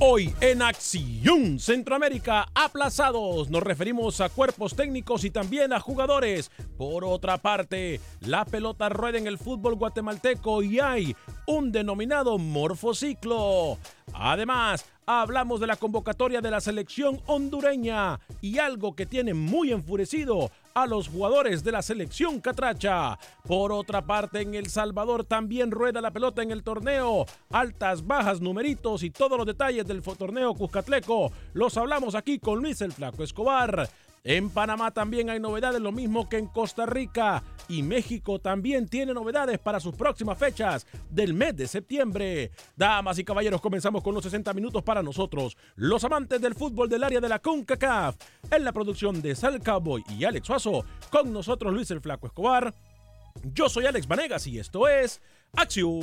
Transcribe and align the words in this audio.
Hoy 0.00 0.32
en 0.40 0.62
Acción 0.62 1.58
Centroamérica, 1.58 2.46
aplazados, 2.54 3.50
nos 3.50 3.64
referimos 3.64 4.20
a 4.20 4.28
cuerpos 4.28 4.76
técnicos 4.76 5.24
y 5.24 5.30
también 5.30 5.72
a 5.72 5.80
jugadores. 5.80 6.52
Por 6.76 7.04
otra 7.04 7.36
parte, 7.38 8.00
la 8.20 8.44
pelota 8.44 8.88
rueda 8.90 9.18
en 9.18 9.26
el 9.26 9.38
fútbol 9.38 9.74
guatemalteco 9.74 10.62
y 10.62 10.78
hay 10.78 11.16
un 11.48 11.72
denominado 11.72 12.38
morfociclo. 12.38 13.76
Además, 14.12 14.84
hablamos 15.04 15.58
de 15.58 15.66
la 15.66 15.74
convocatoria 15.74 16.40
de 16.40 16.52
la 16.52 16.60
selección 16.60 17.20
hondureña 17.26 18.20
y 18.40 18.58
algo 18.58 18.94
que 18.94 19.04
tiene 19.04 19.34
muy 19.34 19.72
enfurecido 19.72 20.52
a 20.82 20.86
los 20.86 21.08
jugadores 21.08 21.64
de 21.64 21.72
la 21.72 21.82
selección 21.82 22.40
catracha. 22.40 23.18
Por 23.46 23.72
otra 23.72 24.02
parte, 24.02 24.40
en 24.40 24.54
El 24.54 24.68
Salvador 24.68 25.24
también 25.24 25.70
rueda 25.70 26.00
la 26.00 26.10
pelota 26.10 26.42
en 26.42 26.50
el 26.50 26.62
torneo. 26.62 27.26
Altas, 27.50 28.06
bajas, 28.06 28.40
numeritos 28.40 29.02
y 29.02 29.10
todos 29.10 29.36
los 29.36 29.46
detalles 29.46 29.86
del 29.86 30.02
torneo 30.02 30.54
Cuscatleco 30.54 31.32
los 31.54 31.76
hablamos 31.76 32.14
aquí 32.14 32.38
con 32.38 32.60
Luis 32.60 32.80
el 32.80 32.92
Flaco 32.92 33.22
Escobar. 33.22 33.88
En 34.28 34.50
Panamá 34.50 34.90
también 34.90 35.30
hay 35.30 35.40
novedades, 35.40 35.80
lo 35.80 35.90
mismo 35.90 36.28
que 36.28 36.36
en 36.36 36.48
Costa 36.48 36.84
Rica. 36.84 37.42
Y 37.66 37.82
México 37.82 38.38
también 38.38 38.86
tiene 38.86 39.14
novedades 39.14 39.58
para 39.58 39.80
sus 39.80 39.94
próximas 39.94 40.36
fechas 40.36 40.86
del 41.08 41.32
mes 41.32 41.56
de 41.56 41.66
septiembre. 41.66 42.50
Damas 42.76 43.18
y 43.18 43.24
caballeros, 43.24 43.62
comenzamos 43.62 44.02
con 44.02 44.14
los 44.14 44.22
60 44.24 44.52
minutos 44.52 44.82
para 44.82 45.02
nosotros, 45.02 45.56
los 45.76 46.04
amantes 46.04 46.42
del 46.42 46.54
fútbol 46.54 46.90
del 46.90 47.04
área 47.04 47.20
de 47.20 47.28
la 47.30 47.38
CONCACAF. 47.38 48.16
En 48.50 48.64
la 48.64 48.72
producción 48.72 49.22
de 49.22 49.34
Sal 49.34 49.62
Cowboy 49.62 50.04
y 50.10 50.24
Alex 50.24 50.46
Suazo, 50.46 50.84
con 51.08 51.32
nosotros 51.32 51.72
Luis 51.72 51.90
el 51.90 52.02
Flaco 52.02 52.26
Escobar. 52.26 52.74
Yo 53.54 53.70
soy 53.70 53.86
Alex 53.86 54.06
Vanegas 54.06 54.46
y 54.46 54.58
esto 54.58 54.86
es 54.88 55.22
Acción 55.56 56.02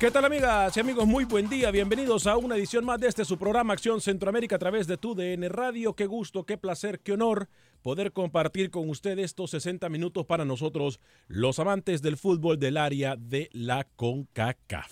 ¿Qué 0.00 0.10
tal 0.10 0.24
amigas 0.24 0.74
y 0.74 0.80
amigos? 0.80 1.06
Muy 1.06 1.26
buen 1.26 1.50
día. 1.50 1.70
Bienvenidos 1.70 2.26
a 2.26 2.38
una 2.38 2.56
edición 2.56 2.86
más 2.86 2.98
de 2.98 3.08
este 3.08 3.22
su 3.26 3.36
programa 3.36 3.74
Acción 3.74 4.00
Centroamérica 4.00 4.56
a 4.56 4.58
través 4.58 4.86
de 4.86 4.96
tu 4.96 5.14
DN 5.14 5.46
Radio. 5.50 5.94
Qué 5.94 6.06
gusto, 6.06 6.46
qué 6.46 6.56
placer, 6.56 7.00
qué 7.00 7.12
honor 7.12 7.50
poder 7.82 8.10
compartir 8.10 8.70
con 8.70 8.88
usted 8.88 9.18
estos 9.18 9.50
60 9.50 9.90
minutos 9.90 10.24
para 10.24 10.46
nosotros, 10.46 11.00
los 11.28 11.58
amantes 11.58 12.00
del 12.00 12.16
fútbol 12.16 12.58
del 12.58 12.78
área 12.78 13.14
de 13.14 13.50
la 13.52 13.84
CONCACAF. 13.96 14.90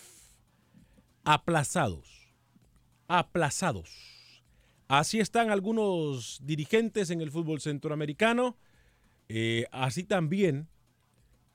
Aplazados. 1.24 2.34
Aplazados. 3.06 4.42
Así 4.88 5.20
están 5.20 5.48
algunos 5.48 6.38
dirigentes 6.42 7.08
en 7.08 7.22
el 7.22 7.30
fútbol 7.30 7.62
centroamericano. 7.62 8.58
Eh, 9.30 9.64
así 9.72 10.04
también 10.04 10.68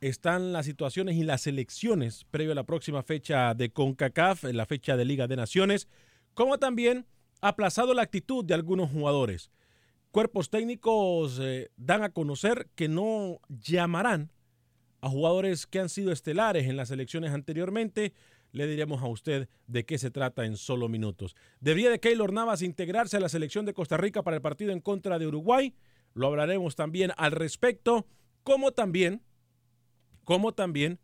están 0.07 0.51
las 0.51 0.65
situaciones 0.65 1.15
y 1.15 1.23
las 1.23 1.47
elecciones 1.47 2.25
previo 2.29 2.51
a 2.51 2.55
la 2.55 2.65
próxima 2.65 3.03
fecha 3.03 3.53
de 3.53 3.71
CONCACAF, 3.71 4.45
en 4.45 4.57
la 4.57 4.65
fecha 4.65 4.97
de 4.97 5.05
Liga 5.05 5.27
de 5.27 5.35
Naciones, 5.35 5.87
como 6.33 6.57
también 6.57 7.05
aplazado 7.41 7.93
la 7.93 8.01
actitud 8.01 8.43
de 8.43 8.53
algunos 8.53 8.91
jugadores. 8.91 9.51
Cuerpos 10.11 10.49
técnicos 10.49 11.39
eh, 11.41 11.71
dan 11.77 12.03
a 12.03 12.09
conocer 12.09 12.69
que 12.75 12.87
no 12.87 13.39
llamarán 13.49 14.31
a 15.01 15.09
jugadores 15.09 15.67
que 15.67 15.79
han 15.79 15.89
sido 15.89 16.11
estelares 16.11 16.67
en 16.67 16.77
las 16.77 16.91
elecciones 16.91 17.31
anteriormente. 17.31 18.13
Le 18.51 18.67
diremos 18.67 19.01
a 19.01 19.07
usted 19.07 19.49
de 19.67 19.85
qué 19.85 19.97
se 19.97 20.11
trata 20.11 20.45
en 20.45 20.55
solo 20.55 20.87
minutos. 20.87 21.35
¿Debería 21.59 21.89
de 21.89 21.99
Keylor 21.99 22.31
Navas 22.31 22.61
integrarse 22.61 23.17
a 23.17 23.19
la 23.19 23.29
selección 23.29 23.65
de 23.65 23.73
Costa 23.73 23.97
Rica 23.97 24.21
para 24.21 24.35
el 24.35 24.41
partido 24.41 24.71
en 24.71 24.81
contra 24.81 25.17
de 25.17 25.27
Uruguay? 25.27 25.73
Lo 26.13 26.27
hablaremos 26.27 26.75
también 26.75 27.11
al 27.17 27.31
respecto, 27.31 28.05
como 28.43 28.71
también 28.71 29.23
como 30.23 30.53
también 30.53 30.99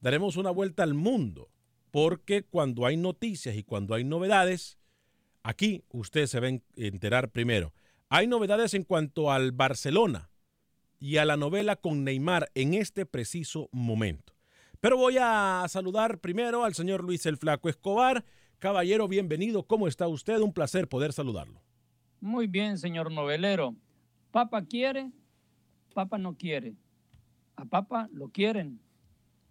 daremos 0.00 0.36
una 0.36 0.50
vuelta 0.50 0.82
al 0.82 0.94
mundo, 0.94 1.48
porque 1.90 2.42
cuando 2.42 2.86
hay 2.86 2.96
noticias 2.96 3.56
y 3.56 3.62
cuando 3.62 3.94
hay 3.94 4.04
novedades, 4.04 4.78
aquí 5.42 5.84
usted 5.90 6.26
se 6.26 6.40
va 6.40 6.48
a 6.48 6.60
enterar 6.76 7.30
primero. 7.30 7.72
Hay 8.08 8.26
novedades 8.26 8.74
en 8.74 8.84
cuanto 8.84 9.32
al 9.32 9.52
Barcelona 9.52 10.30
y 10.98 11.16
a 11.16 11.24
la 11.24 11.36
novela 11.36 11.76
con 11.76 12.04
Neymar 12.04 12.50
en 12.54 12.74
este 12.74 13.06
preciso 13.06 13.68
momento. 13.72 14.34
Pero 14.80 14.96
voy 14.96 15.16
a 15.18 15.64
saludar 15.68 16.20
primero 16.20 16.64
al 16.64 16.74
señor 16.74 17.02
Luis 17.02 17.26
el 17.26 17.38
Flaco 17.38 17.68
Escobar. 17.68 18.24
Caballero, 18.58 19.08
bienvenido. 19.08 19.64
¿Cómo 19.64 19.88
está 19.88 20.06
usted? 20.06 20.38
Un 20.38 20.52
placer 20.52 20.88
poder 20.88 21.12
saludarlo. 21.12 21.62
Muy 22.20 22.46
bien, 22.46 22.78
señor 22.78 23.10
novelero. 23.10 23.74
Papa 24.30 24.64
quiere, 24.64 25.10
Papa 25.94 26.18
no 26.18 26.36
quiere 26.36 26.76
a 27.56 27.64
Papa 27.64 28.08
lo 28.12 28.28
quieren, 28.28 28.80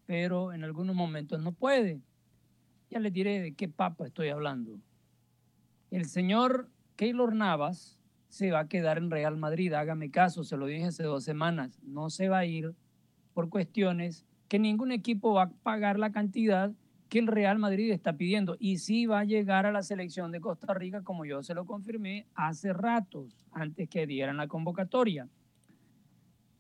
pero 0.06 0.54
en 0.54 0.63
algunos 0.63 0.96
momentos 0.96 1.42
no 1.42 1.52
puede. 1.52 2.02
Ya 2.90 3.00
les 3.00 3.12
diré 3.12 3.42
de 3.42 3.54
qué 3.54 3.68
Papa 3.68 4.06
estoy 4.06 4.30
hablando. 4.30 4.80
El 5.92 6.06
señor 6.06 6.69
Keylor 6.96 7.36
Navas 7.36 8.00
se 8.30 8.52
va 8.52 8.62
a 8.62 8.68
quedar 8.68 8.98
en 8.98 9.12
Real 9.12 9.38
Madrid, 9.38 9.74
hágame 9.74 10.12
caso, 10.12 10.44
se 10.44 10.57
lo 10.57 10.66
dije 10.66 10.86
hace 10.86 11.04
dos 11.04 11.24
semanas, 11.24 11.80
no 11.84 12.10
se 12.10 12.30
va 12.30 12.40
a 12.40 12.46
ir 12.46 12.75
por 13.34 13.50
cuestiones 13.50 14.25
que 14.48 14.60
ningún 14.60 14.92
equipo 14.92 15.34
va 15.34 15.44
a 15.44 15.50
pagar 15.50 15.98
la 15.98 16.12
cantidad 16.12 16.72
que 17.10 17.19
el 17.19 17.28
Real 17.28 17.60
Madrid 17.60 17.92
está 17.92 18.18
pidiendo 18.18 18.57
y 18.60 18.78
sí 18.78 19.06
va 19.06 19.19
a 19.19 19.25
llegar 19.25 19.66
a 19.66 19.72
la 19.72 19.84
selección 19.84 20.31
de 20.31 20.42
Costa 20.42 20.74
Rica 20.74 21.02
como 21.02 21.25
yo 21.25 21.44
se 21.44 21.54
lo 21.54 21.66
confirmé 21.66 22.28
hace 22.36 22.74
ratos, 22.74 23.46
antes 23.52 23.90
que 23.90 24.07
dieran 24.07 24.38
la 24.38 24.48
convocatoria. 24.48 25.30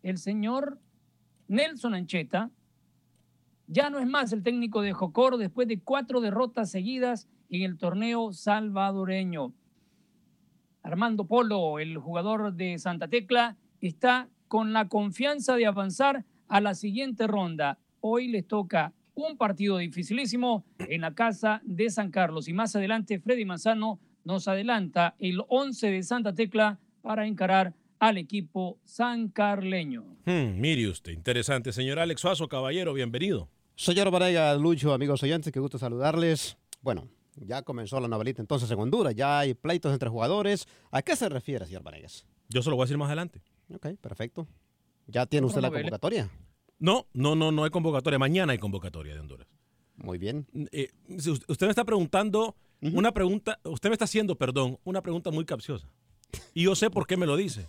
El 0.03 0.17
señor 0.17 0.79
Nelson 1.47 1.93
Ancheta 1.93 2.51
ya 3.67 3.89
no 3.89 3.99
es 3.99 4.07
más 4.07 4.31
el 4.31 4.43
técnico 4.43 4.81
de 4.81 4.93
Jocoro 4.93 5.37
después 5.37 5.67
de 5.67 5.79
cuatro 5.79 6.21
derrotas 6.21 6.69
seguidas 6.71 7.27
en 7.49 7.63
el 7.63 7.77
torneo 7.77 8.31
salvadoreño. 8.33 9.53
Armando 10.83 11.25
Polo, 11.25 11.79
el 11.79 11.97
jugador 11.97 12.53
de 12.53 12.77
Santa 12.77 13.07
Tecla, 13.07 13.57
está 13.81 14.29
con 14.47 14.71
la 14.71 14.87
confianza 14.87 15.55
de 15.55 15.65
avanzar 15.65 16.25
a 16.47 16.61
la 16.61 16.75
siguiente 16.75 17.25
ronda. 17.25 17.79
Hoy 18.01 18.27
les 18.27 18.47
toca 18.47 18.93
un 19.15 19.37
partido 19.37 19.77
dificilísimo 19.77 20.63
en 20.77 21.01
la 21.01 21.15
casa 21.15 21.61
de 21.63 21.89
San 21.89 22.11
Carlos 22.11 22.47
y 22.47 22.53
más 22.53 22.75
adelante 22.75 23.19
Freddy 23.19 23.45
Manzano 23.45 23.99
nos 24.23 24.47
adelanta 24.47 25.15
el 25.19 25.41
11 25.47 25.89
de 25.89 26.03
Santa 26.03 26.33
Tecla 26.33 26.79
para 27.01 27.25
encarar 27.25 27.73
al 28.05 28.19
equipo 28.19 28.79
sancarleño. 28.83 30.03
Hmm, 30.25 30.59
mire 30.59 30.87
usted, 30.87 31.11
interesante. 31.11 31.73
Señor 31.73 31.97
Alex 31.97 32.21
Suazo, 32.21 32.47
caballero, 32.47 32.93
bienvenido. 32.93 33.49
Señor 33.75 34.11
Varega, 34.11 34.53
Lucho, 34.55 34.93
amigos 34.93 35.23
oyentes, 35.23 35.51
qué 35.51 35.59
gusto 35.59 35.79
saludarles. 35.79 36.55
Bueno, 36.81 37.09
ya 37.35 37.63
comenzó 37.63 37.99
la 37.99 38.07
novelita 38.07 38.43
entonces 38.43 38.69
en 38.69 38.77
Honduras, 38.77 39.15
ya 39.15 39.39
hay 39.39 39.55
pleitos 39.55 39.91
entre 39.91 40.07
jugadores. 40.09 40.67
¿A 40.91 41.01
qué 41.01 41.15
se 41.15 41.27
refiere, 41.29 41.65
señor 41.65 41.81
Vanegas? 41.81 42.27
Yo 42.47 42.61
se 42.61 42.69
lo 42.69 42.75
voy 42.75 42.83
a 42.83 42.85
decir 42.85 42.97
más 42.99 43.07
adelante. 43.07 43.41
Ok, 43.73 43.87
perfecto. 43.99 44.47
¿Ya 45.07 45.25
tiene 45.25 45.47
usted 45.47 45.61
la 45.61 45.71
convocatoria? 45.71 46.29
No, 46.77 47.07
no, 47.11 47.35
no, 47.35 47.51
no 47.51 47.63
hay 47.63 47.71
convocatoria. 47.71 48.19
Mañana 48.19 48.51
hay 48.51 48.59
convocatoria 48.59 49.15
de 49.15 49.19
Honduras. 49.19 49.47
Muy 49.95 50.19
bien. 50.19 50.45
Eh, 50.71 50.91
si 51.17 51.31
usted 51.31 51.45
usted 51.47 51.65
me 51.65 51.71
está 51.71 51.85
preguntando 51.85 52.55
una 52.81 53.11
pregunta, 53.13 53.59
usted 53.63 53.89
me 53.89 53.93
está 53.93 54.05
haciendo, 54.05 54.35
perdón, 54.35 54.77
una 54.83 55.01
pregunta 55.01 55.31
muy 55.31 55.45
capciosa. 55.45 55.89
Y 56.53 56.63
yo 56.63 56.75
sé 56.75 56.89
por 56.89 57.05
qué 57.07 57.17
me 57.17 57.25
lo 57.25 57.35
dice, 57.37 57.67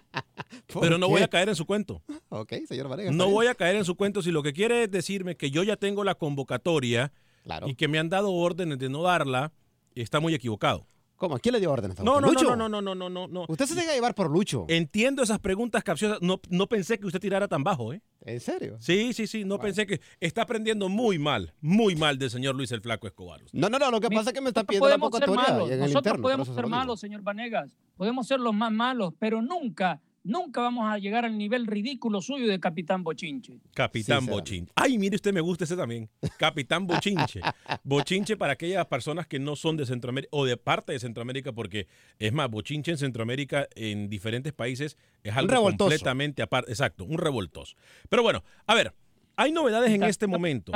pero 0.80 0.98
no 0.98 1.08
voy 1.08 1.22
a 1.22 1.28
caer 1.28 1.48
en 1.48 1.56
su 1.56 1.66
cuento. 1.66 2.02
Ok, 2.28 2.52
señor 2.66 2.88
Vanegas. 2.88 3.14
No 3.14 3.28
voy 3.30 3.46
a 3.46 3.54
caer 3.54 3.76
en 3.76 3.84
su 3.84 3.96
cuento 3.96 4.22
si 4.22 4.30
lo 4.30 4.42
que 4.42 4.52
quiere 4.52 4.84
es 4.84 4.90
decirme 4.90 5.36
que 5.36 5.50
yo 5.50 5.62
ya 5.62 5.76
tengo 5.76 6.04
la 6.04 6.14
convocatoria 6.14 7.12
Claro. 7.44 7.68
y 7.68 7.74
que 7.74 7.88
me 7.88 7.98
han 7.98 8.08
dado 8.08 8.32
órdenes 8.32 8.78
de 8.78 8.88
no 8.88 9.02
darla, 9.02 9.52
está 9.94 10.20
muy 10.20 10.34
equivocado. 10.34 10.86
¿Cómo? 11.22 11.38
¿Quién 11.38 11.52
le 11.52 11.60
dio 11.60 11.70
órdenes? 11.70 12.00
a 12.00 12.02
No, 12.02 12.14
usted? 12.16 12.26
no, 12.26 12.32
¿Lucho? 12.32 12.56
no, 12.56 12.68
no, 12.68 12.82
no, 12.82 12.94
no, 12.96 13.08
no, 13.08 13.28
no. 13.28 13.44
Usted 13.46 13.66
se 13.66 13.76
deja 13.76 13.92
llevar 13.94 14.12
por 14.12 14.28
Lucho. 14.28 14.64
Entiendo 14.66 15.22
esas 15.22 15.38
preguntas 15.38 15.84
capciosas. 15.84 16.18
No, 16.20 16.40
no 16.50 16.66
pensé 16.66 16.98
que 16.98 17.06
usted 17.06 17.20
tirara 17.20 17.46
tan 17.46 17.62
bajo, 17.62 17.92
¿eh? 17.92 18.02
¿En 18.22 18.40
serio? 18.40 18.76
Sí, 18.80 19.12
sí, 19.12 19.28
sí. 19.28 19.44
No 19.44 19.60
pensé 19.60 19.86
que 19.86 20.00
está 20.18 20.42
aprendiendo 20.42 20.88
muy 20.88 21.20
mal, 21.20 21.54
muy 21.60 21.94
mal 21.94 22.18
del 22.18 22.28
señor 22.28 22.56
Luis 22.56 22.72
el 22.72 22.80
Flaco 22.80 23.06
Escobar. 23.06 23.40
usted. 23.44 23.56
No, 23.56 23.68
no, 23.68 23.78
no, 23.78 23.88
lo 23.92 24.00
que 24.00 24.08
pasa 24.10 24.30
es 24.30 24.34
que 24.34 24.40
me 24.40 24.48
está 24.48 24.64
pidiendo 24.64 24.88
la 24.88 24.98
podemos 24.98 25.16
ser 25.16 25.26
convocatoria 25.28 25.52
malos, 25.54 25.68
en 25.68 25.74
el 25.74 25.80
nosotros 25.80 25.98
interno. 26.06 26.22
podemos 26.22 26.48
ser 26.48 26.66
malos, 26.66 26.98
señor 27.00 27.22
Vanegas. 27.22 27.70
Podemos 27.96 28.26
ser 28.26 28.40
los 28.40 28.52
más 28.52 28.72
malos, 28.72 29.14
pero 29.20 29.40
nunca, 29.40 30.00
nunca 30.24 30.60
vamos 30.60 30.90
a 30.90 30.98
llegar 30.98 31.24
al 31.24 31.36
nivel 31.36 31.66
ridículo 31.66 32.20
suyo 32.20 32.46
de 32.46 32.60
Capitán 32.60 33.02
Bochinche. 33.02 33.58
Capitán 33.74 34.24
Sí. 34.24 34.30
Bochinche. 34.30 34.72
Ay, 34.76 34.98
mire, 34.98 35.16
usted 35.16 35.32
me 35.32 35.40
gusta 35.40 35.64
ese 35.64 35.76
también. 35.76 36.08
Capitán 36.38 36.86
Bochinche. 36.86 37.40
Bochinche 37.84 38.36
para 38.36 38.52
aquellas 38.54 38.86
personas 38.86 39.26
que 39.26 39.38
no 39.38 39.56
son 39.56 39.76
de 39.76 39.86
Centroamérica 39.86 40.28
o 40.32 40.44
de 40.44 40.56
parte 40.56 40.92
de 40.92 40.98
Centroamérica, 41.00 41.52
porque 41.52 41.88
es 42.18 42.32
más, 42.32 42.50
Bochinche 42.50 42.90
en 42.92 42.98
Centroamérica, 42.98 43.68
en 43.74 44.08
diferentes 44.08 44.52
países, 44.52 44.96
es 45.22 45.36
algo 45.36 45.50
revoltoso. 45.52 45.88
completamente 45.90 46.42
aparte. 46.42 46.70
Exacto, 46.70 47.04
un 47.04 47.18
revoltoso. 47.18 47.76
Pero 48.08 48.22
bueno, 48.22 48.44
a 48.66 48.74
ver, 48.74 48.94
hay 49.36 49.50
novedades 49.52 49.90
en 49.90 50.02
este 50.04 50.26
momento. 50.26 50.72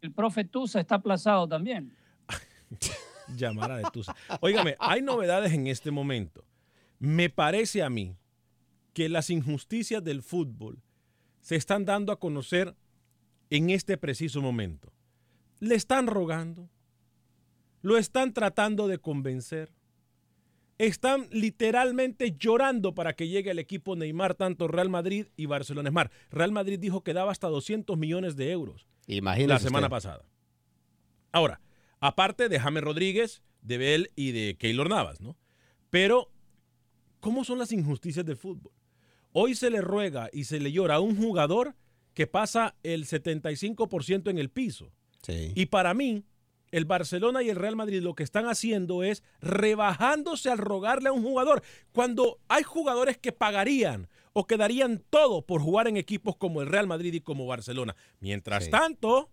El 0.00 0.12
profe 0.12 0.44
Tusa 0.44 0.80
está 0.80 0.96
aplazado 0.96 1.46
también. 1.48 1.94
Llamara 3.36 3.78
de 3.78 3.84
Tusa. 3.92 4.14
Óigame, 4.40 4.76
hay 4.78 5.02
novedades 5.02 5.52
en 5.52 5.66
este 5.66 5.90
momento. 5.90 6.44
Me 6.98 7.28
parece 7.28 7.82
a 7.82 7.90
mí 7.90 8.16
que 8.96 9.10
las 9.10 9.28
injusticias 9.28 10.02
del 10.02 10.22
fútbol 10.22 10.82
se 11.42 11.54
están 11.54 11.84
dando 11.84 12.12
a 12.12 12.18
conocer 12.18 12.74
en 13.50 13.68
este 13.68 13.98
preciso 13.98 14.40
momento. 14.40 14.90
Le 15.60 15.74
están 15.74 16.06
rogando, 16.06 16.70
lo 17.82 17.98
están 17.98 18.32
tratando 18.32 18.88
de 18.88 18.96
convencer, 18.96 19.70
están 20.78 21.28
literalmente 21.30 22.36
llorando 22.38 22.94
para 22.94 23.12
que 23.12 23.28
llegue 23.28 23.50
el 23.50 23.58
equipo 23.58 23.96
Neymar, 23.96 24.34
tanto 24.34 24.66
Real 24.66 24.88
Madrid 24.88 25.26
y 25.36 25.44
Barcelona. 25.44 25.90
Es 25.90 25.94
más, 25.94 26.08
Real 26.30 26.52
Madrid 26.52 26.78
dijo 26.78 27.04
que 27.04 27.12
daba 27.12 27.32
hasta 27.32 27.48
200 27.48 27.98
millones 27.98 28.34
de 28.34 28.50
euros 28.50 28.86
Imagínese 29.06 29.48
la 29.48 29.58
semana 29.58 29.88
usted. 29.88 29.94
pasada. 29.94 30.24
Ahora, 31.32 31.60
aparte 32.00 32.48
de 32.48 32.58
James 32.58 32.82
Rodríguez, 32.82 33.42
de 33.60 33.76
Bell 33.76 34.10
y 34.16 34.32
de 34.32 34.56
Keylor 34.56 34.88
Navas, 34.88 35.20
¿no? 35.20 35.36
Pero, 35.90 36.30
¿cómo 37.20 37.44
son 37.44 37.58
las 37.58 37.72
injusticias 37.72 38.24
del 38.24 38.38
fútbol? 38.38 38.72
Hoy 39.38 39.54
se 39.54 39.68
le 39.68 39.82
ruega 39.82 40.30
y 40.32 40.44
se 40.44 40.58
le 40.60 40.72
llora 40.72 40.94
a 40.94 41.00
un 41.00 41.14
jugador 41.14 41.74
que 42.14 42.26
pasa 42.26 42.74
el 42.82 43.04
75% 43.04 44.30
en 44.30 44.38
el 44.38 44.48
piso. 44.48 44.90
Sí. 45.20 45.52
Y 45.54 45.66
para 45.66 45.92
mí, 45.92 46.24
el 46.70 46.86
Barcelona 46.86 47.42
y 47.42 47.50
el 47.50 47.56
Real 47.56 47.76
Madrid 47.76 48.00
lo 48.00 48.14
que 48.14 48.22
están 48.22 48.46
haciendo 48.46 49.02
es 49.02 49.22
rebajándose 49.42 50.48
al 50.50 50.56
rogarle 50.56 51.10
a 51.10 51.12
un 51.12 51.22
jugador. 51.22 51.62
Cuando 51.92 52.38
hay 52.48 52.62
jugadores 52.62 53.18
que 53.18 53.32
pagarían 53.32 54.08
o 54.32 54.46
que 54.46 54.56
darían 54.56 55.02
todo 55.10 55.42
por 55.44 55.60
jugar 55.60 55.86
en 55.86 55.98
equipos 55.98 56.36
como 56.36 56.62
el 56.62 56.68
Real 56.68 56.86
Madrid 56.86 57.12
y 57.12 57.20
como 57.20 57.46
Barcelona. 57.46 57.94
Mientras 58.20 58.64
Sí. 58.64 58.70
tanto, 58.70 59.30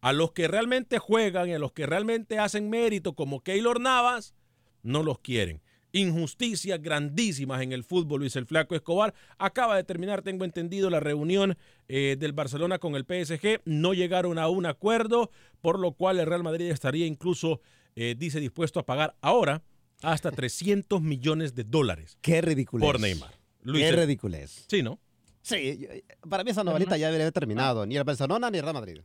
a 0.00 0.14
los 0.14 0.32
que 0.32 0.48
realmente 0.48 0.98
juegan 0.98 1.50
y 1.50 1.52
a 1.52 1.58
los 1.58 1.72
que 1.72 1.84
realmente 1.84 2.38
hacen 2.38 2.70
mérito, 2.70 3.14
como 3.14 3.42
Keylor 3.42 3.78
Navas, 3.78 4.34
no 4.82 5.02
los 5.02 5.18
quieren. 5.18 5.60
Injusticias 5.98 6.82
grandísimas 6.82 7.62
en 7.62 7.70
el 7.72 7.84
fútbol, 7.84 8.20
Luis 8.20 8.34
el 8.34 8.46
Flaco 8.46 8.74
Escobar. 8.74 9.14
Acaba 9.38 9.76
de 9.76 9.84
terminar, 9.84 10.22
tengo 10.22 10.44
entendido, 10.44 10.90
la 10.90 10.98
reunión 10.98 11.56
eh, 11.86 12.16
del 12.18 12.32
Barcelona 12.32 12.80
con 12.80 12.96
el 12.96 13.04
PSG. 13.04 13.60
No 13.64 13.94
llegaron 13.94 14.40
a 14.40 14.48
un 14.48 14.66
acuerdo, 14.66 15.30
por 15.60 15.78
lo 15.78 15.92
cual 15.92 16.18
el 16.18 16.26
Real 16.26 16.42
Madrid 16.42 16.68
estaría 16.70 17.06
incluso, 17.06 17.60
eh, 17.94 18.16
dice, 18.18 18.40
dispuesto 18.40 18.80
a 18.80 18.84
pagar 18.86 19.14
ahora 19.20 19.62
hasta 20.02 20.30
300 20.32 21.00
millones 21.00 21.54
de 21.54 21.62
dólares 21.62 22.18
Qué 22.20 22.40
ridículo. 22.40 22.84
por 22.84 22.98
Neymar. 22.98 23.30
Luis 23.62 23.84
Qué 23.84 23.88
el- 23.90 23.96
ridiculez. 23.96 24.64
Sí, 24.68 24.82
¿no? 24.82 24.98
Sí, 25.42 25.86
para 26.28 26.42
mí 26.42 26.50
esa 26.50 26.64
novelita 26.64 26.96
ya 26.96 27.06
debería 27.06 27.26
haber 27.26 27.32
terminado. 27.34 27.86
Ni 27.86 27.96
el 27.96 28.02
Barcelona 28.04 28.50
ni 28.50 28.58
el 28.58 28.64
Real 28.64 28.74
Madrid. 28.74 29.00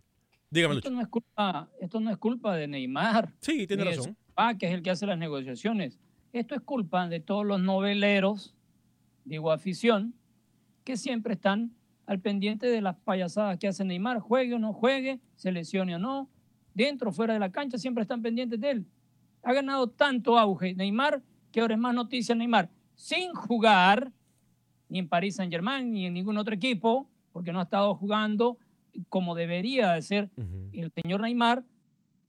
Dígame, 0.50 0.74
Esto 0.76 0.90
Lucho. 0.90 0.96
no 0.98 1.02
es 1.04 1.08
culpa, 1.10 1.70
esto 1.80 2.00
no 2.00 2.10
es 2.10 2.18
culpa 2.18 2.56
de 2.56 2.68
Neymar. 2.68 3.32
Sí, 3.42 3.68
tiene 3.68 3.84
razón. 3.84 4.18
papá, 4.34 4.58
que 4.58 4.66
es 4.68 4.74
el 4.74 4.82
que 4.82 4.90
hace 4.90 5.06
las 5.06 5.20
negociaciones. 5.20 6.00
Esto 6.32 6.54
es 6.54 6.62
culpa 6.62 7.08
de 7.08 7.20
todos 7.20 7.46
los 7.46 7.60
noveleros, 7.60 8.54
digo 9.26 9.52
afición, 9.52 10.14
que 10.84 10.96
siempre 10.96 11.34
están 11.34 11.72
al 12.06 12.20
pendiente 12.20 12.68
de 12.68 12.82
las 12.82 12.96
payasadas 12.98 13.58
que 13.58 13.68
hace 13.68 13.84
Neymar, 13.84 14.20
juegue 14.20 14.56
o 14.56 14.60
no 14.60 14.74
juegue, 14.74 15.20
se 15.36 15.52
lesione 15.52 15.96
o 15.96 16.00
no, 16.00 16.30
dentro 16.74 17.10
o 17.10 17.14
fuera 17.14 17.34
de 17.34 17.40
la 17.40 17.52
cancha, 17.52 17.78
siempre 17.78 18.04
están 18.04 18.22
pendientes 18.22 18.60
de 18.60 18.72
él. 18.72 18.86
Ha 19.44 19.54
ganado 19.54 19.90
tanto 19.90 20.38
auge 20.38 20.76
Neymar 20.76 21.24
que 21.52 21.62
ahora 21.62 21.74
es 21.74 21.80
más 21.80 21.96
noticia 21.96 22.36
Neymar, 22.36 22.70
sin 22.96 23.34
jugar 23.34 24.12
ni 24.88 25.00
en 25.00 25.08
París 25.08 25.36
Saint 25.36 25.52
Germain 25.52 25.92
ni 25.92 26.06
en 26.06 26.14
ningún 26.14 26.38
otro 26.38 26.54
equipo, 26.54 27.10
porque 27.32 27.52
no 27.52 27.60
ha 27.60 27.64
estado 27.64 27.96
jugando 27.96 28.58
como 29.08 29.36
debería 29.36 29.94
de 29.94 30.02
ser 30.02 30.30
el 30.74 30.92
señor 30.92 31.22
Neymar, 31.22 31.64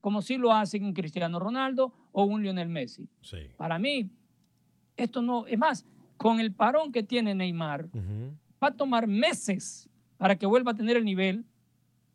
como 0.01 0.23
si 0.23 0.37
lo 0.37 0.53
hacen 0.53 0.85
un 0.85 0.93
Cristiano 0.93 1.39
Ronaldo 1.39 1.93
o 2.13 2.25
un 2.25 2.43
Lionel 2.43 2.69
Messi. 2.69 3.09
Sí. 3.21 3.39
Para 3.57 3.79
mí, 3.79 4.11
esto 4.97 5.23
no, 5.23 5.47
es 5.47 5.59
más, 5.59 5.87
con 6.17 6.41
el 6.41 6.53
parón 6.53 6.93
que 6.93 7.03
tiene 7.03 7.35
Neymar, 7.35 7.89
va 8.63 8.69
a 8.69 8.77
tomar 8.77 9.07
meses 9.07 9.89
para 10.17 10.37
que 10.37 10.47
vuelva 10.47 10.73
a 10.73 10.75
tener 10.75 10.97
el 10.97 11.05
nivel 11.05 11.45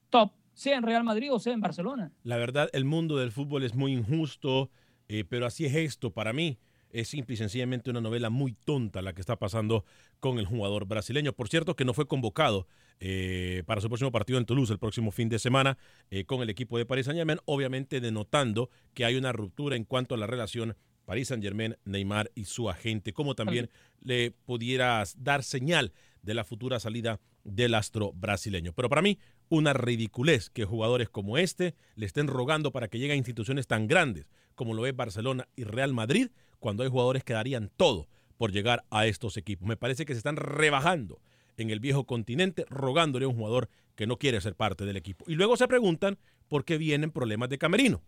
top, 0.09 0.31
sea 0.53 0.77
en 0.77 0.83
Real 0.83 1.03
Madrid 1.03 1.33
o 1.33 1.39
sea 1.39 1.53
en 1.53 1.61
Barcelona. 1.61 2.11
La 2.23 2.37
verdad, 2.37 2.69
el 2.73 2.85
mundo 2.85 3.17
del 3.17 3.31
fútbol 3.31 3.63
es 3.63 3.73
muy 3.73 3.93
injusto, 3.93 4.69
eh, 5.07 5.23
pero 5.27 5.45
así 5.45 5.65
es 5.65 5.75
esto. 5.75 6.11
Para 6.11 6.33
mí, 6.33 6.59
es 6.91 7.09
simple 7.09 7.33
y 7.33 7.37
sencillamente 7.37 7.89
una 7.89 7.99
novela 7.99 8.29
muy 8.29 8.53
tonta 8.53 9.01
la 9.01 9.13
que 9.13 9.21
está 9.21 9.37
pasando 9.37 9.85
con 10.19 10.39
el 10.39 10.45
jugador 10.45 10.85
brasileño. 10.85 11.33
Por 11.33 11.49
cierto, 11.49 11.75
que 11.75 11.83
no 11.83 11.93
fue 11.93 12.07
convocado 12.07 12.67
eh, 12.99 13.63
para 13.65 13.81
su 13.81 13.87
próximo 13.87 14.11
partido 14.11 14.39
en 14.39 14.45
Toulouse 14.45 14.71
el 14.71 14.79
próximo 14.79 15.11
fin 15.11 15.29
de 15.29 15.39
semana 15.39 15.77
eh, 16.09 16.25
con 16.25 16.41
el 16.41 16.49
equipo 16.49 16.77
de 16.77 16.85
Paris 16.85 17.05
Saint-Germain, 17.05 17.39
obviamente 17.45 17.99
denotando 17.99 18.69
que 18.93 19.05
hay 19.05 19.15
una 19.15 19.31
ruptura 19.31 19.75
en 19.75 19.83
cuanto 19.83 20.15
a 20.15 20.17
la 20.17 20.27
relación 20.27 20.75
Paris 21.05 21.27
Saint-Germain, 21.27 21.77
Neymar 21.85 22.31
y 22.35 22.45
su 22.45 22.69
agente, 22.69 23.13
como 23.13 23.35
también 23.35 23.69
le 24.01 24.31
pudieras 24.31 25.23
dar 25.23 25.43
señal 25.43 25.93
de 26.23 26.33
la 26.33 26.43
futura 26.43 26.79
salida 26.79 27.19
del 27.43 27.75
astro 27.75 28.11
brasileño. 28.13 28.73
Pero 28.73 28.89
para 28.89 29.03
mí, 29.03 29.19
una 29.49 29.73
ridiculez 29.73 30.49
que 30.49 30.65
jugadores 30.65 31.09
como 31.09 31.37
este 31.37 31.75
le 31.95 32.07
estén 32.07 32.27
rogando 32.27 32.71
para 32.71 32.87
que 32.87 32.97
lleguen 32.97 33.13
a 33.13 33.17
instituciones 33.17 33.67
tan 33.67 33.87
grandes 33.87 34.29
como 34.55 34.73
lo 34.73 34.87
es 34.87 34.95
Barcelona 34.95 35.47
y 35.55 35.65
Real 35.65 35.93
Madrid, 35.93 36.29
cuando 36.59 36.83
hay 36.83 36.89
jugadores 36.89 37.23
que 37.23 37.33
darían 37.33 37.69
todo 37.75 38.07
por 38.37 38.51
llegar 38.51 38.83
a 38.89 39.05
estos 39.05 39.37
equipos. 39.37 39.67
Me 39.67 39.77
parece 39.77 40.05
que 40.05 40.13
se 40.13 40.17
están 40.17 40.37
rebajando 40.37 41.19
en 41.57 41.69
el 41.69 41.79
viejo 41.79 42.05
continente, 42.05 42.65
rogándole 42.69 43.25
a 43.25 43.27
un 43.27 43.35
jugador 43.35 43.69
que 43.95 44.07
no 44.07 44.17
quiere 44.17 44.41
ser 44.41 44.55
parte 44.55 44.85
del 44.85 44.97
equipo. 44.97 45.25
Y 45.27 45.35
luego 45.35 45.57
se 45.57 45.67
preguntan 45.67 46.17
por 46.47 46.65
qué 46.65 46.77
vienen 46.77 47.11
problemas 47.11 47.49
de 47.49 47.57
camerino. 47.57 48.01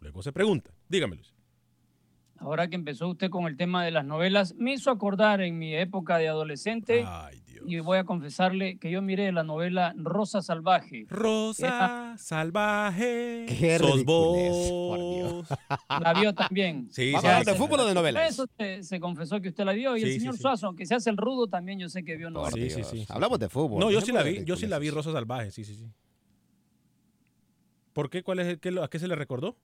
Luego 0.00 0.22
se 0.22 0.32
preguntan. 0.32 0.74
Dígame, 0.88 1.16
Luis. 1.16 1.37
Ahora 2.40 2.68
que 2.68 2.76
empezó 2.76 3.08
usted 3.08 3.30
con 3.30 3.46
el 3.46 3.56
tema 3.56 3.84
de 3.84 3.90
las 3.90 4.04
novelas, 4.04 4.54
me 4.56 4.72
hizo 4.74 4.90
acordar 4.90 5.40
en 5.40 5.58
mi 5.58 5.74
época 5.74 6.18
de 6.18 6.28
adolescente. 6.28 7.04
Ay, 7.06 7.40
Dios. 7.46 7.64
Y 7.66 7.80
voy 7.80 7.98
a 7.98 8.04
confesarle 8.04 8.78
que 8.78 8.90
yo 8.92 9.02
miré 9.02 9.32
la 9.32 9.42
novela 9.42 9.92
Rosa 9.96 10.40
Salvaje. 10.40 11.06
Rosa 11.08 12.14
salvaje. 12.16 13.46
Qué 13.48 13.76
sos 13.78 14.04
vos. 14.04 15.48
La 16.00 16.14
vio 16.14 16.32
también. 16.32 16.88
Sí, 16.92 17.10
¿Vamos 17.12 17.28
sí, 17.30 17.36
sí, 17.40 17.50
de 17.50 17.54
fútbol 17.56 17.80
o 17.80 17.82
de 17.86 17.88
Por 17.88 17.94
novelas? 17.96 18.30
eso 18.30 18.46
se, 18.56 18.84
se 18.84 19.00
confesó 19.00 19.40
que 19.40 19.48
usted 19.48 19.64
la 19.64 19.72
vio. 19.72 19.96
Y 19.96 20.02
el 20.02 20.12
Sí, 20.12 20.20
señor 20.20 20.36
sí. 20.36 20.42
Suazo, 20.42 20.68
aunque 20.68 20.86
se 20.86 20.94
hace 20.94 21.10
el 21.10 21.16
rudo, 21.16 21.48
también 21.48 21.80
yo 21.80 21.88
sé 21.88 22.04
que 22.04 22.16
vio 22.16 22.30
novelas. 22.30 22.54
Sí, 22.54 22.70
sí, 22.70 22.84
sí. 22.84 23.06
Hablamos 23.08 23.40
de 23.40 23.48
fútbol. 23.48 23.80
No, 23.80 23.90
yo 23.90 24.00
sí 24.00 24.12
la 24.12 24.22
vi, 24.22 24.44
yo 24.44 24.56
sí 24.56 24.66
la 24.68 24.78
vi. 24.78 24.90
Rosa 24.90 25.12
Salvaje, 25.12 25.50
sí, 25.50 25.64
sí, 25.64 25.74
sí. 25.74 25.90
¿Por 27.92 28.10
qué? 28.10 28.22
¿Cuál 28.22 28.38
es 28.38 28.46
el, 28.46 28.60
qué 28.60 28.68
¿A 28.80 28.86
qué 28.88 29.00
se 29.00 29.08
le 29.08 29.16
recordó? 29.16 29.56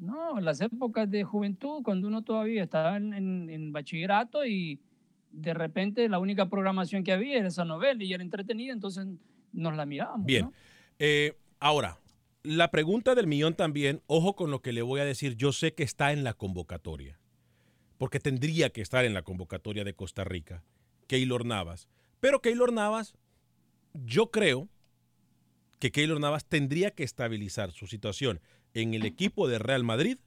No, 0.00 0.40
las 0.40 0.60
épocas 0.60 1.10
de 1.10 1.24
juventud, 1.24 1.82
cuando 1.82 2.06
uno 2.08 2.22
todavía 2.22 2.62
estaba 2.64 2.96
en, 2.96 3.12
en- 3.14 3.50
en 3.50 3.72
bachillerato 3.72 4.44
y 4.44 4.78
de 5.32 5.54
repente 5.54 6.08
la 6.08 6.18
única 6.18 6.48
programación 6.48 7.04
que 7.04 7.12
había 7.12 7.38
era 7.38 7.48
esa 7.48 7.64
novela 7.64 8.02
y 8.02 8.12
era 8.12 8.22
entretenida, 8.22 8.72
entonces 8.72 9.06
nos 9.52 9.76
la 9.76 9.86
mirábamos. 9.86 10.26
Bien. 10.26 10.46
¿no? 10.46 10.52
Eh, 10.98 11.36
ahora, 11.60 11.98
la 12.42 12.70
pregunta 12.70 13.14
del 13.14 13.26
millón 13.26 13.54
también, 13.54 14.00
ojo 14.06 14.34
con 14.36 14.50
lo 14.50 14.62
que 14.62 14.72
le 14.72 14.82
voy 14.82 15.00
a 15.00 15.04
decir, 15.04 15.36
yo 15.36 15.52
sé 15.52 15.74
que 15.74 15.82
está 15.82 16.12
en 16.12 16.24
la 16.24 16.32
convocatoria, 16.34 17.18
porque 17.98 18.20
tendría 18.20 18.70
que 18.70 18.80
estar 18.80 19.04
en 19.04 19.14
la 19.14 19.22
convocatoria 19.22 19.84
de 19.84 19.94
Costa 19.94 20.24
Rica, 20.24 20.62
Keylor 21.08 21.44
Navas. 21.44 21.88
Pero 22.20 22.40
Keylor 22.40 22.72
Navas, 22.72 23.14
yo 23.92 24.30
creo 24.30 24.68
que 25.78 25.90
Keylor 25.92 26.18
Navas 26.20 26.44
tendría 26.46 26.90
que 26.92 27.04
estabilizar 27.04 27.70
su 27.72 27.86
situación 27.86 28.40
en 28.74 28.94
el 28.94 29.04
equipo 29.04 29.48
de 29.48 29.58
Real 29.58 29.84
Madrid 29.84 30.18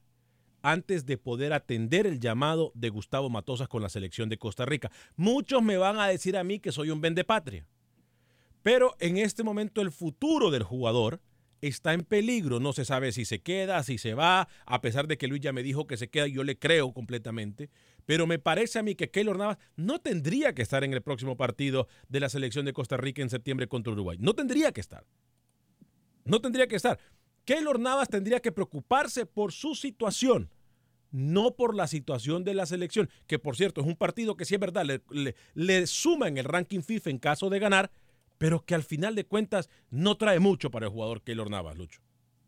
antes 0.62 1.06
de 1.06 1.18
poder 1.18 1.52
atender 1.52 2.06
el 2.06 2.20
llamado 2.20 2.72
de 2.74 2.88
Gustavo 2.88 3.28
Matosas 3.28 3.68
con 3.68 3.82
la 3.82 3.88
selección 3.88 4.28
de 4.28 4.38
Costa 4.38 4.64
Rica. 4.64 4.90
Muchos 5.16 5.62
me 5.62 5.76
van 5.76 5.98
a 5.98 6.06
decir 6.06 6.36
a 6.36 6.44
mí 6.44 6.60
que 6.60 6.72
soy 6.72 6.90
un 6.90 7.00
vendepatria. 7.00 7.66
Pero 8.62 8.94
en 9.00 9.18
este 9.18 9.42
momento 9.42 9.80
el 9.80 9.90
futuro 9.90 10.50
del 10.50 10.62
jugador 10.62 11.20
está 11.60 11.94
en 11.94 12.02
peligro. 12.02 12.60
No 12.60 12.72
se 12.72 12.84
sabe 12.84 13.12
si 13.12 13.24
se 13.24 13.40
queda, 13.40 13.82
si 13.82 13.98
se 13.98 14.14
va, 14.14 14.48
a 14.66 14.80
pesar 14.80 15.08
de 15.08 15.18
que 15.18 15.26
Luis 15.26 15.40
ya 15.40 15.52
me 15.52 15.62
dijo 15.62 15.86
que 15.86 15.96
se 15.96 16.08
queda, 16.08 16.26
yo 16.26 16.44
le 16.44 16.58
creo 16.58 16.92
completamente. 16.92 17.70
Pero 18.06 18.26
me 18.26 18.38
parece 18.38 18.78
a 18.78 18.82
mí 18.82 18.94
que 18.94 19.10
Keylor 19.10 19.38
Navas 19.38 19.58
no 19.76 20.00
tendría 20.00 20.54
que 20.54 20.62
estar 20.62 20.84
en 20.84 20.92
el 20.92 21.02
próximo 21.02 21.36
partido 21.36 21.88
de 22.08 22.20
la 22.20 22.28
selección 22.28 22.64
de 22.64 22.72
Costa 22.72 22.96
Rica 22.96 23.22
en 23.22 23.30
septiembre 23.30 23.68
contra 23.68 23.92
Uruguay. 23.92 24.18
No 24.20 24.34
tendría 24.34 24.72
que 24.72 24.80
estar. 24.80 25.04
No 26.24 26.40
tendría 26.40 26.68
que 26.68 26.76
estar. 26.76 26.98
Keylor 27.44 27.78
Navas 27.80 28.08
tendría 28.08 28.40
que 28.40 28.52
preocuparse 28.52 29.26
por 29.26 29.52
su 29.52 29.74
situación, 29.74 30.50
no 31.10 31.54
por 31.56 31.74
la 31.74 31.86
situación 31.86 32.44
de 32.44 32.54
la 32.54 32.66
selección, 32.66 33.08
que 33.26 33.38
por 33.38 33.56
cierto 33.56 33.80
es 33.80 33.86
un 33.86 33.96
partido 33.96 34.36
que 34.36 34.44
sí 34.44 34.54
es 34.54 34.60
verdad, 34.60 34.84
le, 34.84 35.02
le- 35.10 35.34
le 35.54 35.86
suma 35.86 36.28
en 36.28 36.38
el 36.38 36.44
ranking 36.44 36.80
FIFA 36.80 37.10
en 37.10 37.18
caso 37.18 37.50
de 37.50 37.58
ganar, 37.58 37.90
pero 38.38 38.64
que 38.64 38.74
al 38.74 38.82
final 38.82 39.14
de 39.14 39.24
cuentas 39.24 39.68
no 39.90 40.16
trae 40.16 40.38
mucho 40.40 40.70
para 40.70 40.86
el 40.86 40.92
jugador 40.92 41.22
Keylor 41.22 41.50
Navas, 41.50 41.76
Lucho. 41.76 42.00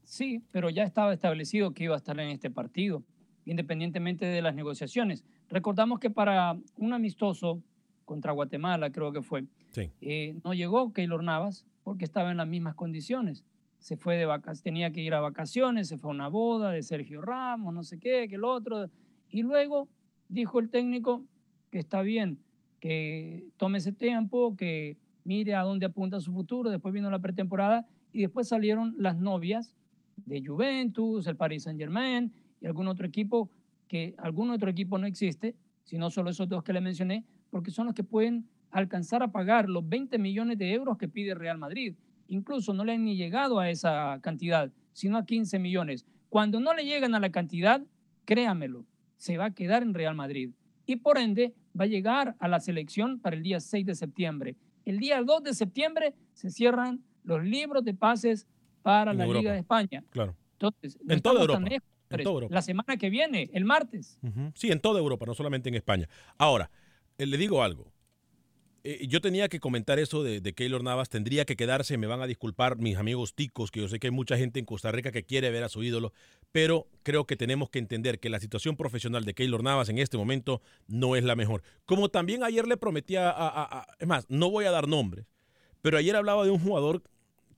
Sí, 0.03 0.43
pero 0.53 0.71
ya 0.71 0.85
estaba 0.85 1.13
establecido 1.13 1.73
que 1.73 1.85
iba 1.85 1.95
a 1.95 1.99
estar 1.99 2.19
en 2.21 2.29
este 2.31 2.51
partido, 2.51 3.03
independientemente 3.47 4.27
de 4.27 4.43
las 4.43 4.55
negociaciones. 4.55 5.25
Recordamos 5.49 5.99
que 6.01 6.11
para 6.11 6.57
un 6.77 6.93
amistoso 6.93 7.63
contra 8.05 8.33
Guatemala, 8.33 8.91
creo 8.91 9.13
que 9.13 9.23
fue, 9.23 9.45
Sí. 9.71 9.91
eh, 10.01 10.37
no 10.45 10.53
llegó 10.55 10.93
Keylor 10.93 11.23
Navas 11.23 11.65
porque 11.85 12.05
estaba 12.05 12.31
en 12.31 12.37
las 12.39 12.47
mismas 12.49 12.75
condiciones. 12.75 13.45
Se 13.85 13.99
fue 13.99 14.17
de 14.17 14.25
vacaciones, 14.25 14.63
tenía 14.63 14.91
que 14.93 15.03
ir 15.03 15.13
a 15.13 15.21
vacaciones, 15.21 15.89
se 15.89 15.99
fue 15.99 16.11
a 16.11 16.15
una 16.15 16.29
boda 16.29 16.71
de 16.71 16.83
Sergio 16.83 17.21
Ramos, 17.21 17.75
no 17.75 17.83
sé 17.83 17.99
qué, 17.99 18.27
que 18.31 18.37
el 18.37 18.45
otro. 18.45 18.89
Y 19.29 19.43
luego 19.43 19.91
dijo 20.27 20.59
el 20.59 20.71
técnico 20.71 21.23
que 21.71 21.81
está 21.81 22.01
bien, 22.01 22.39
que 22.81 23.45
tome 23.59 23.77
ese 23.77 23.93
tiempo, 23.93 24.57
que 24.57 24.97
mire 25.25 25.55
a 25.55 25.61
dónde 25.61 25.85
apunta 25.85 26.19
su 26.21 26.33
futuro. 26.33 26.71
Después 26.71 26.95
vino 26.95 27.11
la 27.11 27.19
pretemporada 27.19 27.87
y 28.11 28.23
después 28.23 28.49
salieron 28.49 28.95
las 28.97 29.19
novias 29.19 29.77
de 30.17 30.43
Juventus, 30.43 31.27
el 31.27 31.37
Paris 31.37 31.65
Saint 31.65 31.79
Germain 31.79 32.33
y 32.63 32.67
algún 32.67 32.89
otro 32.89 33.07
equipo 33.07 33.51
que 33.87 34.15
algún 34.17 34.49
otro 34.49 34.71
equipo 34.71 34.97
no 34.97 35.07
existe, 35.07 35.57
sino 35.83 36.09
solo 36.09 36.31
esos 36.31 36.49
dos 36.49 36.65
que 36.65 36.73
le 36.73 36.81
mencioné, 36.81 37.27
porque 37.51 37.71
son 37.71 37.85
los 37.85 37.95
que 37.95 38.03
pueden 38.03 38.49
alcanzar 38.71 39.23
a 39.23 39.31
pagar 39.31 39.69
los 39.69 39.87
20 39.87 40.17
millones 40.19 40.57
de 40.57 40.73
euros 40.73 40.97
que 40.97 41.07
pide 41.07 41.35
Real 41.35 41.59
Madrid. 41.59 41.95
Incluso 42.29 42.73
no 42.73 42.85
le 42.85 42.93
han 42.93 43.05
ni 43.05 43.17
llegado 43.17 43.59
a 43.59 43.71
esa 43.71 44.19
cantidad, 44.23 44.71
sino 44.93 45.19
a 45.19 45.27
15 45.27 45.59
millones. 45.59 46.07
Cuando 46.29 46.61
no 46.61 46.75
le 46.75 46.85
llegan 46.85 47.15
a 47.15 47.21
la 47.21 47.31
cantidad, 47.31 47.83
créamelo, 48.25 48.85
se 49.17 49.37
va 49.37 49.47
a 49.47 49.51
quedar 49.55 49.83
en 49.83 49.95
Real 49.95 50.15
Madrid. 50.15 50.51
Y 50.87 50.97
por 50.97 51.19
ende, 51.19 51.55
va 51.79 51.85
a 51.85 51.89
llegar 51.89 52.37
a 52.39 52.49
la 52.49 52.61
selección 52.61 53.19
para 53.21 53.37
el 53.37 53.43
día 53.43 53.61
6 53.61 53.87
de 53.87 53.95
septiembre. 53.95 54.57
El 54.85 54.99
día 54.99 55.23
2 55.23 55.43
de 55.43 55.55
septiembre 55.55 56.15
se 56.35 56.51
cierran 56.51 57.03
los 57.23 57.43
libros 57.43 57.85
de 57.85 57.95
pases 57.95 58.47
para 58.83 59.13
En 59.13 59.19
la 59.19 59.25
Europa. 59.25 59.41
Liga 59.41 59.53
de 59.53 59.59
España. 59.61 60.05
Claro. 60.11 60.37
Entonces, 60.53 60.99
no 61.03 61.15
En 61.15 61.23
toda 61.23 61.35
tan 61.37 61.43
Europa, 61.43 61.61
lejos, 61.71 61.89
en 61.89 62.09
señores. 62.11 62.25
toda 62.25 62.35
Europa. 62.35 62.55
La 62.55 62.63
semana 62.63 62.97
que 62.97 63.11
viene, 63.11 63.51
el 63.53 63.65
martes. 63.65 64.19
Sí, 64.55 64.71
en 64.71 64.81
toda 64.81 65.01
Europa, 65.01 65.25
no 65.27 65.35
solamente 65.35 65.69
en 65.69 65.75
España. 65.75 66.09
Ahora, 66.37 66.71
eh, 67.17 67.27
le 67.27 67.39
digo 67.39 67.63
algo. 67.63 67.94
Eh, 68.87 69.07
yo 69.09 69.23
tenía 69.23 69.49
que 69.49 69.61
comentar 69.61 69.99
eso 69.99 70.23
de, 70.23 70.43
Keylor 70.53 70.85
Navas, 70.85 71.09
tendría 71.09 71.47
que 71.47 71.57
quedarse, 71.57 71.97
me 71.97 72.07
van 72.07 72.21
a 72.21 72.27
disculpar 72.27 72.77
mis 72.77 72.99
amigos 72.99 73.35
ticos, 73.35 73.71
que 73.71 73.81
yo 73.81 73.89
sé 73.89 73.99
que 73.99 74.09
hay 74.09 74.11
mucha 74.11 74.37
gente 74.37 74.61
en 74.61 74.67
Costa 74.67 74.93
Rica 74.93 75.11
que 75.11 75.25
quiere 75.25 75.51
ver 75.51 75.65
a 75.65 75.71
su 75.71 75.83
ídolo, 75.83 76.13
pero 76.53 76.87
creo 77.03 77.27
que 77.27 77.35
tenemos 77.35 77.71
que 77.71 77.79
entender 77.79 78.21
que 78.21 78.29
la 78.29 78.41
situación 78.41 78.77
profesional 78.77 79.25
de 79.25 79.33
Keylor 79.33 79.63
Navas 79.63 79.89
en 79.89 79.99
este 79.99 80.19
momento 80.19 80.61
no 80.87 81.17
es 81.17 81.25
la 81.25 81.35
mejor. 81.35 81.63
Como 81.87 82.11
también 82.11 82.45
ayer 82.45 82.69
le 82.69 82.77
prometía, 82.77 83.31
a- 83.35 83.87
es 83.99 84.07
más, 84.07 84.27
no 84.29 84.51
voy 84.51 84.67
a 84.67 84.71
dar 84.71 84.87
nombres, 84.87 85.25
pero 85.81 85.97
ayer 85.97 86.15
hablaba 86.15 86.45
de 86.45 86.51
un 86.51 86.59
jugador 86.61 87.03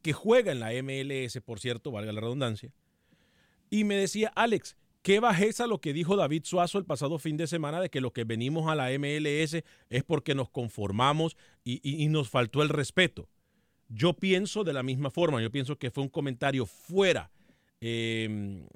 que 0.02 0.12
juega 0.12 0.52
en 0.52 0.60
la 0.60 0.72
MLS, 0.74 1.40
por 1.40 1.58
cierto, 1.58 1.90
valga 1.90 2.12
la 2.12 2.20
redundancia, 2.20 2.72
y 3.68 3.82
me 3.82 3.96
decía, 3.96 4.30
Alex, 4.36 4.76
qué 5.06 5.20
bajeza 5.20 5.68
lo 5.68 5.80
que 5.80 5.92
dijo 5.92 6.16
David 6.16 6.42
Suazo 6.42 6.78
el 6.78 6.84
pasado 6.84 7.20
fin 7.20 7.36
de 7.36 7.46
semana 7.46 7.80
de 7.80 7.90
que 7.90 8.00
lo 8.00 8.12
que 8.12 8.24
venimos 8.24 8.68
a 8.68 8.74
la 8.74 8.90
MLS 8.98 9.62
es 9.88 10.02
porque 10.04 10.34
nos 10.34 10.50
conformamos 10.50 11.36
y, 11.62 12.08
nos 12.08 12.28
faltó 12.28 12.60
el 12.60 12.70
respeto. 12.70 13.28
Yo 13.88 14.14
pienso 14.14 14.64
de 14.64 14.72
la 14.72 14.82
misma 14.82 15.12
forma, 15.12 15.40
yo 15.40 15.52
pienso 15.52 15.78
que 15.78 15.92
fue 15.92 16.02
un 16.02 16.08
comentario 16.08 16.66
fuera, 16.66 17.30
eh, 17.80 18.66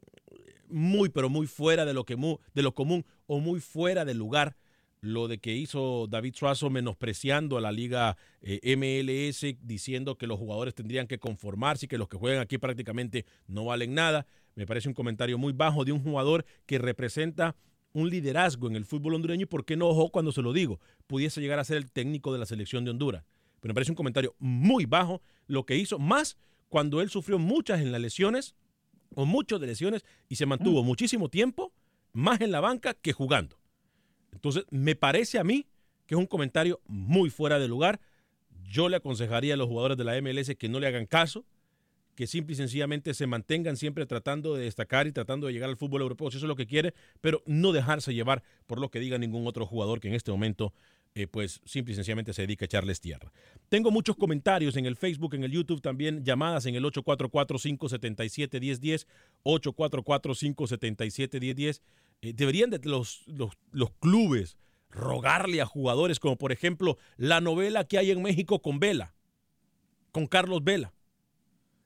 muy, 0.68 1.08
pero 1.08 1.28
muy 1.28 1.48
fuera 1.48 1.84
de 1.84 1.94
lo, 1.94 2.04
que 2.04 2.14
de 2.54 2.62
lo 2.62 2.76
común 2.76 3.04
o 3.26 3.40
muy 3.40 3.58
fuera 3.58 4.04
del 4.04 4.18
lugar 4.18 4.56
lo 5.00 5.28
de 5.28 5.38
que 5.38 5.54
hizo 5.54 6.06
David 6.08 6.34
Suazo 6.34 6.70
menospreciando 6.70 7.56
a 7.56 7.60
la 7.60 7.72
liga 7.72 8.16
eh, 8.42 8.76
MLS, 8.76 9.56
diciendo 9.62 10.16
que 10.16 10.26
los 10.26 10.38
jugadores 10.38 10.74
tendrían 10.74 11.06
que 11.06 11.18
conformarse 11.18 11.86
y 11.86 11.88
que 11.88 11.98
los 11.98 12.08
que 12.08 12.18
juegan 12.18 12.40
aquí 12.40 12.58
prácticamente 12.58 13.24
no 13.46 13.64
valen 13.64 13.94
nada. 13.94 14.26
Me 14.54 14.66
parece 14.66 14.88
un 14.88 14.94
comentario 14.94 15.38
muy 15.38 15.52
bajo 15.52 15.84
de 15.84 15.92
un 15.92 16.02
jugador 16.02 16.44
que 16.66 16.78
representa 16.78 17.56
un 17.92 18.08
liderazgo 18.08 18.68
en 18.68 18.76
el 18.76 18.84
fútbol 18.84 19.14
hondureño 19.14 19.44
y 19.44 19.46
por 19.46 19.64
qué 19.64 19.76
no, 19.76 19.88
ojo, 19.88 20.10
cuando 20.10 20.32
se 20.32 20.42
lo 20.42 20.52
digo, 20.52 20.80
pudiese 21.06 21.40
llegar 21.40 21.58
a 21.58 21.64
ser 21.64 21.76
el 21.76 21.90
técnico 21.90 22.32
de 22.32 22.38
la 22.38 22.46
selección 22.46 22.84
de 22.84 22.90
Honduras. 22.90 23.24
Pero 23.60 23.72
me 23.72 23.74
parece 23.74 23.92
un 23.92 23.96
comentario 23.96 24.34
muy 24.38 24.86
bajo 24.86 25.22
lo 25.46 25.64
que 25.64 25.76
hizo, 25.76 25.98
más 25.98 26.36
cuando 26.68 27.00
él 27.00 27.10
sufrió 27.10 27.38
muchas 27.38 27.80
en 27.80 27.92
las 27.92 28.00
lesiones 28.00 28.54
o 29.14 29.26
muchos 29.26 29.60
de 29.60 29.66
lesiones 29.66 30.04
y 30.28 30.36
se 30.36 30.46
mantuvo 30.46 30.84
muchísimo 30.84 31.28
tiempo 31.28 31.72
más 32.12 32.40
en 32.40 32.52
la 32.52 32.60
banca 32.60 32.94
que 32.94 33.12
jugando. 33.12 33.59
Entonces, 34.40 34.64
me 34.70 34.96
parece 34.96 35.38
a 35.38 35.44
mí 35.44 35.66
que 36.06 36.14
es 36.14 36.18
un 36.18 36.26
comentario 36.26 36.80
muy 36.86 37.28
fuera 37.28 37.58
de 37.58 37.68
lugar. 37.68 38.00
Yo 38.64 38.88
le 38.88 38.96
aconsejaría 38.96 39.52
a 39.52 39.56
los 39.58 39.68
jugadores 39.68 39.98
de 39.98 40.04
la 40.04 40.18
MLS 40.22 40.56
que 40.56 40.68
no 40.68 40.80
le 40.80 40.86
hagan 40.86 41.04
caso, 41.04 41.44
que 42.14 42.26
simple 42.26 42.54
y 42.54 42.56
sencillamente 42.56 43.12
se 43.12 43.26
mantengan 43.26 43.76
siempre 43.76 44.06
tratando 44.06 44.54
de 44.54 44.64
destacar 44.64 45.06
y 45.06 45.12
tratando 45.12 45.46
de 45.46 45.52
llegar 45.52 45.68
al 45.68 45.76
fútbol 45.76 46.00
europeo, 46.00 46.30
si 46.30 46.38
eso 46.38 46.46
es 46.46 46.48
lo 46.48 46.56
que 46.56 46.66
quiere, 46.66 46.94
pero 47.20 47.42
no 47.44 47.72
dejarse 47.72 48.14
llevar 48.14 48.42
por 48.66 48.80
lo 48.80 48.90
que 48.90 48.98
diga 48.98 49.18
ningún 49.18 49.46
otro 49.46 49.66
jugador 49.66 50.00
que 50.00 50.08
en 50.08 50.14
este 50.14 50.30
momento, 50.30 50.72
eh, 51.14 51.26
pues 51.26 51.60
simple 51.66 51.92
y 51.92 51.96
sencillamente 51.96 52.32
se 52.32 52.40
dedica 52.42 52.64
a 52.64 52.66
echarles 52.66 53.02
tierra. 53.02 53.30
Tengo 53.68 53.90
muchos 53.90 54.16
comentarios 54.16 54.76
en 54.76 54.86
el 54.86 54.96
Facebook, 54.96 55.34
en 55.34 55.44
el 55.44 55.52
YouTube 55.52 55.82
también, 55.82 56.24
llamadas 56.24 56.64
en 56.64 56.76
el 56.76 56.84
844-577-1010, 56.84 59.06
844-577-1010. 59.44 61.82
Eh, 62.22 62.32
deberían 62.34 62.70
de 62.70 62.78
los, 62.84 63.22
los, 63.26 63.52
los 63.72 63.90
clubes 63.92 64.56
rogarle 64.90 65.60
a 65.60 65.66
jugadores 65.66 66.18
como 66.18 66.36
por 66.36 66.52
ejemplo 66.52 66.98
la 67.16 67.40
novela 67.40 67.84
que 67.84 67.98
hay 67.98 68.10
en 68.10 68.22
México 68.22 68.60
con 68.60 68.78
Vela, 68.80 69.14
con 70.12 70.26
Carlos 70.26 70.64
Vela. 70.64 70.92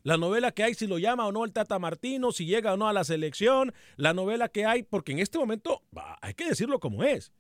La 0.02 0.18
novela 0.18 0.52
que 0.52 0.62
hay 0.62 0.74
si 0.74 0.86
lo 0.86 0.98
llama 0.98 1.26
o 1.26 1.32
no 1.32 1.44
el 1.44 1.52
Tata 1.52 1.78
Martino, 1.78 2.30
si 2.30 2.44
llega 2.44 2.74
o 2.74 2.76
no 2.76 2.88
a 2.88 2.92
la 2.92 3.04
selección, 3.04 3.72
la 3.96 4.12
novela 4.12 4.50
que 4.50 4.66
hay, 4.66 4.82
porque 4.82 5.12
en 5.12 5.18
este 5.18 5.38
momento, 5.38 5.82
hay 6.20 6.34
que 6.34 6.46
decirlo 6.46 6.78
como 6.78 7.04
es, 7.04 7.32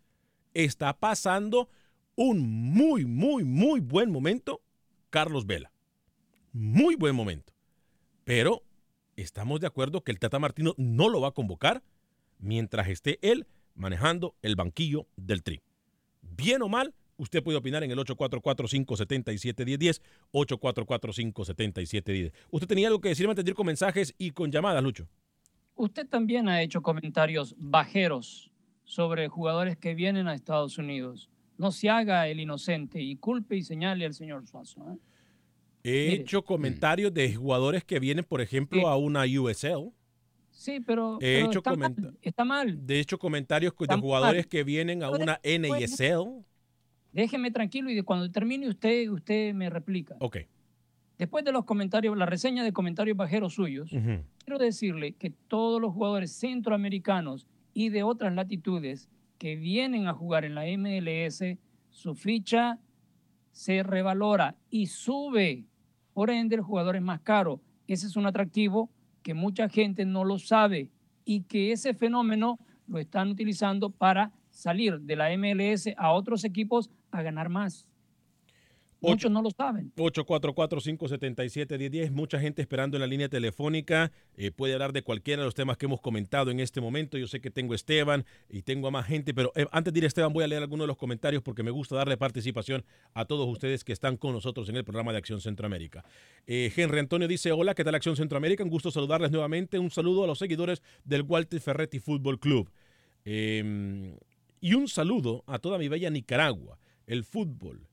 está 0.54 0.96
pasando 0.96 1.68
un 2.16 2.40
muy, 2.40 3.04
muy, 3.04 3.44
muy 3.44 3.80
buen 3.80 4.10
momento 4.10 4.62
Carlos 5.10 5.46
Vela. 5.46 5.72
Muy 6.52 6.94
buen 6.94 7.14
momento. 7.14 7.52
Pero 8.24 8.62
estamos 9.16 9.60
de 9.60 9.66
acuerdo 9.66 10.02
que 10.02 10.12
el 10.12 10.18
Tata 10.18 10.38
Martino 10.38 10.74
no 10.78 11.08
lo 11.08 11.20
va 11.20 11.28
a 11.28 11.34
convocar 11.34 11.82
mientras 12.38 12.88
esté 12.88 13.18
él 13.22 13.46
manejando 13.74 14.34
el 14.42 14.56
banquillo 14.56 15.06
del 15.16 15.42
Tri. 15.42 15.62
Bien 16.22 16.62
o 16.62 16.68
mal, 16.68 16.94
usted 17.16 17.42
puede 17.42 17.58
opinar 17.58 17.82
en 17.84 17.90
el 17.90 17.98
844-577-1010, 17.98 20.00
844-577-1010. 20.32 22.32
Usted 22.50 22.66
tenía 22.68 22.88
algo 22.88 23.00
que 23.00 23.08
decirme 23.10 23.30
antes 23.32 23.44
de 23.44 23.50
ir 23.50 23.54
con 23.54 23.66
mensajes 23.66 24.14
y 24.18 24.30
con 24.30 24.50
llamadas, 24.50 24.82
Lucho. 24.82 25.06
Usted 25.76 26.06
también 26.08 26.48
ha 26.48 26.62
hecho 26.62 26.82
comentarios 26.82 27.54
bajeros 27.58 28.50
sobre 28.84 29.28
jugadores 29.28 29.76
que 29.76 29.94
vienen 29.94 30.28
a 30.28 30.34
Estados 30.34 30.78
Unidos. 30.78 31.28
No 31.58 31.72
se 31.72 31.88
haga 31.88 32.26
el 32.28 32.40
inocente 32.40 33.00
y 33.00 33.16
culpe 33.16 33.56
y 33.56 33.62
señale 33.62 34.04
al 34.06 34.14
señor 34.14 34.46
Suazo. 34.46 34.84
¿eh? 34.92 34.96
He 35.84 36.10
Mire. 36.10 36.22
hecho 36.22 36.42
comentarios 36.44 37.12
de 37.12 37.34
jugadores 37.34 37.84
que 37.84 37.98
vienen, 38.00 38.24
por 38.24 38.40
ejemplo, 38.40 38.80
Sí. 38.80 38.86
a 38.86 38.96
una 38.96 39.24
USL. 39.24 39.92
Sí, 40.54 40.80
pero, 40.80 41.16
He 41.20 41.36
pero 41.36 41.46
hecho 41.46 41.58
está, 41.58 41.76
mal, 41.76 42.18
está 42.22 42.44
mal. 42.44 42.86
De 42.86 43.00
hecho, 43.00 43.18
comentarios 43.18 43.74
de 43.76 43.96
jugadores 43.96 44.44
mal. 44.44 44.48
que 44.48 44.64
vienen 44.64 45.02
a 45.02 45.10
una 45.10 45.40
NISL. 45.42 46.44
Déjeme 47.12 47.50
tranquilo 47.50 47.90
y 47.90 48.00
cuando 48.02 48.30
termine 48.30 48.68
usted, 48.68 49.08
usted 49.10 49.52
me 49.52 49.68
replica. 49.68 50.16
Ok. 50.20 50.38
Después 51.18 51.44
de 51.44 51.52
los 51.52 51.64
comentarios, 51.64 52.16
la 52.16 52.26
reseña 52.26 52.64
de 52.64 52.72
comentarios 52.72 53.16
bajeros 53.16 53.54
suyos, 53.54 53.90
quiero 53.90 54.58
decirle 54.58 55.12
que 55.12 55.30
todos 55.30 55.80
los 55.80 55.92
jugadores 55.92 56.32
centroamericanos 56.32 57.46
y 57.72 57.90
de 57.90 58.02
otras 58.02 58.34
latitudes 58.34 59.08
que 59.38 59.56
vienen 59.56 60.08
a 60.08 60.14
jugar 60.14 60.44
en 60.44 60.54
la 60.54 60.64
MLS, 60.76 61.42
su 61.90 62.14
ficha 62.14 62.78
se 63.52 63.82
revalora 63.82 64.56
y 64.70 64.86
sube. 64.86 65.66
Por 66.14 66.30
ende, 66.30 66.56
el 66.56 66.62
jugador 66.62 66.96
es 66.96 67.02
más 67.02 67.20
caro. 67.20 67.60
Ese 67.86 68.06
es 68.06 68.16
un 68.16 68.26
atractivo 68.26 68.90
que 69.24 69.34
mucha 69.34 69.68
gente 69.68 70.04
no 70.04 70.22
lo 70.22 70.38
sabe 70.38 70.90
y 71.24 71.40
que 71.44 71.72
ese 71.72 71.94
fenómeno 71.94 72.60
lo 72.86 72.98
están 72.98 73.30
utilizando 73.30 73.90
para 73.90 74.30
salir 74.50 75.00
de 75.00 75.16
la 75.16 75.36
MLS 75.36 75.88
a 75.96 76.12
otros 76.12 76.44
equipos 76.44 76.90
a 77.10 77.22
ganar 77.22 77.48
más. 77.48 77.88
Ocho. 79.04 79.12
Muchos 79.12 79.30
no 79.30 79.42
lo 79.42 79.50
saben. 79.50 79.92
844-577-1010. 79.96 82.10
Mucha 82.10 82.40
gente 82.40 82.62
esperando 82.62 82.96
en 82.96 83.02
la 83.02 83.06
línea 83.06 83.28
telefónica. 83.28 84.10
Eh, 84.36 84.50
puede 84.50 84.72
hablar 84.72 84.92
de 84.92 85.02
cualquiera 85.02 85.42
de 85.42 85.46
los 85.46 85.54
temas 85.54 85.76
que 85.76 85.86
hemos 85.86 86.00
comentado 86.00 86.50
en 86.50 86.60
este 86.60 86.80
momento. 86.80 87.18
Yo 87.18 87.26
sé 87.26 87.40
que 87.40 87.50
tengo 87.50 87.72
a 87.72 87.76
Esteban 87.76 88.24
y 88.48 88.62
tengo 88.62 88.88
a 88.88 88.90
más 88.90 89.06
gente, 89.06 89.34
pero 89.34 89.52
eh, 89.54 89.66
antes 89.72 89.92
de 89.92 89.98
ir 89.98 90.04
a 90.04 90.08
Esteban 90.08 90.32
voy 90.32 90.44
a 90.44 90.46
leer 90.46 90.62
algunos 90.62 90.84
de 90.84 90.88
los 90.88 90.96
comentarios 90.96 91.42
porque 91.42 91.62
me 91.62 91.70
gusta 91.70 91.96
darle 91.96 92.16
participación 92.16 92.84
a 93.12 93.24
todos 93.24 93.48
ustedes 93.48 93.84
que 93.84 93.92
están 93.92 94.16
con 94.16 94.32
nosotros 94.32 94.68
en 94.68 94.76
el 94.76 94.84
programa 94.84 95.12
de 95.12 95.18
Acción 95.18 95.40
Centroamérica. 95.40 96.04
Eh, 96.46 96.72
Henry 96.74 96.98
Antonio 96.98 97.28
dice, 97.28 97.52
hola, 97.52 97.74
¿qué 97.74 97.84
tal 97.84 97.94
Acción 97.94 98.16
Centroamérica? 98.16 98.64
Un 98.64 98.70
gusto 98.70 98.90
saludarles 98.90 99.30
nuevamente. 99.30 99.78
Un 99.78 99.90
saludo 99.90 100.24
a 100.24 100.26
los 100.26 100.38
seguidores 100.38 100.82
del 101.04 101.22
Walter 101.22 101.60
Ferretti 101.60 101.98
Fútbol 101.98 102.40
Club. 102.40 102.70
Eh, 103.24 104.14
y 104.64 104.72
un 104.72 104.88
saludo 104.88 105.44
a 105.46 105.58
toda 105.58 105.76
mi 105.76 105.88
bella 105.88 106.08
Nicaragua. 106.08 106.78
El 107.06 107.24
fútbol 107.24 107.86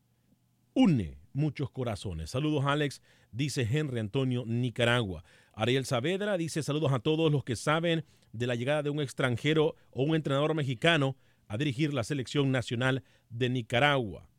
une 0.73 1.17
muchos 1.33 1.69
corazones. 1.69 2.29
Saludos, 2.29 2.65
Alex, 2.65 3.01
dice 3.31 3.67
Henry 3.69 3.99
Antonio, 3.99 4.43
Nicaragua. 4.45 5.23
Ariel 5.53 5.85
Saavedra 5.85 6.37
dice 6.37 6.63
saludos 6.63 6.91
a 6.91 6.99
todos 6.99 7.31
los 7.31 7.43
que 7.43 7.55
saben 7.55 8.05
de 8.31 8.47
la 8.47 8.55
llegada 8.55 8.83
de 8.83 8.89
un 8.89 9.01
extranjero 9.01 9.75
o 9.91 10.03
un 10.03 10.15
entrenador 10.15 10.53
mexicano 10.55 11.17
a 11.47 11.57
dirigir 11.57 11.93
la 11.93 12.03
selección 12.03 12.51
nacional 12.51 13.03
de 13.29 13.49
Nicaragua. 13.49 14.29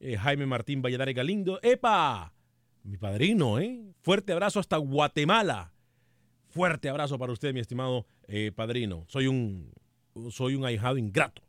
Eh, 0.00 0.16
Jaime 0.16 0.46
Martín 0.46 0.82
Valladares 0.82 1.14
Galindo. 1.14 1.60
¡Epa! 1.62 2.34
Mi 2.82 2.96
padrino, 2.96 3.60
¿eh? 3.60 3.94
Fuerte 4.00 4.32
abrazo 4.32 4.58
hasta 4.58 4.76
Guatemala. 4.78 5.72
Fuerte 6.48 6.88
abrazo 6.88 7.18
para 7.18 7.32
usted, 7.32 7.54
mi 7.54 7.60
estimado 7.60 8.06
eh, 8.26 8.50
padrino. 8.54 9.04
Soy 9.08 9.26
un, 9.26 9.72
soy 10.30 10.54
un 10.54 10.64
ahijado 10.64 10.98
ingrato, 10.98 11.42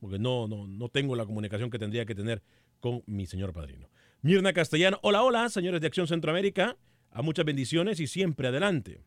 porque 0.00 0.18
no, 0.18 0.46
no, 0.46 0.66
no 0.66 0.88
tengo 0.88 1.16
la 1.16 1.24
comunicación 1.24 1.70
que 1.70 1.78
tendría 1.78 2.04
que 2.04 2.14
tener 2.14 2.42
con 2.80 3.02
mi 3.06 3.26
señor 3.26 3.52
padrino. 3.52 3.88
Mirna 4.22 4.52
Castellano, 4.52 4.98
hola, 5.02 5.22
hola, 5.22 5.48
señores 5.48 5.80
de 5.80 5.86
Acción 5.86 6.06
Centroamérica, 6.06 6.76
a 7.10 7.22
muchas 7.22 7.44
bendiciones 7.44 8.00
y 8.00 8.06
siempre 8.06 8.48
adelante. 8.48 9.00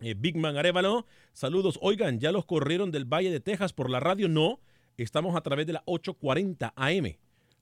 Eh, 0.00 0.14
Big 0.16 0.36
Man 0.36 0.56
Arevalo, 0.56 1.06
saludos. 1.32 1.78
Oigan, 1.82 2.20
¿ya 2.20 2.32
los 2.32 2.44
corrieron 2.44 2.90
del 2.90 3.04
Valle 3.04 3.30
de 3.30 3.40
Texas 3.40 3.72
por 3.72 3.90
la 3.90 4.00
radio? 4.00 4.28
No, 4.28 4.60
estamos 4.96 5.36
a 5.36 5.40
través 5.40 5.66
de 5.66 5.74
la 5.74 5.82
840 5.86 6.72
AM. 6.76 7.16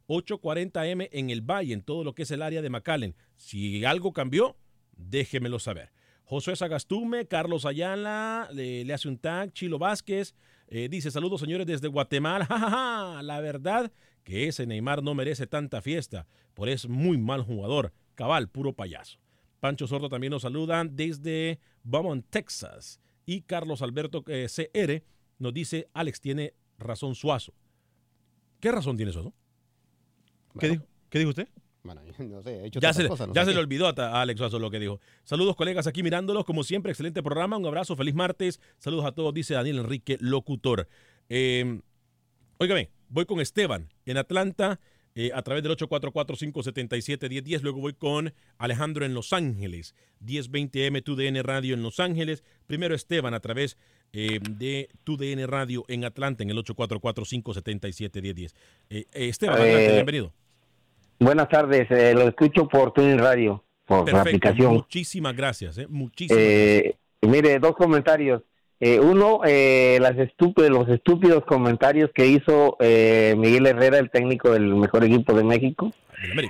840 0.06 0.80
AM 0.80 1.00
en 1.10 1.30
el 1.30 1.40
Valle, 1.42 1.72
en 1.72 1.82
todo 1.82 2.04
lo 2.04 2.14
que 2.14 2.22
es 2.22 2.30
el 2.30 2.42
área 2.42 2.62
de 2.62 2.70
McAllen. 2.70 3.14
Si 3.36 3.84
algo 3.84 4.12
cambió, 4.12 4.56
déjemelo 4.96 5.58
saber. 5.58 5.92
Josué 6.24 6.56
Sagastume, 6.56 7.26
Carlos 7.26 7.64
Ayala, 7.66 8.48
le, 8.52 8.84
le 8.84 8.92
hace 8.92 9.08
un 9.08 9.18
tag, 9.18 9.52
Chilo 9.52 9.78
Vázquez, 9.78 10.34
eh, 10.68 10.88
dice 10.88 11.10
saludos 11.10 11.40
señores 11.40 11.66
desde 11.66 11.88
Guatemala. 11.88 12.46
Ja, 12.48 12.58
ja, 12.58 12.70
ja. 12.70 13.22
La 13.22 13.40
verdad 13.40 13.92
que 14.26 14.48
ese 14.48 14.66
Neymar 14.66 15.04
no 15.04 15.14
merece 15.14 15.46
tanta 15.46 15.80
fiesta, 15.80 16.26
por 16.52 16.68
es 16.68 16.88
muy 16.88 17.16
mal 17.16 17.42
jugador, 17.42 17.92
cabal, 18.16 18.48
puro 18.48 18.72
payaso. 18.72 19.20
Pancho 19.60 19.86
Sordo 19.86 20.08
también 20.08 20.32
nos 20.32 20.42
saluda 20.42 20.84
desde 20.84 21.60
Beaumont, 21.84 22.26
Texas. 22.28 23.00
Y 23.24 23.42
Carlos 23.42 23.82
Alberto 23.82 24.24
eh, 24.26 24.48
CR 24.48 25.04
nos 25.38 25.54
dice, 25.54 25.88
Alex 25.94 26.20
tiene 26.20 26.54
razón 26.76 27.14
Suazo. 27.14 27.54
¿Qué 28.58 28.72
razón 28.72 28.96
tiene 28.96 29.12
Suazo? 29.12 29.32
¿Qué, 30.58 30.70
dijo? 30.70 30.84
¿Qué 31.08 31.20
dijo 31.20 31.28
usted? 31.28 31.48
Bueno, 31.84 32.02
no 32.18 32.42
sé, 32.42 32.50
he 32.50 32.66
hecho 32.66 32.80
Ya, 32.80 32.92
se, 32.92 33.06
cosas, 33.06 33.28
no 33.28 33.34
ya 33.34 33.44
se 33.44 33.54
le 33.54 33.60
olvidó 33.60 33.86
a, 33.86 33.94
a 33.96 34.22
Alex 34.22 34.38
Suazo 34.38 34.58
lo 34.58 34.72
que 34.72 34.80
dijo. 34.80 34.98
Saludos, 35.22 35.54
colegas, 35.54 35.86
aquí 35.86 36.02
mirándolos. 36.02 36.44
Como 36.44 36.64
siempre, 36.64 36.90
excelente 36.90 37.22
programa. 37.22 37.56
Un 37.58 37.66
abrazo, 37.66 37.94
feliz 37.94 38.16
martes. 38.16 38.60
Saludos 38.78 39.04
a 39.04 39.12
todos, 39.12 39.32
dice 39.32 39.54
Daniel 39.54 39.78
Enrique, 39.78 40.18
locutor. 40.20 40.88
Eh, 41.28 41.80
óigame, 42.58 42.90
voy 43.08 43.26
con 43.26 43.40
Esteban 43.40 43.88
en 44.04 44.16
Atlanta 44.16 44.80
eh, 45.14 45.30
a 45.34 45.42
través 45.42 45.62
del 45.62 45.72
844-577-1010. 45.76 47.62
Luego 47.62 47.80
voy 47.80 47.94
con 47.94 48.34
Alejandro 48.58 49.04
en 49.06 49.14
Los 49.14 49.32
Ángeles, 49.32 49.94
1020M 50.24 51.02
TUDN 51.02 51.42
Radio 51.42 51.74
en 51.74 51.82
Los 51.82 52.00
Ángeles. 52.00 52.44
Primero 52.66 52.94
Esteban 52.94 53.32
a 53.34 53.40
través 53.40 53.76
eh, 54.12 54.40
de 54.50 54.88
TUDN 55.04 55.46
Radio 55.48 55.84
en 55.88 56.04
Atlanta 56.04 56.42
en 56.42 56.50
el 56.50 56.58
844-577-1010. 56.58 58.52
Eh, 58.90 59.04
eh, 59.12 59.28
Esteban, 59.28 59.58
Eh, 59.58 59.62
adelante, 59.62 59.92
bienvenido. 59.94 60.32
Buenas 61.18 61.48
tardes, 61.48 61.90
eh, 61.90 62.12
lo 62.14 62.28
escucho 62.28 62.68
por 62.68 62.92
Tuning 62.92 63.18
Radio, 63.18 63.64
por 63.86 64.12
la 64.12 64.20
aplicación. 64.20 64.74
muchísimas 64.74 65.34
gracias, 65.34 65.78
eh, 65.78 65.86
muchísimas 65.88 66.42
gracias. 66.42 66.84
Eh, 66.84 66.96
mire, 67.22 67.58
dos 67.58 67.74
comentarios. 67.74 68.42
Eh, 68.80 69.00
uno, 69.00 69.40
eh, 69.46 69.98
las 70.02 70.16
estúpidos, 70.18 70.70
los 70.70 70.88
estúpidos 70.88 71.44
comentarios 71.46 72.10
que 72.14 72.26
hizo 72.26 72.76
eh, 72.80 73.34
Miguel 73.38 73.66
Herrera, 73.66 73.98
el 73.98 74.10
técnico 74.10 74.50
del 74.50 74.74
mejor 74.74 75.02
equipo 75.04 75.32
de 75.32 75.44
México, 75.44 75.90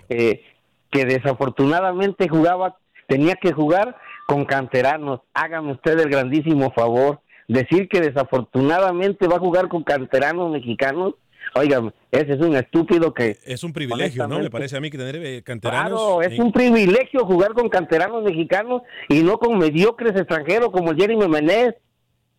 eh, 0.09 0.43
que 0.91 1.05
desafortunadamente 1.05 2.29
jugaba, 2.29 2.77
tenía 3.07 3.35
que 3.37 3.53
jugar 3.53 3.97
con 4.27 4.45
canteranos. 4.45 5.21
Hágame 5.35 5.73
usted 5.73 5.99
el 6.01 6.11
grandísimo 6.11 6.73
favor. 6.73 7.21
Decir 7.49 7.89
que 7.89 8.01
desafortunadamente 8.01 9.29
va 9.29 9.37
a 9.37 9.39
jugar 9.39 9.69
con 9.69 9.85
canteranos 9.85 10.51
mexicanos, 10.51 11.15
oigan, 11.55 11.95
ese 12.11 12.33
es 12.33 12.41
un 12.41 12.57
estúpido 12.57 13.15
que 13.15 13.37
Es 13.45 13.63
un 13.63 13.73
privilegio, 13.73 14.27
¿no? 14.27 14.41
Me 14.41 14.51
parece 14.51 14.77
a 14.77 14.81
mí 14.81 14.91
que 14.91 14.99
tener 14.99 15.17
eh, 15.17 15.43
canteranos. 15.45 15.91
Claro, 15.91 16.23
es 16.23 16.33
en- 16.33 16.43
un 16.43 16.53
privilegio 16.53 17.25
jugar 17.25 17.53
con 17.53 17.69
canteranos 17.69 18.25
mexicanos 18.25 18.83
y 19.09 19.23
no 19.23 19.39
con 19.39 19.57
mediocres 19.59 20.17
extranjeros 20.17 20.71
como 20.73 20.93
Jeremy 20.95 21.29
Menez. 21.29 21.77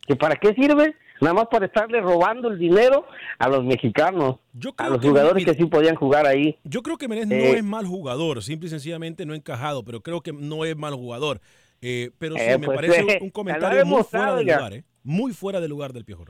¿Que 0.08 0.16
para 0.16 0.36
qué 0.36 0.54
sirve? 0.54 0.96
Nada 1.20 1.34
más 1.34 1.48
para 1.48 1.66
estarle 1.66 2.00
robando 2.00 2.48
el 2.50 2.60
dinero 2.60 3.06
a 3.40 3.50
los 3.50 3.64
mexicanos, 3.64 4.36
Yo 4.54 4.72
a 4.78 4.88
los 4.90 5.00
que- 5.02 5.10
jugadores 5.10 5.44
que 5.46 5.54
sí 5.56 5.66
podían 5.66 5.96
jugar 5.96 6.26
ahí. 6.28 6.58
Yo 6.64 6.82
creo 6.84 6.98
que 6.98 7.08
Menez 7.08 7.28
no 7.28 7.36
Eh, 7.36 7.58
es 7.58 7.64
mal 7.64 7.86
jugador, 7.88 8.42
simple 8.44 8.68
y 8.68 8.70
sencillamente 8.70 9.26
no 9.26 9.34
encajado, 9.34 9.84
pero 9.84 10.02
creo 10.02 10.22
que 10.22 10.32
no 10.32 10.64
es 10.64 10.78
mal 10.78 10.94
jugador. 10.94 11.42
Eh, 11.82 12.12
pero 12.20 12.36
sí, 12.36 12.42
Eh, 12.44 12.58
me 12.60 12.66
pues, 12.68 12.76
parece 12.78 13.04
un- 13.04 13.10
eh, 13.10 13.20
un 13.22 13.30
comentario 13.32 13.86
muy 13.86 14.04
fuera 14.04 14.36
de 14.36 14.44
lugar, 14.44 14.74
¿eh? 14.74 14.84
Muy 15.04 15.34
fuera 15.34 15.60
de 15.60 15.68
lugar 15.68 15.92
del 15.94 16.06
Piojo. 16.06 16.26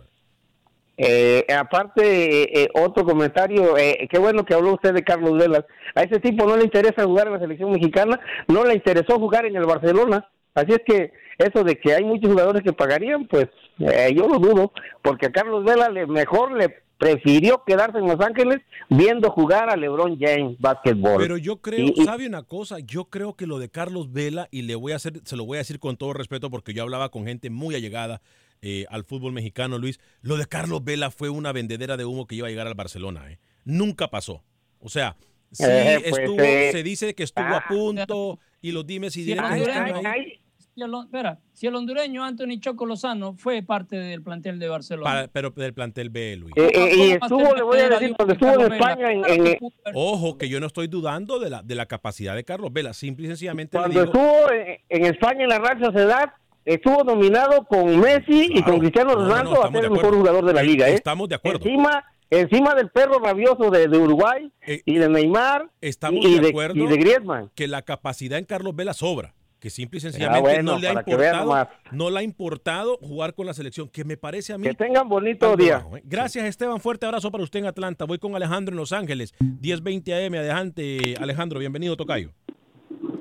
Eh, 1.00 1.46
aparte, 1.56 2.63
eh, 2.63 2.70
otro 2.74 3.06
comentario, 3.06 3.78
eh, 3.78 4.08
qué 4.10 4.18
bueno 4.18 4.44
que 4.46 4.56
habló 4.56 4.74
usted 4.74 4.94
de 4.96 5.04
Carlos 5.04 5.38
Velas. 5.38 5.63
A 5.94 6.02
ese 6.02 6.20
tipo 6.20 6.46
no 6.48 6.58
le 6.58 6.63
interesa 6.63 7.04
jugar 7.04 7.28
en 7.28 7.34
la 7.34 7.40
selección 7.40 7.72
mexicana, 7.72 8.20
no 8.48 8.63
le 8.66 8.74
interesó 8.74 9.20
jugar 9.20 9.46
en 9.46 9.56
el 9.56 9.66
Barcelona. 9.66 10.28
Así 10.58 10.72
es 10.72 10.82
que 10.84 11.12
eso 11.38 11.63
de 11.63 11.80
que 11.80 11.93
hay 11.93 12.04
muchos 12.04 12.32
jugadores 12.32 12.63
que 12.63 12.74
pagarían, 12.74 13.28
pues 13.28 13.46
eh, 13.78 14.12
yo 14.15 14.28
lo 14.28 14.39
dudo, 14.39 14.74
porque 15.04 15.28
a 15.28 15.32
Carlos 15.32 15.63
Vela 15.63 15.88
le, 15.88 16.08
mejor 16.08 16.58
le 16.58 16.82
prefirió 16.98 17.63
quedarse 17.63 18.00
en 18.00 18.08
Los 18.08 18.20
Ángeles 18.20 18.58
viendo 18.89 19.30
jugar 19.30 19.70
a 19.70 19.76
LeBron 19.76 20.17
James 20.20 20.58
básquetbol. 20.60 21.22
Pero 21.22 21.38
yo 21.38 21.58
creo, 21.58 21.91
Y- 21.96 22.04
¿sabe 22.04 22.26
una 22.26 22.41
cosa? 22.41 22.80
Yo 22.80 23.06
creo 23.06 23.36
que 23.36 23.46
lo 23.46 23.60
de 23.60 23.70
Carlos 23.70 24.12
Vela, 24.12 24.48
y 24.50 24.63
le 24.63 24.74
voy 24.74 24.93
a 24.93 24.96
hacer, 24.96 25.22
se 25.26 25.36
lo 25.36 25.46
voy 25.46 25.58
a 25.58 25.60
decir 25.60 25.78
con 25.80 25.96
todo 25.96 26.13
respeto 26.13 26.50
porque 26.50 26.74
yo 26.74 26.82
hablaba 26.82 27.10
con 27.10 27.28
gente 27.28 27.52
muy 27.52 27.76
allegada 27.76 28.22
eh, 28.63 28.86
al 28.89 29.04
fútbol 29.04 29.34
mexicano, 29.34 29.78
Luis. 29.78 30.00
Lo 30.24 30.38
de 30.38 30.48
Carlos 30.48 30.84
Vela 30.84 31.12
fue 31.12 31.30
una 31.30 31.52
vendedera 31.52 31.98
de 31.98 32.06
humo 32.06 32.26
que 32.26 32.34
iba 32.34 32.48
a 32.48 32.50
llegar 32.50 32.65
al 32.65 32.74
Barcelona. 32.74 33.32
¿eh? 33.32 33.38
Nunca 33.63 34.08
pasó. 34.08 34.43
O 34.80 34.89
sea, 34.89 35.17
sí 35.52 35.63
Eh, 35.67 36.00
pues, 36.10 36.17
estuvo, 36.17 36.41
eh, 36.41 36.70
se 36.72 36.82
dice 36.82 37.13
que 37.13 37.22
estuvo 37.22 37.46
a 37.46 37.58
ah. 37.58 37.65
punto 37.70 38.39
y 38.62 38.72
los 38.72 38.86
dimes 38.86 39.15
y 39.17 39.24
diretes 39.24 39.67
están 39.67 40.06
ahí. 40.06 40.37
Si 40.78 40.84
el 40.84 40.94
hon- 40.94 41.06
espera, 41.06 41.40
si 41.54 41.66
el 41.66 41.74
hondureño 41.76 42.24
Anthony 42.24 42.60
Choco 42.60 42.86
Lozano 42.86 43.34
fue 43.34 43.63
parte 43.63 43.96
del 43.96 44.22
plantel 44.22 44.60
de 44.60 44.70
Barcelona. 44.70 45.10
Para- 45.10 45.28
pero 45.28 45.50
del 45.50 45.74
plantel 45.74 46.12
B, 46.12 46.36
Luis. 46.38 46.54
Eh, 46.56 46.70
eh, 46.72 46.90
y 46.94 46.98
¿Cómo 46.98 47.08
va 47.08 47.13
a 47.13 47.13
estuvo, 47.16 47.56
le 47.56 47.63
voy 47.63 47.80
a 47.80 47.90
decir, 47.90 48.13
cuando 48.16 48.34
estuvo 48.36 48.63
en? 48.66 48.74
España, 48.74 49.12
en, 49.12 49.58
Ojo, 49.96 50.38
que 50.38 50.48
yo 50.50 50.60
no 50.60 50.68
estoy 50.68 50.88
dudando 50.88 51.40
de 51.40 51.50
la, 51.50 51.63
de 51.63 51.74
la 51.74 51.88
capacidad 51.88 52.36
de 52.36 52.44
Carlos 52.44 52.72
Vela. 52.72 52.94
Simple 52.94 53.26
y 53.26 53.30
sencillamente 53.30 53.76
le 53.78 53.82
cuando 53.86 54.00
digo, 54.02 54.13
estuvo 54.13 54.52
en, 54.52 54.78
en 54.90 55.06
España 55.06 55.44
en 55.46 55.50
la 55.50 55.58
Real 55.58 55.80
Sociedad, 55.84 56.26
estuvo 56.63 57.04
nominado 57.04 57.63
con 57.66 58.00
Messi 58.00 58.50
y 58.54 58.62
con 58.62 58.78
Cristiano 58.80 59.13
No, 59.13 59.16
no, 59.16 59.24
no, 59.24 59.30
Ronaldo 59.30 59.63
a 59.66 59.72
ser 59.72 59.86
el 59.86 59.92
mejor 59.92 60.16
jugador 60.16 60.46
de 60.46 60.54
la 60.54 60.62
liga. 60.62 60.88
¿eh? 60.90 60.94
Estamos 60.94 61.28
de 61.28 61.34
acuerdo. 61.36 61.66
Encima, 61.66 62.04
encima 62.30 62.76
del 62.76 62.92
perro 62.92 63.18
rabioso 63.18 63.72
de, 63.72 63.88
de 63.88 63.98
Uruguay 63.98 64.52
Eh, 64.62 64.84
y 64.86 64.96
de 65.00 65.10
Neymar 65.10 65.72
estamos 65.82 66.24
y, 66.24 66.28
y 66.28 66.36
de 66.36 66.42
de, 66.42 66.50
acuerdo 66.50 66.76
y 66.84 66.86
de 66.86 66.98
Griezmann. 66.98 67.50
que 67.56 67.68
la 67.68 67.82
capacidad 67.82 68.38
en 68.38 68.46
Carlos 68.46 68.76
Vela 68.76 68.94
sobra. 68.94 69.34
Que 69.60 69.72
simple 69.72 69.98
y 69.98 70.02
sencillamente 70.02 70.41
bueno, 70.41 70.74
no, 70.74 70.80
le 70.80 70.88
ha 70.88 70.93
importado, 70.93 71.70
no 71.91 72.10
le 72.12 72.20
ha 72.20 72.24
importado 72.24 72.98
jugar 72.98 73.34
con 73.34 73.48
la 73.48 73.56
selección, 73.56 73.89
que 73.89 74.04
me 74.04 74.15
parece 74.15 74.54
a 74.54 74.58
mí 74.60 74.67
Que 74.67 74.76
tengan 74.76 75.10
bonito 75.10 75.56
día. 75.56 75.78
bajo, 75.78 75.98
¿eh? 75.98 76.04
Gracias, 76.06 76.46
Esteban. 76.46 76.80
Fuerte 76.80 77.08
abrazo 77.08 77.32
para 77.32 77.43
usted 77.43 77.60
en 77.60 77.65
Atlanta. 77.65 78.06
Voy 78.06 78.20
con 78.20 78.36
Alejandro 78.36 78.74
en 78.74 78.78
Los 78.78 78.93
Ángeles. 78.93 79.34
1020 79.39 80.13
AM. 80.26 80.34
Adelante, 80.36 81.15
Alejandro. 81.20 81.60
Bienvenido, 81.60 81.98
Tocayo. 81.98 82.32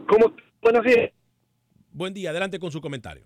¿Cómo? 0.07 0.35
Buenos 0.61 0.85
días. 0.85 1.11
Buen 1.93 2.13
día. 2.13 2.31
Adelante 2.31 2.59
con 2.59 2.71
su 2.71 2.83
comentario. 2.83 3.25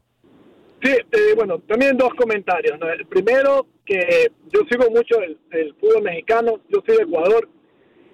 Sí, 0.82 0.90
eh, 0.92 1.34
bueno, 1.34 1.58
también 1.58 1.96
dos 1.96 2.10
comentarios. 2.16 2.78
¿no? 2.78 2.88
El 2.88 3.06
primero, 3.06 3.66
que 3.84 4.30
yo 4.52 4.60
sigo 4.70 4.88
mucho 4.88 5.20
el, 5.20 5.36
el 5.50 5.74
fútbol 5.74 6.04
mexicano, 6.04 6.60
yo 6.68 6.78
soy 6.86 6.96
de 6.96 7.02
Ecuador, 7.02 7.48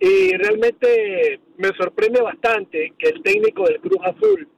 y 0.00 0.32
realmente 0.36 1.40
me 1.58 1.68
sorprende 1.78 2.20
bastante 2.22 2.94
que 2.98 3.10
el 3.10 3.22
técnico 3.22 3.64
del 3.64 3.80
Cruz 3.80 3.98
Azul 4.02 4.48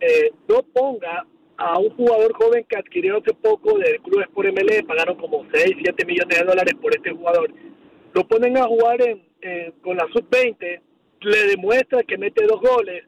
eh, 0.00 0.32
no 0.48 0.62
ponga 0.62 1.26
a 1.56 1.78
un 1.78 1.90
jugador 1.90 2.32
joven 2.34 2.64
que 2.68 2.76
adquirió 2.76 3.18
hace 3.18 3.34
poco 3.34 3.78
del 3.78 4.00
Club 4.00 4.22
Sport 4.22 4.48
MLE, 4.52 4.84
pagaron 4.84 5.16
como 5.16 5.44
6, 5.52 5.76
7 5.82 6.06
millones 6.06 6.38
de 6.38 6.44
dólares 6.44 6.74
por 6.80 6.94
este 6.94 7.10
jugador. 7.10 7.52
Lo 8.14 8.26
ponen 8.26 8.56
a 8.56 8.64
jugar 8.64 9.02
en, 9.02 9.72
con 9.82 9.96
la 9.96 10.06
sub-20, 10.12 10.80
le 11.20 11.46
demuestra 11.48 12.02
que 12.04 12.16
mete 12.16 12.46
dos 12.46 12.60
goles 12.60 13.04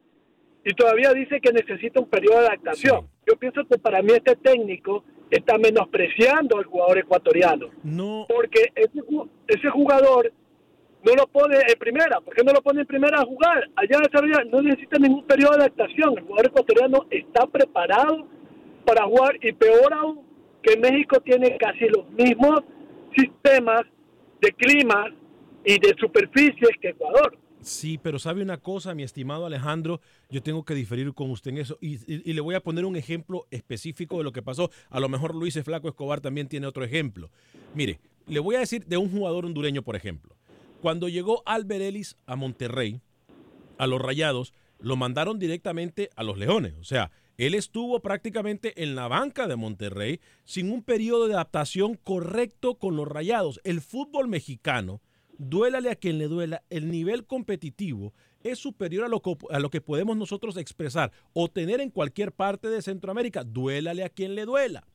y 0.64 0.74
todavía 0.74 1.12
dice 1.12 1.40
que 1.40 1.53
necesita 1.53 2.00
un 2.00 2.09
periodo 2.09 2.40
de 2.40 2.46
adaptación. 2.48 3.09
Yo 3.26 3.37
pienso 3.37 3.64
que 3.64 3.79
para 3.79 4.03
mí 4.03 4.12
este 4.12 4.35
técnico 4.37 5.05
está 5.31 5.57
menospreciando 5.57 6.59
al 6.59 6.64
jugador 6.64 6.98
ecuatoriano. 6.98 7.68
No. 7.85 8.26
Porque 8.29 8.72
ese, 8.74 9.00
ese 9.46 9.70
jugador 9.70 10.33
no 11.04 11.14
lo 11.14 11.26
pone 11.26 11.56
en 11.56 11.78
primera. 11.78 12.20
¿Por 12.20 12.34
qué 12.34 12.42
no 12.44 12.52
lo 12.52 12.62
pone 12.62 12.80
en 12.82 12.86
primera 12.86 13.20
a 13.20 13.24
jugar? 13.24 13.70
Allá 13.76 13.96
en 13.96 14.02
desarrollar 14.02 14.46
no 14.46 14.62
necesita 14.62 14.98
ningún 14.98 15.24
periodo 15.26 15.52
de 15.52 15.64
adaptación. 15.64 16.18
El 16.18 16.24
jugador 16.24 16.46
ecuatoriano 16.46 17.06
está 17.10 17.46
preparado 17.46 18.26
para 18.84 19.04
jugar 19.06 19.36
y 19.42 19.52
peor 19.52 19.92
aún 19.94 20.20
que 20.62 20.76
México 20.76 21.18
tiene 21.20 21.56
casi 21.58 21.86
los 21.88 22.08
mismos 22.10 22.60
sistemas 23.16 23.82
de 24.40 24.52
clima 24.52 25.06
y 25.64 25.78
de 25.78 25.94
superficies 25.98 26.70
que 26.80 26.88
Ecuador. 26.90 27.38
Sí, 27.62 27.98
pero 28.02 28.18
sabe 28.18 28.42
una 28.42 28.56
cosa, 28.56 28.94
mi 28.94 29.02
estimado 29.02 29.44
Alejandro, 29.44 30.00
yo 30.30 30.42
tengo 30.42 30.64
que 30.64 30.74
diferir 30.74 31.12
con 31.12 31.30
usted 31.30 31.50
en 31.50 31.58
eso 31.58 31.76
y, 31.80 31.96
y- 32.10 32.32
le 32.32 32.40
voy 32.40 32.54
a 32.54 32.60
poner 32.60 32.86
un 32.86 32.96
ejemplo 32.96 33.46
específico 33.50 34.16
de 34.16 34.24
lo 34.24 34.32
que 34.32 34.40
pasó. 34.40 34.70
A 34.88 34.98
lo 34.98 35.10
mejor 35.10 35.34
Luis 35.34 35.62
Flaco 35.62 35.88
Escobar 35.88 36.22
también 36.22 36.48
tiene 36.48 36.66
otro 36.66 36.84
ejemplo. 36.84 37.30
Mire, 37.74 38.00
le 38.26 38.40
voy 38.40 38.56
a 38.56 38.60
decir 38.60 38.86
de 38.86 38.96
un 38.96 39.10
jugador 39.10 39.44
hondureño, 39.44 39.82
por 39.82 39.94
ejemplo. 39.94 40.34
Cuando 40.81 41.09
llegó 41.09 41.43
Albert 41.45 41.83
Ellis 41.83 42.16
a 42.27 42.37
Monterrey, 42.37 43.01
a 43.79 43.87
los 43.87 44.01
Rayados, 44.01 44.55
lo 44.79 44.97
mandaron 44.97 45.38
directamente 45.38 46.11
a 46.16 46.23
los 46.23 46.38
Leones. 46.38 46.75
O 46.81 46.85
sea, 46.85 47.11
él 47.37 47.55
estuvo 47.55 48.01
prácticamente 48.01 48.83
en 48.83 48.95
la 48.95 49.09
banca 49.09 49.47
de 49.47 49.57
Monterrey 49.57 50.21
sin 50.45 50.71
un 50.71 50.83
periodo 50.83 51.29
de 51.29 51.35
adaptación 51.35 51.95
correcto 51.95 52.77
con 52.77 52.97
los 52.97 53.09
Rayados. 53.09 53.61
El 53.64 53.81
fútbol 53.81 54.29
mexicano, 54.29 55.01
duélale 55.38 55.90
a 55.90 55.97
quien 55.97 56.19
le 56.19 56.29
duela, 56.29 56.62
el 56.71 56.90
nivel 56.90 57.27
competitivo 57.27 58.12
es 58.43 58.59
superior 58.59 59.05
a 59.05 59.09
lo, 59.09 59.23
a 59.51 59.59
lo 59.59 59.71
que 59.71 59.83
podemos 59.83 60.16
nosotros 60.16 60.57
expresar 60.57 61.12
o 61.35 61.49
tener 61.49 61.81
en 61.81 61.90
cualquier 61.90 62.33
parte 62.33 62.69
de 62.69 62.81
Centroamérica. 62.81 63.45
Duélale 63.45 64.05
a 64.05 64.09
quien 64.09 64.35
le 64.35 64.47
duela. 64.47 64.87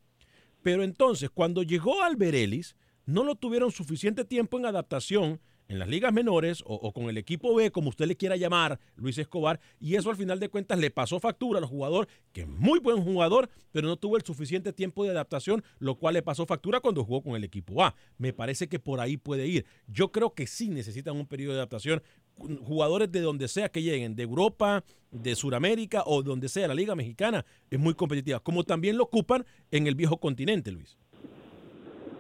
Pero 0.64 0.84
entonces, 0.84 1.30
cuando 1.30 1.62
llegó 1.62 2.02
Alberelis, 2.02 2.76
no 3.06 3.24
lo 3.24 3.36
tuvieron 3.36 3.72
suficiente 3.72 4.26
tiempo 4.26 4.58
en 4.58 4.66
adaptación 4.66 5.40
en 5.68 5.80
las 5.80 5.88
ligas 5.88 6.14
menores 6.14 6.64
o, 6.66 6.92
con 6.94 7.10
el 7.10 7.18
equipo 7.18 7.56
B, 7.56 7.72
como 7.72 7.90
usted 7.90 8.06
le 8.06 8.16
quiera 8.16 8.36
llamar, 8.36 8.80
Luis 8.96 9.18
Escobar, 9.18 9.60
y 9.80 9.96
eso 9.96 10.10
al 10.10 10.16
final 10.16 10.40
de 10.40 10.50
cuentas 10.50 10.80
le 10.80 10.92
pasó 10.92 11.20
factura 11.20 11.60
al 11.60 11.66
jugador, 11.66 12.08
que 12.32 12.42
es 12.42 12.48
muy 12.48 12.80
buen 12.80 13.04
jugador, 13.04 13.50
pero 13.72 13.88
no 13.88 13.98
tuvo 13.98 14.18
el 14.18 14.24
suficiente 14.24 14.74
tiempo 14.74 15.04
de 15.04 15.12
adaptación, 15.12 15.64
lo 15.80 15.96
cual 15.96 16.14
le 16.14 16.22
pasó 16.22 16.46
factura 16.46 16.80
cuando 16.80 17.04
jugó 17.04 17.22
con 17.24 17.36
el 17.36 17.44
equipo 17.44 17.84
A. 17.84 17.96
Me 18.18 18.34
parece 18.34 18.68
que 18.68 18.80
por 18.80 19.00
ahí 19.00 19.18
puede 19.18 19.48
ir. 19.48 19.66
Yo 19.88 20.12
creo 20.12 20.34
que 20.34 20.48
sí 20.48 20.70
necesitan 20.70 21.16
un 21.16 21.28
periodo 21.28 21.54
de 21.54 21.60
adaptación. 21.60 22.02
Jugadores 22.38 23.12
de 23.12 23.22
donde 23.22 23.48
sea 23.48 23.70
que 23.70 23.82
lleguen, 23.82 24.16
de 24.16 24.24
Europa, 24.24 24.84
de 25.12 25.36
Sudamérica 25.36 26.04
o 26.06 26.22
donde 26.22 26.50
sea, 26.50 26.68
la 26.68 26.76
Liga 26.76 26.94
Mexicana 26.96 27.46
es 27.70 27.80
muy 27.80 27.94
competitiva, 27.94 28.42
como 28.42 28.64
también 28.64 28.98
lo 28.98 29.04
ocupan 29.04 29.46
en 29.72 29.88
el 29.88 29.96
viejo 29.96 30.20
continente, 30.20 30.72
Luis. 30.72 30.98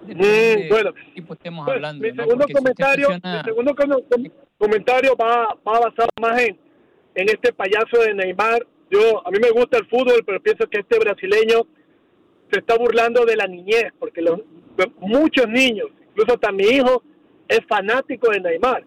Depende 0.08 0.66
Mm, 0.66 0.70
bueno, 0.70 0.92
de 0.92 1.02
qué 1.02 1.10
equipo 1.12 1.34
estemos 1.34 1.66
Pues, 1.66 1.76
hablando. 1.76 2.02
mi 2.04 2.12
¿no? 2.12 2.24
segundo 2.24 2.46
Porque 2.46 2.54
si 2.54 2.58
usted 2.58 2.64
comentario, 2.86 3.10
mi 3.10 3.44
segundo 3.44 3.76
com- 3.76 4.04
com- 4.10 4.32
comentario 4.58 5.16
va, 5.16 5.58
va 5.68 5.80
basado 5.80 6.10
más 6.22 6.42
en, 6.42 6.58
en 7.16 7.30
este 7.30 7.54
payaso 7.54 8.00
de 8.06 8.14
Neymar. 8.14 8.66
Yo 8.92 9.26
a 9.28 9.32
mí 9.32 9.38
me 9.42 9.50
gusta 9.52 9.78
el 9.78 9.88
fútbol, 9.88 10.24
pero 10.26 10.42
pienso 10.42 10.68
que 10.70 10.80
este 10.80 11.00
brasileño 11.00 11.62
se 12.52 12.60
está 12.60 12.78
burlando 12.78 13.26
de 13.26 13.36
la 13.36 13.48
niñez, 13.48 13.86
porque 14.00 14.22
los, 14.22 14.40
muchos 15.00 15.48
niños, 15.48 15.88
incluso 16.12 16.34
hasta 16.36 16.52
mi 16.52 16.64
hijo, 16.66 17.02
es 17.48 17.60
fanático 17.68 18.30
de 18.32 18.40
Neymar. 18.42 18.84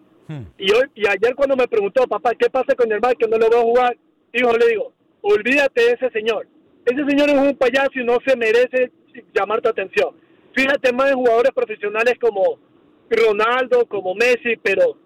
Y 0.59 0.71
hoy 0.71 0.83
y 0.93 1.07
ayer 1.07 1.33
cuando 1.35 1.55
me 1.55 1.67
preguntó, 1.67 2.05
papá, 2.07 2.33
¿qué 2.37 2.49
pasa 2.51 2.75
con 2.75 2.87
Neymar 2.87 3.17
que 3.17 3.27
no 3.27 3.37
lo 3.37 3.49
veo 3.49 3.61
jugar? 3.63 3.97
Hijo, 4.31 4.55
le 4.55 4.67
digo, 4.67 4.93
olvídate 5.21 5.81
de 5.83 5.91
ese 5.93 6.09
señor. 6.11 6.47
Ese 6.85 7.03
señor 7.05 7.29
es 7.29 7.35
un 7.37 7.55
payaso 7.55 7.91
y 7.95 8.03
no 8.03 8.17
se 8.25 8.37
merece 8.37 8.91
llamar 9.33 9.59
tu 9.61 9.69
atención. 9.69 10.15
Fíjate 10.53 10.91
más 10.93 11.11
en 11.11 11.15
jugadores 11.17 11.51
profesionales 11.53 12.15
como 12.19 12.57
Ronaldo, 13.09 13.85
como 13.87 14.13
Messi, 14.15 14.55
pero 14.61 14.97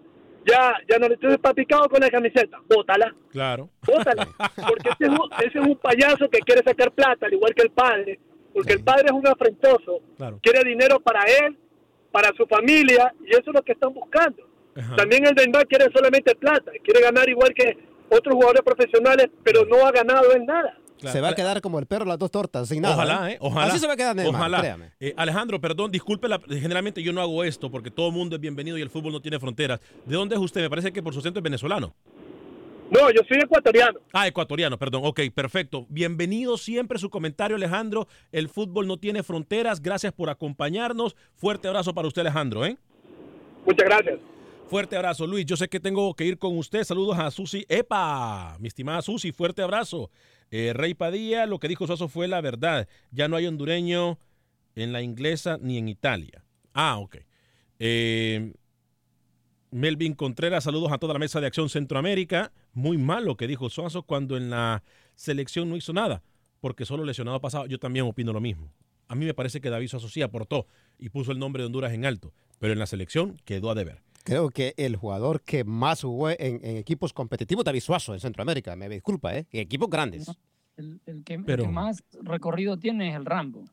ya, 0.46 0.74
ya 0.88 0.98
no 0.98 1.08
le 1.08 1.14
estoy 1.14 1.36
picado 1.54 1.88
con 1.88 2.00
la 2.00 2.10
camiseta. 2.10 2.60
Bótala, 2.68 3.14
Claro. 3.30 3.68
bótala. 3.86 4.26
Porque 4.68 4.90
ese 4.90 5.04
es, 5.04 5.08
un, 5.10 5.30
ese 5.38 5.58
es 5.58 5.66
un 5.66 5.76
payaso 5.76 6.28
que 6.28 6.38
quiere 6.40 6.62
sacar 6.62 6.92
plata, 6.92 7.26
al 7.26 7.32
igual 7.32 7.54
que 7.54 7.62
el 7.62 7.70
padre. 7.70 8.18
Porque 8.52 8.74
el 8.74 8.84
padre 8.84 9.06
es 9.06 9.12
un 9.12 9.26
afrentoso. 9.26 10.00
Claro. 10.16 10.38
Quiere 10.42 10.62
dinero 10.68 11.00
para 11.00 11.22
él, 11.24 11.56
para 12.12 12.28
su 12.36 12.46
familia, 12.46 13.12
y 13.24 13.30
eso 13.30 13.42
es 13.46 13.54
lo 13.54 13.62
que 13.62 13.72
están 13.72 13.92
buscando. 13.92 14.46
Ajá. 14.76 14.96
También 14.96 15.26
el 15.26 15.34
Neymar 15.34 15.66
quiere 15.66 15.86
solamente 15.92 16.34
plata, 16.36 16.70
quiere 16.82 17.00
ganar 17.00 17.28
igual 17.28 17.52
que 17.54 17.76
otros 18.10 18.34
jugadores 18.34 18.62
profesionales, 18.62 19.28
pero 19.42 19.64
no 19.64 19.86
ha 19.86 19.90
ganado 19.90 20.32
en 20.34 20.46
nada. 20.46 20.78
Se 20.98 21.20
va 21.20 21.28
a 21.30 21.34
quedar 21.34 21.60
como 21.60 21.78
el 21.78 21.86
perro 21.86 22.04
las 22.06 22.18
dos 22.18 22.30
tortas, 22.30 22.68
sin 22.68 22.80
nada. 22.82 22.94
Ojalá, 22.94 23.30
¿eh? 23.30 23.36
Ojalá. 23.40 23.66
Así 23.66 23.78
se 23.78 23.86
va 23.86 23.92
a 23.92 23.96
quedar 23.96 24.16
Neymar, 24.16 24.34
Ojalá. 24.40 24.60
créame. 24.60 24.92
Eh, 25.00 25.12
Alejandro, 25.16 25.60
perdón, 25.60 25.90
disculpe, 25.90 26.28
la- 26.28 26.40
generalmente 26.48 27.02
yo 27.02 27.12
no 27.12 27.20
hago 27.20 27.44
esto 27.44 27.70
porque 27.70 27.90
todo 27.90 28.08
el 28.08 28.14
mundo 28.14 28.36
es 28.36 28.40
bienvenido 28.40 28.78
y 28.78 28.82
el 28.82 28.88
fútbol 28.90 29.12
no 29.12 29.20
tiene 29.20 29.38
fronteras. 29.38 29.80
¿De 30.06 30.14
dónde 30.16 30.34
es 30.36 30.40
usted? 30.40 30.62
Me 30.62 30.70
parece 30.70 30.92
que 30.92 31.02
por 31.02 31.12
su 31.12 31.18
acento 31.20 31.40
es 31.40 31.42
venezolano. 31.42 31.94
No, 32.90 33.10
yo 33.10 33.22
soy 33.26 33.38
ecuatoriano. 33.38 33.98
Ah, 34.12 34.26
ecuatoriano, 34.28 34.78
perdón. 34.78 35.02
Ok, 35.04 35.20
perfecto. 35.34 35.84
Bienvenido 35.88 36.56
siempre 36.56 36.98
su 36.98 37.10
comentario, 37.10 37.56
Alejandro. 37.56 38.06
El 38.30 38.48
fútbol 38.48 38.86
no 38.86 38.98
tiene 38.98 39.22
fronteras. 39.22 39.80
Gracias 39.82 40.12
por 40.12 40.30
acompañarnos. 40.30 41.16
Fuerte 41.34 41.66
abrazo 41.66 41.92
para 41.94 42.06
usted, 42.08 42.20
Alejandro, 42.20 42.64
¿eh? 42.64 42.76
Muchas 43.66 43.86
gracias. 43.88 44.18
Fuerte 44.68 44.96
abrazo, 44.96 45.26
Luis. 45.26 45.44
Yo 45.46 45.56
sé 45.56 45.68
que 45.68 45.80
tengo 45.80 46.14
que 46.14 46.24
ir 46.24 46.38
con 46.38 46.56
usted. 46.56 46.84
Saludos 46.84 47.18
a 47.18 47.30
Susi. 47.30 47.64
¡Epa! 47.68 48.56
Mi 48.60 48.68
estimada 48.68 49.02
Susi, 49.02 49.32
fuerte 49.32 49.62
abrazo. 49.62 50.10
Eh, 50.56 50.72
Rey 50.72 50.94
Padilla, 50.94 51.46
lo 51.46 51.58
que 51.58 51.66
dijo 51.66 51.84
Suazo 51.84 52.06
fue 52.06 52.28
la 52.28 52.40
verdad. 52.40 52.86
Ya 53.10 53.26
no 53.26 53.34
hay 53.34 53.44
hondureño 53.48 54.20
en 54.76 54.92
la 54.92 55.02
inglesa 55.02 55.58
ni 55.60 55.78
en 55.78 55.88
Italia. 55.88 56.44
Ah, 56.72 56.98
ok. 56.98 57.16
Eh, 57.80 58.52
Melvin 59.72 60.14
Contreras, 60.14 60.62
saludos 60.62 60.92
a 60.92 60.98
toda 60.98 61.12
la 61.12 61.18
mesa 61.18 61.40
de 61.40 61.48
Acción 61.48 61.68
Centroamérica. 61.68 62.52
Muy 62.72 62.98
mal 62.98 63.24
lo 63.24 63.36
que 63.36 63.48
dijo 63.48 63.68
Suazo 63.68 64.04
cuando 64.04 64.36
en 64.36 64.48
la 64.48 64.84
selección 65.16 65.68
no 65.68 65.74
hizo 65.74 65.92
nada, 65.92 66.22
porque 66.60 66.84
solo 66.84 67.04
lesionado 67.04 67.40
pasado. 67.40 67.66
Yo 67.66 67.80
también 67.80 68.06
opino 68.06 68.32
lo 68.32 68.40
mismo. 68.40 68.72
A 69.08 69.16
mí 69.16 69.24
me 69.24 69.34
parece 69.34 69.60
que 69.60 69.70
David 69.70 69.88
Suazo 69.88 70.08
sí 70.08 70.22
aportó 70.22 70.68
y 71.00 71.08
puso 71.08 71.32
el 71.32 71.40
nombre 71.40 71.64
de 71.64 71.66
Honduras 71.66 71.92
en 71.92 72.04
alto, 72.04 72.32
pero 72.60 72.72
en 72.72 72.78
la 72.78 72.86
selección 72.86 73.38
quedó 73.44 73.72
a 73.72 73.74
deber. 73.74 74.02
Creo 74.24 74.50
que 74.50 74.74
el 74.76 74.96
jugador 74.96 75.42
que 75.42 75.64
más 75.64 76.02
jugó 76.02 76.30
en, 76.30 76.38
en 76.40 76.76
equipos 76.78 77.12
competitivos, 77.12 77.64
David 77.64 77.80
Suazo, 77.80 78.14
en 78.14 78.20
Centroamérica. 78.20 78.74
Me 78.74 78.88
disculpa, 78.88 79.36
¿eh? 79.36 79.46
En 79.52 79.60
equipos 79.60 79.88
grandes. 79.88 80.28
El, 80.76 81.00
el 81.06 81.22
que, 81.22 81.34
el 81.34 81.44
Pero- 81.44 81.64
que 81.64 81.68
más 81.68 82.02
recorrido 82.22 82.78
tiene 82.78 83.10
es 83.10 83.16
el 83.16 83.24
Rambo. 83.26 83.64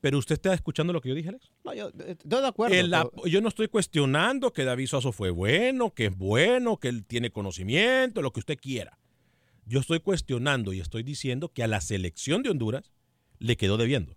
Pero 0.00 0.16
usted 0.18 0.34
está 0.36 0.54
escuchando 0.54 0.92
lo 0.92 1.00
que 1.00 1.08
yo 1.08 1.14
dije, 1.14 1.28
Alex. 1.28 1.50
No, 1.64 1.74
yo 1.74 1.88
eh, 1.88 2.16
estoy 2.20 2.40
de 2.40 2.46
acuerdo. 2.46 2.74
El 2.74 2.90
pero- 2.90 3.12
yo 3.26 3.40
no 3.40 3.48
estoy 3.48 3.68
cuestionando 3.68 4.52
que 4.52 4.64
David 4.64 4.86
Suazo 4.86 5.12
fue 5.12 5.30
bueno, 5.30 5.92
que 5.92 6.06
es 6.06 6.16
bueno, 6.16 6.78
que 6.78 6.88
él 6.88 7.04
tiene 7.04 7.30
conocimiento, 7.30 8.22
lo 8.22 8.32
que 8.32 8.40
usted 8.40 8.56
quiera. 8.58 8.98
Yo 9.66 9.80
estoy 9.80 10.00
cuestionando 10.00 10.72
y 10.72 10.80
estoy 10.80 11.02
diciendo 11.02 11.50
que 11.52 11.62
a 11.62 11.66
la 11.66 11.80
selección 11.82 12.42
de 12.42 12.50
Honduras 12.50 12.92
le 13.38 13.56
quedó 13.56 13.76
debiendo. 13.76 14.16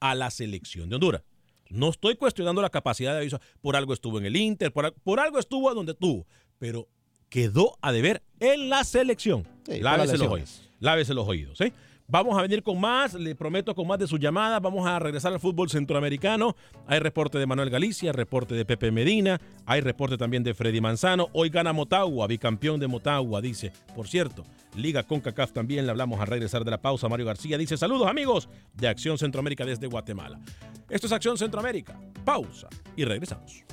A 0.00 0.14
la 0.14 0.30
selección 0.30 0.88
de 0.88 0.96
Honduras. 0.96 1.22
No 1.70 1.90
estoy 1.90 2.16
cuestionando 2.16 2.62
la 2.62 2.70
capacidad 2.70 3.10
de 3.12 3.16
David 3.18 3.30
Suazo. 3.30 3.44
Por 3.60 3.76
algo 3.76 3.92
estuvo 3.92 4.18
en 4.18 4.26
el 4.26 4.36
Inter, 4.36 4.72
por, 4.72 4.86
al- 4.86 4.94
por 5.04 5.20
algo 5.20 5.38
estuvo 5.38 5.72
donde 5.74 5.92
estuvo. 5.92 6.26
Pero 6.58 6.88
quedó 7.28 7.76
a 7.82 7.92
deber 7.92 8.22
en 8.40 8.68
la 8.70 8.84
selección. 8.84 9.46
Sí, 9.66 9.80
Lávese 9.80 10.16
los 10.18 10.28
oídos. 10.28 10.68
Lávese 10.80 11.14
los 11.14 11.28
oídos. 11.28 11.58
¿sí? 11.58 11.72
Vamos 12.10 12.38
a 12.38 12.40
venir 12.40 12.62
con 12.62 12.80
más, 12.80 13.12
le 13.12 13.34
prometo 13.34 13.74
con 13.74 13.86
más 13.86 13.98
de 13.98 14.06
sus 14.06 14.18
llamadas. 14.18 14.62
Vamos 14.62 14.86
a 14.86 14.98
regresar 14.98 15.30
al 15.30 15.40
fútbol 15.40 15.68
centroamericano. 15.68 16.56
Hay 16.86 17.00
reporte 17.00 17.38
de 17.38 17.44
Manuel 17.44 17.68
Galicia, 17.68 18.12
reporte 18.12 18.54
de 18.54 18.64
Pepe 18.64 18.90
Medina, 18.90 19.38
hay 19.66 19.82
reporte 19.82 20.16
también 20.16 20.42
de 20.42 20.54
Freddy 20.54 20.80
Manzano. 20.80 21.28
Hoy 21.34 21.50
gana 21.50 21.74
Motagua, 21.74 22.26
bicampeón 22.26 22.80
de 22.80 22.88
Motagua, 22.88 23.42
dice. 23.42 23.72
Por 23.94 24.08
cierto, 24.08 24.42
Liga 24.74 25.02
CONCACAF 25.02 25.52
también 25.52 25.84
le 25.84 25.90
hablamos 25.90 26.18
al 26.18 26.28
regresar 26.28 26.64
de 26.64 26.70
la 26.70 26.80
pausa. 26.80 27.10
Mario 27.10 27.26
García 27.26 27.58
dice: 27.58 27.76
Saludos 27.76 28.08
amigos 28.08 28.48
de 28.72 28.88
Acción 28.88 29.18
Centroamérica 29.18 29.66
desde 29.66 29.86
Guatemala. 29.86 30.40
Esto 30.88 31.08
es 31.08 31.12
Acción 31.12 31.36
Centroamérica. 31.36 32.00
Pausa 32.24 32.68
y 32.96 33.04
regresamos. 33.04 33.64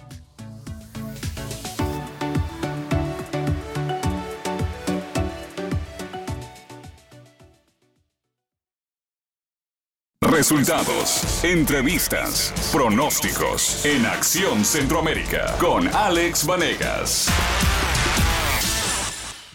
Resultados, 10.35 11.45
entrevistas, 11.45 12.53
pronósticos 12.69 13.85
en 13.85 14.05
Acción 14.05 14.65
Centroamérica 14.65 15.55
con 15.61 15.87
Alex 15.87 16.45
Vanegas. 16.45 17.29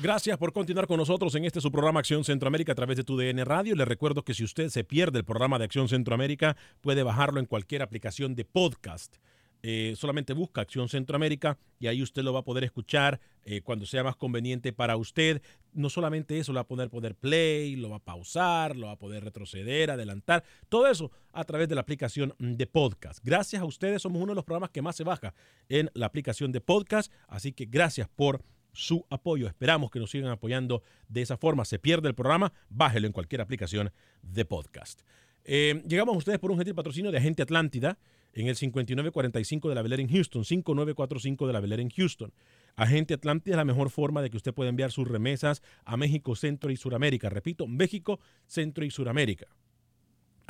Gracias 0.00 0.38
por 0.38 0.54
continuar 0.54 0.86
con 0.86 0.96
nosotros 0.96 1.34
en 1.34 1.44
este 1.44 1.60
su 1.60 1.70
programa 1.70 2.00
Acción 2.00 2.24
Centroamérica 2.24 2.72
a 2.72 2.74
través 2.74 2.96
de 2.96 3.04
tu 3.04 3.18
DN 3.18 3.44
Radio. 3.44 3.76
Le 3.76 3.84
recuerdo 3.84 4.22
que 4.22 4.32
si 4.32 4.42
usted 4.42 4.70
se 4.70 4.82
pierde 4.82 5.18
el 5.18 5.26
programa 5.26 5.58
de 5.58 5.66
Acción 5.66 5.86
Centroamérica, 5.86 6.56
puede 6.80 7.02
bajarlo 7.02 7.40
en 7.40 7.46
cualquier 7.46 7.82
aplicación 7.82 8.34
de 8.34 8.46
podcast. 8.46 9.16
Eh, 9.62 9.94
solamente 9.96 10.33
busca 10.33 10.62
Acción 10.62 10.88
Centroamérica 10.88 11.59
y 11.79 11.87
ahí 11.87 12.03
usted 12.03 12.23
lo 12.23 12.33
va 12.33 12.40
a 12.40 12.44
poder 12.44 12.64
escuchar 12.64 13.20
eh, 13.44 13.61
cuando 13.61 13.85
sea 13.85 14.03
más 14.03 14.16
conveniente 14.16 14.73
para 14.73 14.96
usted. 14.96 15.42
No 15.73 15.90
solamente 15.90 16.38
eso, 16.38 16.53
lo 16.53 16.57
va 16.57 16.62
a 16.62 16.66
poder 16.66 16.88
poner 16.88 17.14
play, 17.14 17.77
lo 17.77 17.90
va 17.90 17.96
a 17.96 18.05
pausar, 18.05 18.77
lo 18.77 18.87
va 18.87 18.92
a 18.92 18.99
poder 18.99 19.23
retroceder, 19.23 19.90
adelantar, 19.90 20.44
todo 20.68 20.87
eso 20.87 21.11
a 21.33 21.44
través 21.44 21.68
de 21.68 21.75
la 21.75 21.83
aplicación 21.83 22.35
de 22.38 22.66
podcast. 22.66 23.20
Gracias 23.23 23.61
a 23.61 23.66
ustedes, 23.66 24.03
somos 24.03 24.23
uno 24.23 24.33
de 24.33 24.37
los 24.37 24.44
programas 24.44 24.70
que 24.70 24.83
más 24.83 24.96
se 24.96 25.05
baja 25.05 25.35
en 25.68 25.90
la 25.94 26.07
aplicación 26.07 26.53
de 26.53 26.61
podcast, 26.61 27.12
así 27.29 27.53
que 27.53 27.66
gracias 27.66 28.09
por 28.09 28.42
su 28.73 29.05
apoyo. 29.11 29.46
Esperamos 29.46 29.90
que 29.90 29.99
nos 29.99 30.11
sigan 30.11 30.31
apoyando 30.31 30.83
de 31.09 31.23
esa 31.23 31.37
forma. 31.37 31.64
Se 31.64 31.79
pierde 31.79 32.09
el 32.09 32.14
programa, 32.14 32.53
bájelo 32.68 33.07
en 33.07 33.12
cualquier 33.12 33.40
aplicación 33.40 33.92
de 34.23 34.44
podcast. 34.44 35.03
Eh, 35.44 35.83
llegamos 35.87 36.14
a 36.14 36.18
ustedes 36.18 36.38
por 36.38 36.51
un 36.51 36.59
gentil 36.59 36.75
patrocinio 36.75 37.11
de 37.11 37.18
Agente 37.18 37.42
Atlántida 37.42 37.99
en 38.32 38.48
el 38.48 38.56
5945 38.56 39.68
de 39.68 39.74
la 39.74 39.82
Bel 39.82 39.92
en 40.00 40.08
Houston, 40.08 40.44
5945 40.44 41.46
de 41.46 41.52
la 41.52 41.60
Bel 41.60 41.72
en 41.72 41.90
Houston. 41.90 42.32
Agente 42.76 43.14
Atlántida 43.14 43.54
es 43.54 43.56
la 43.58 43.64
mejor 43.64 43.90
forma 43.90 44.22
de 44.22 44.30
que 44.30 44.36
usted 44.36 44.54
pueda 44.54 44.70
enviar 44.70 44.90
sus 44.92 45.06
remesas 45.06 45.62
a 45.84 45.96
México, 45.96 46.36
Centro 46.36 46.70
y 46.70 46.76
Suramérica. 46.76 47.28
Repito, 47.28 47.66
México, 47.66 48.20
Centro 48.46 48.84
y 48.84 48.90
Suramérica. 48.90 49.46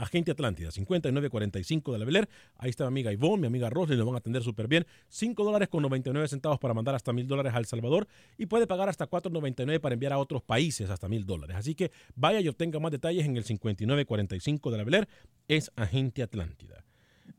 Agente 0.00 0.30
Atlántida, 0.30 0.70
5945 0.70 1.92
de 1.92 1.98
la 1.98 2.04
Bel 2.04 2.16
Air. 2.16 2.28
Ahí 2.56 2.70
está 2.70 2.84
mi 2.84 2.88
amiga 2.88 3.12
Ivonne, 3.12 3.42
mi 3.42 3.46
amiga 3.48 3.68
Rosly, 3.68 3.96
lo 3.96 4.06
van 4.06 4.14
a 4.14 4.18
atender 4.18 4.42
súper 4.42 4.66
bien. 4.66 4.86
5 5.08 5.44
dólares 5.44 5.68
con 5.68 5.82
99 5.82 6.26
centavos 6.26 6.58
para 6.58 6.72
mandar 6.72 6.94
hasta 6.94 7.12
mil 7.12 7.26
dólares 7.26 7.52
a 7.54 7.62
Salvador 7.64 8.08
y 8.38 8.46
puede 8.46 8.66
pagar 8.66 8.88
hasta 8.88 9.08
4.99 9.08 9.78
para 9.80 9.92
enviar 9.92 10.14
a 10.14 10.18
otros 10.18 10.42
países 10.42 10.88
hasta 10.88 11.08
mil 11.08 11.26
dólares. 11.26 11.56
Así 11.56 11.74
que 11.74 11.90
vaya 12.14 12.40
y 12.40 12.48
obtenga 12.48 12.80
más 12.80 12.92
detalles 12.92 13.26
en 13.26 13.36
el 13.36 13.44
5945 13.44 14.70
de 14.70 14.78
la 14.78 14.84
Bel 14.84 14.94
Air. 14.94 15.08
Es 15.48 15.70
Agente 15.76 16.22
Atlántida. 16.22 16.84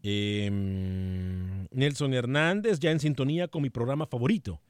Eh, 0.04 0.50
Nelson 1.72 2.14
Hernández, 2.14 2.80
ya 2.80 2.92
en 2.92 3.00
sintonía 3.00 3.48
con 3.48 3.62
mi 3.62 3.70
programa 3.70 4.06
favorito. 4.06 4.62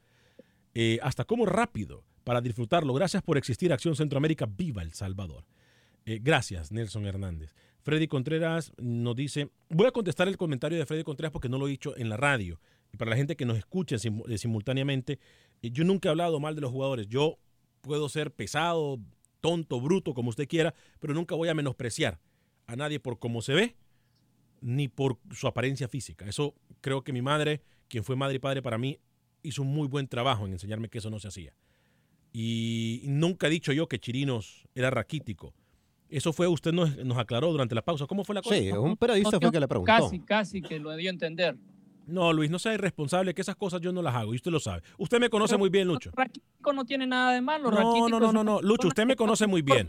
Eh, 0.74 0.98
hasta 1.02 1.24
como 1.24 1.46
rápido 1.46 2.04
para 2.24 2.40
disfrutarlo. 2.40 2.94
Gracias 2.94 3.22
por 3.22 3.36
existir, 3.36 3.72
Acción 3.72 3.96
Centroamérica. 3.96 4.46
Viva 4.46 4.82
El 4.82 4.92
Salvador. 4.92 5.44
Eh, 6.06 6.20
gracias, 6.22 6.72
Nelson 6.72 7.06
Hernández. 7.06 7.54
Freddy 7.82 8.06
Contreras 8.06 8.72
nos 8.78 9.16
dice, 9.16 9.50
voy 9.68 9.88
a 9.88 9.90
contestar 9.90 10.28
el 10.28 10.36
comentario 10.36 10.78
de 10.78 10.86
Freddy 10.86 11.04
Contreras 11.04 11.32
porque 11.32 11.48
no 11.48 11.58
lo 11.58 11.66
he 11.66 11.70
dicho 11.70 11.96
en 11.96 12.08
la 12.08 12.16
radio. 12.16 12.60
Y 12.92 12.96
para 12.96 13.10
la 13.10 13.16
gente 13.16 13.36
que 13.36 13.44
nos 13.44 13.58
escucha 13.58 13.96
eh, 13.96 14.38
simultáneamente, 14.38 15.18
yo 15.62 15.84
nunca 15.84 16.08
he 16.08 16.10
hablado 16.10 16.38
mal 16.40 16.54
de 16.54 16.60
los 16.60 16.70
jugadores. 16.70 17.08
Yo 17.08 17.38
puedo 17.80 18.08
ser 18.08 18.32
pesado, 18.32 19.00
tonto, 19.40 19.80
bruto, 19.80 20.14
como 20.14 20.30
usted 20.30 20.46
quiera, 20.46 20.74
pero 21.00 21.14
nunca 21.14 21.34
voy 21.34 21.48
a 21.48 21.54
menospreciar 21.54 22.20
a 22.66 22.76
nadie 22.76 23.00
por 23.00 23.18
cómo 23.18 23.42
se 23.42 23.54
ve 23.54 23.76
ni 24.62 24.88
por 24.88 25.18
su 25.32 25.46
apariencia 25.46 25.88
física. 25.88 26.26
Eso 26.26 26.54
creo 26.80 27.02
que 27.02 27.12
mi 27.12 27.20
madre, 27.20 27.60
quien 27.88 28.04
fue 28.04 28.16
madre 28.16 28.36
y 28.36 28.38
padre 28.38 28.62
para 28.62 28.78
mí, 28.78 28.98
hizo 29.42 29.62
un 29.62 29.68
muy 29.68 29.88
buen 29.88 30.08
trabajo 30.08 30.46
en 30.46 30.52
enseñarme 30.52 30.88
que 30.88 30.98
eso 30.98 31.10
no 31.10 31.18
se 31.18 31.28
hacía. 31.28 31.52
Y 32.32 33.02
nunca 33.04 33.48
he 33.48 33.50
dicho 33.50 33.72
yo 33.72 33.88
que 33.88 33.98
Chirinos 33.98 34.66
era 34.74 34.90
raquítico. 34.90 35.52
Eso 36.08 36.32
fue, 36.32 36.46
usted 36.46 36.72
nos, 36.72 36.96
nos 36.98 37.18
aclaró 37.18 37.50
durante 37.50 37.74
la 37.74 37.82
pausa. 37.82 38.06
¿Cómo 38.06 38.24
fue 38.24 38.34
la 38.34 38.42
cosa? 38.42 38.56
Sí, 38.56 38.70
un 38.70 38.96
periodista 38.96 39.38
fue 39.40 39.50
que 39.50 39.60
le 39.60 39.68
preguntó. 39.68 39.92
Casi, 39.92 40.20
casi 40.20 40.62
que 40.62 40.78
lo 40.78 40.94
dio 40.96 41.10
a 41.10 41.12
entender. 41.12 41.56
No, 42.06 42.32
Luis, 42.32 42.50
no 42.50 42.58
sea 42.58 42.74
irresponsable, 42.74 43.34
que 43.34 43.42
esas 43.42 43.56
cosas 43.56 43.80
yo 43.80 43.92
no 43.92 44.02
las 44.02 44.14
hago 44.14 44.32
y 44.32 44.36
usted 44.36 44.50
lo 44.50 44.60
sabe. 44.60 44.82
Usted 44.98 45.20
me 45.20 45.30
conoce 45.30 45.56
muy 45.56 45.70
bien, 45.70 45.88
Lucho. 45.88 46.10
Raquítico 46.14 46.72
no 46.72 46.84
tiene 46.84 47.06
nada 47.06 47.32
de 47.32 47.40
malo. 47.40 47.70
No, 47.70 48.08
no, 48.08 48.20
no, 48.20 48.32
no, 48.32 48.44
no. 48.44 48.60
Lucho, 48.62 48.88
usted 48.88 49.06
me 49.06 49.16
conoce 49.16 49.46
muy 49.46 49.62
bien. 49.62 49.86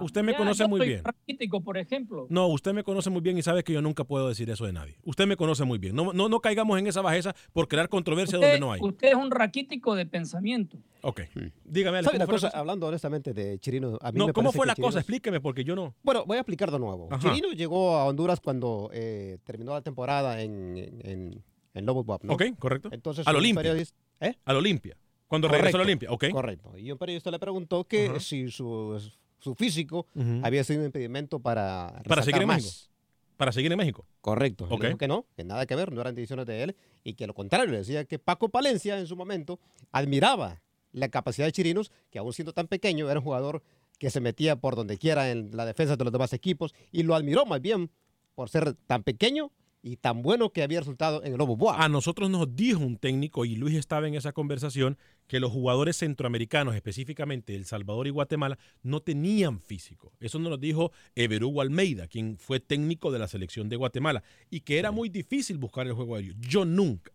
Usted 0.00 0.22
me 0.22 0.32
Ya, 0.32 0.38
conoce 0.38 0.64
yo 0.64 0.68
muy 0.68 0.80
soy 0.80 0.88
bien. 0.88 1.04
raquítico, 1.04 1.60
por 1.60 1.78
ejemplo. 1.78 2.26
No, 2.30 2.48
usted 2.48 2.72
me 2.72 2.82
conoce 2.84 3.10
muy 3.10 3.20
bien 3.20 3.38
y 3.38 3.42
sabe 3.42 3.62
que 3.64 3.72
yo 3.72 3.80
nunca 3.82 4.04
puedo 4.04 4.28
decir 4.28 4.48
eso 4.50 4.64
de 4.66 4.72
nadie. 4.72 4.96
Usted 5.04 5.26
me 5.26 5.36
conoce 5.36 5.64
muy 5.64 5.78
bien. 5.78 5.94
No, 5.94 6.12
no, 6.12 6.28
no 6.28 6.40
caigamos 6.40 6.78
en 6.78 6.86
esa 6.86 7.00
bajeza 7.02 7.34
por 7.52 7.68
crear 7.68 7.88
controversia 7.88 8.38
Usted, 8.38 8.48
donde 8.48 8.60
no 8.60 8.72
hay. 8.72 8.80
usted 8.82 9.08
es 9.08 9.14
un 9.14 9.30
raquítico 9.30 9.94
de 9.94 10.06
pensamiento. 10.06 10.78
Ok. 11.02 11.20
Dígame, 11.64 12.02
¿Sabe 12.02 12.04
¿cómo 12.04 12.16
una 12.16 12.16
fue 12.16 12.18
la 12.18 12.26
cosa? 12.26 12.46
cosa? 12.48 12.58
Hablando 12.58 12.86
honestamente 12.86 13.32
de 13.34 13.58
Chirino, 13.58 13.98
a 14.00 14.10
mí 14.10 14.18
No, 14.18 14.26
me 14.28 14.32
¿cómo 14.32 14.52
fue 14.52 14.62
que 14.62 14.68
la 14.68 14.74
cosa? 14.74 14.98
Explíqueme 15.00 15.40
porque 15.40 15.62
yo 15.64 15.74
no. 15.76 15.94
Bueno, 16.02 16.24
voy 16.26 16.36
a 16.36 16.40
explicar 16.40 16.70
de 16.70 16.78
nuevo. 16.78 17.08
Ajá. 17.10 17.20
Chirino 17.28 17.52
llegó 17.52 17.96
a 17.96 18.04
Honduras 18.06 18.40
cuando 18.40 18.90
eh, 18.92 19.38
terminó 19.44 19.72
la 19.72 19.82
temporada 19.82 20.40
en, 20.40 20.74
en, 21.04 21.42
en, 21.74 21.86
Lobos 21.86 22.06
Buap, 22.06 22.24
¿no? 22.24 22.34
Ok, 22.34 22.42
correcto. 22.58 22.88
Entonces, 22.92 23.26
Al 23.26 23.36
Olimpia. 23.36 23.74
¿Eh? 24.20 24.34
Al 24.44 24.56
Olimpia. 24.56 24.96
Cuando 25.26 25.48
regresó 25.48 25.76
al 25.78 25.82
Olimpia. 25.82 26.10
Ok. 26.12 26.26
Correcto. 26.30 26.78
Y 26.78 26.90
un 26.92 26.98
periodista 26.98 27.30
le 27.30 27.38
preguntó 27.38 27.84
que 27.84 28.06
Ajá. 28.06 28.20
si 28.20 28.50
su, 28.50 29.00
su 29.40 29.54
físico 29.54 30.06
Ujú. 30.14 30.40
había 30.42 30.62
sido 30.64 30.80
un 30.80 30.86
impedimento 30.86 31.40
para 31.40 32.02
Para 32.06 32.22
seguir 32.22 32.42
en 32.42 32.48
más. 32.48 32.62
México. 32.62 32.90
Para 33.36 33.50
seguir 33.50 33.72
en 33.72 33.78
México. 33.78 34.06
Correcto. 34.20 34.66
Él 34.66 34.72
Ok. 34.74 34.84
dijo 34.84 34.98
que 34.98 35.08
no, 35.08 35.26
que 35.36 35.42
nada 35.42 35.66
que 35.66 35.74
ver, 35.74 35.92
no 35.92 36.00
eran 36.00 36.14
decisiones 36.14 36.46
de 36.46 36.62
él 36.62 36.76
y 37.02 37.14
que 37.14 37.26
lo 37.26 37.34
contrario, 37.34 37.70
le 37.72 37.78
decía 37.78 38.04
que 38.04 38.18
Paco 38.20 38.48
Palencia 38.48 38.98
en 38.98 39.06
su 39.08 39.16
momento 39.16 39.58
admiraba 39.90 40.60
la 40.92 41.08
capacidad 41.08 41.46
de 41.48 41.52
Chirinos, 41.52 41.90
que 42.10 42.20
aún 42.20 42.32
siendo 42.32 42.52
tan 42.52 42.68
pequeño 42.68 43.10
era 43.10 43.18
un 43.18 43.24
jugador 43.24 43.62
que 43.98 44.10
se 44.10 44.20
metía 44.20 44.56
por 44.56 44.76
donde 44.76 44.98
quiera 44.98 45.30
en 45.30 45.50
la 45.52 45.66
defensa 45.66 45.96
de 45.96 46.04
los 46.04 46.12
demás 46.12 46.32
equipos 46.32 46.74
y 46.92 47.02
lo 47.02 47.16
admiró 47.16 47.44
más 47.46 47.60
bien 47.60 47.90
por 48.36 48.48
ser 48.50 48.74
tan 48.86 49.02
pequeño 49.02 49.50
y 49.86 49.98
tan 49.98 50.22
bueno 50.22 50.48
que 50.48 50.62
había 50.62 50.80
resultado 50.80 51.22
en 51.24 51.32
el 51.32 51.38
Lobo 51.38 51.58
Boa. 51.58 51.84
A 51.84 51.90
nosotros 51.90 52.30
nos 52.30 52.56
dijo 52.56 52.80
un 52.80 52.96
técnico, 52.96 53.44
y 53.44 53.54
Luis 53.54 53.76
estaba 53.76 54.08
en 54.08 54.14
esa 54.14 54.32
conversación, 54.32 54.96
que 55.26 55.40
los 55.40 55.52
jugadores 55.52 55.98
centroamericanos, 55.98 56.74
específicamente 56.74 57.54
El 57.54 57.66
Salvador 57.66 58.06
y 58.06 58.10
Guatemala, 58.10 58.58
no 58.82 59.00
tenían 59.00 59.60
físico. 59.60 60.14
Eso 60.20 60.38
nos 60.38 60.48
lo 60.48 60.56
dijo 60.56 60.90
Everugo 61.14 61.60
Almeida, 61.60 62.08
quien 62.08 62.38
fue 62.38 62.60
técnico 62.60 63.12
de 63.12 63.18
la 63.18 63.28
selección 63.28 63.68
de 63.68 63.76
Guatemala, 63.76 64.22
y 64.48 64.60
que 64.60 64.78
era 64.78 64.90
muy 64.90 65.10
difícil 65.10 65.58
buscar 65.58 65.86
el 65.86 65.92
juego 65.92 66.16
aéreo. 66.16 66.34
Yo 66.40 66.64
nunca, 66.64 67.12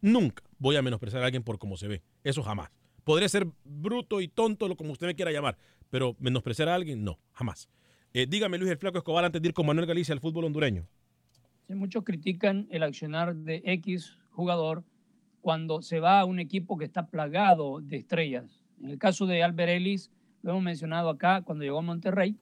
nunca 0.00 0.42
voy 0.58 0.76
a 0.76 0.82
menospreciar 0.82 1.22
a 1.22 1.26
alguien 1.26 1.42
por 1.42 1.58
cómo 1.58 1.76
se 1.76 1.86
ve. 1.86 2.02
Eso 2.24 2.42
jamás. 2.42 2.70
Podría 3.04 3.28
ser 3.28 3.46
bruto 3.62 4.22
y 4.22 4.28
tonto, 4.28 4.68
lo 4.68 4.76
como 4.78 4.92
usted 4.92 5.06
me 5.06 5.14
quiera 5.14 5.32
llamar, 5.32 5.58
pero 5.90 6.16
menospreciar 6.18 6.70
a 6.70 6.76
alguien, 6.76 7.04
no, 7.04 7.20
jamás. 7.32 7.68
Eh, 8.14 8.26
dígame, 8.26 8.56
Luis 8.56 8.70
el 8.70 8.78
Flaco 8.78 8.96
Escobar, 8.96 9.26
antes 9.26 9.42
de 9.42 9.48
ir 9.48 9.54
con 9.54 9.66
Manuel 9.66 9.84
Galicia 9.84 10.14
al 10.14 10.20
fútbol 10.20 10.46
hondureño. 10.46 10.88
Muchos 11.68 12.04
critican 12.04 12.66
el 12.70 12.82
accionar 12.82 13.34
de 13.34 13.62
X 13.64 14.18
jugador 14.30 14.84
cuando 15.40 15.82
se 15.82 15.98
va 16.00 16.20
a 16.20 16.24
un 16.24 16.38
equipo 16.38 16.76
que 16.76 16.84
está 16.84 17.06
plagado 17.06 17.80
de 17.80 17.96
estrellas. 17.96 18.60
En 18.82 18.90
el 18.90 18.98
caso 18.98 19.26
de 19.26 19.42
Albert 19.42 19.70
Ellis, 19.70 20.10
lo 20.42 20.50
hemos 20.52 20.62
mencionado 20.62 21.08
acá, 21.08 21.42
cuando 21.42 21.64
llegó 21.64 21.78
a 21.78 21.82
Monterrey, 21.82 22.36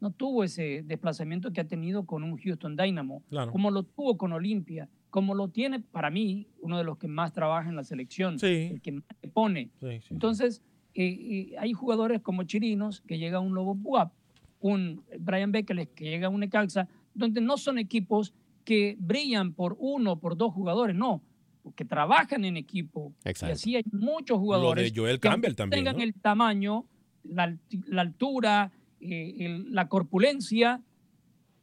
no 0.00 0.10
tuvo 0.10 0.44
ese 0.44 0.82
desplazamiento 0.84 1.52
que 1.52 1.60
ha 1.60 1.66
tenido 1.66 2.04
con 2.04 2.24
un 2.24 2.36
Houston 2.36 2.76
Dynamo, 2.76 3.22
Claro. 3.30 3.52
como 3.52 3.70
lo 3.70 3.84
tuvo 3.84 4.16
con 4.18 4.32
Olimpia, 4.32 4.88
como 5.10 5.34
lo 5.34 5.48
tiene 5.48 5.80
para 5.80 6.10
mí 6.10 6.46
uno 6.60 6.76
de 6.78 6.84
los 6.84 6.98
que 6.98 7.08
más 7.08 7.32
trabaja 7.32 7.68
en 7.68 7.76
la 7.76 7.84
selección, 7.84 8.36
el 8.72 8.80
que 8.82 8.92
más 8.92 9.04
le 9.22 9.28
pone. 9.28 9.70
Entonces, 10.10 10.62
eh, 10.94 11.04
eh, 11.52 11.54
hay 11.58 11.72
jugadores 11.72 12.20
como 12.20 12.42
Chirinos 12.44 13.00
que 13.02 13.18
llega 13.18 13.38
a 13.38 13.40
un 13.40 13.54
Lobo 13.54 13.74
Buap, 13.74 14.12
un 14.60 15.02
Brian 15.20 15.52
Bekeles 15.52 15.88
que 15.88 16.04
llega 16.04 16.26
a 16.26 16.30
un 16.30 16.40
Necaxa, 16.40 16.88
donde 17.14 17.40
no 17.40 17.56
son 17.56 17.78
equipos 17.78 18.34
que 18.64 18.96
brillan 18.98 19.52
por 19.54 19.76
uno, 19.78 20.18
por 20.18 20.36
dos 20.36 20.52
jugadores, 20.52 20.94
no, 20.96 21.22
que 21.76 21.84
trabajan 21.84 22.44
en 22.44 22.56
equipo. 22.56 23.12
Exacto. 23.24 23.50
Y 23.50 23.52
así 23.52 23.76
hay 23.76 23.84
muchos 23.92 24.38
jugadores 24.38 24.84
Lo 24.88 24.94
de 24.94 25.00
Joel 25.00 25.16
que 25.20 25.28
Campbell 25.28 25.50
aunque 25.50 25.56
también, 25.56 25.80
tengan 25.84 25.96
¿no? 25.96 26.02
el 26.02 26.14
tamaño, 26.14 26.86
la, 27.24 27.56
altura, 27.98 28.72
eh, 29.00 29.34
el- 29.40 29.72
la 29.72 29.88
corpulencia, 29.88 30.80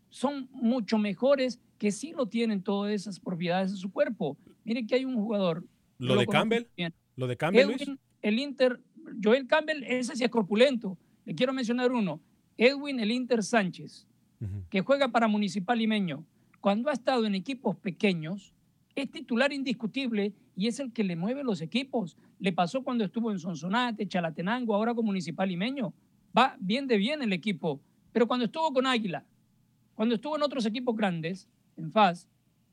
son 0.10 0.50
mucho 0.52 0.98
mejores 0.98 1.60
que 1.78 1.92
sí 1.92 2.14
lo 2.16 2.26
tienen 2.28 2.62
todas 2.64 2.92
esas 2.94 3.20
propiedades 3.20 3.72
de 3.72 3.78
su 3.78 3.92
cuerpo. 3.92 4.38
Mire 4.64 4.86
que 4.86 4.96
hay 4.96 5.06
un 5.06 5.16
jugador. 5.16 5.64
Lo 5.98 6.16
de 6.16 6.26
Campbell, 6.28 6.64
bien, 6.76 6.94
lo 7.16 7.28
de 7.28 7.38
Campbell, 7.38 7.68
Luis. 7.68 7.82
Edwin, 7.82 8.00
el 8.22 8.40
Inter, 8.40 8.80
Joel 9.24 9.48
Campbell, 9.48 9.84
ese 9.84 10.16
sí 10.16 10.24
es 10.24 10.30
corpulento. 10.30 10.98
Le 11.26 11.36
quiero 11.36 11.54
mencionar 11.54 11.92
uno. 11.92 12.20
Edwin, 12.58 13.00
el 13.00 13.12
Inter 13.12 13.44
Sánchez, 13.44 14.06
que 14.70 14.82
juega 14.82 15.10
para 15.10 15.28
Municipal 15.28 15.78
Limeño. 15.78 16.26
Cuando 16.62 16.90
ha 16.90 16.94
estado 16.94 17.26
en 17.26 17.36
equipos 17.36 17.78
pequeños, 17.78 18.54
es 18.96 19.10
titular 19.12 19.54
indiscutible 19.54 20.34
y 20.56 20.68
es 20.68 20.80
el 20.80 20.92
que 20.92 21.04
le 21.04 21.16
mueve 21.16 21.44
los 21.44 21.62
equipos. 21.62 22.18
Le 22.40 22.52
pasó 22.52 22.84
cuando 22.84 23.06
estuvo 23.06 23.32
en 23.32 23.40
Sonsonate, 23.40 24.08
Chalatenango, 24.08 24.76
ahora 24.76 24.94
con 24.94 25.06
Municipal 25.06 25.48
Limeño. 25.48 25.94
Va 26.38 26.58
bien 26.60 26.88
de 26.88 26.98
bien 26.98 27.22
el 27.22 27.32
equipo. 27.32 27.80
Pero 28.12 28.28
cuando 28.28 28.46
estuvo 28.46 28.74
con 28.74 28.86
Águila, 28.86 29.26
cuando 29.96 30.16
estuvo 30.16 30.36
en 30.36 30.44
otros 30.44 30.66
equipos 30.66 30.96
grandes, 30.96 31.48
en 31.78 31.92
FAS, 31.92 32.28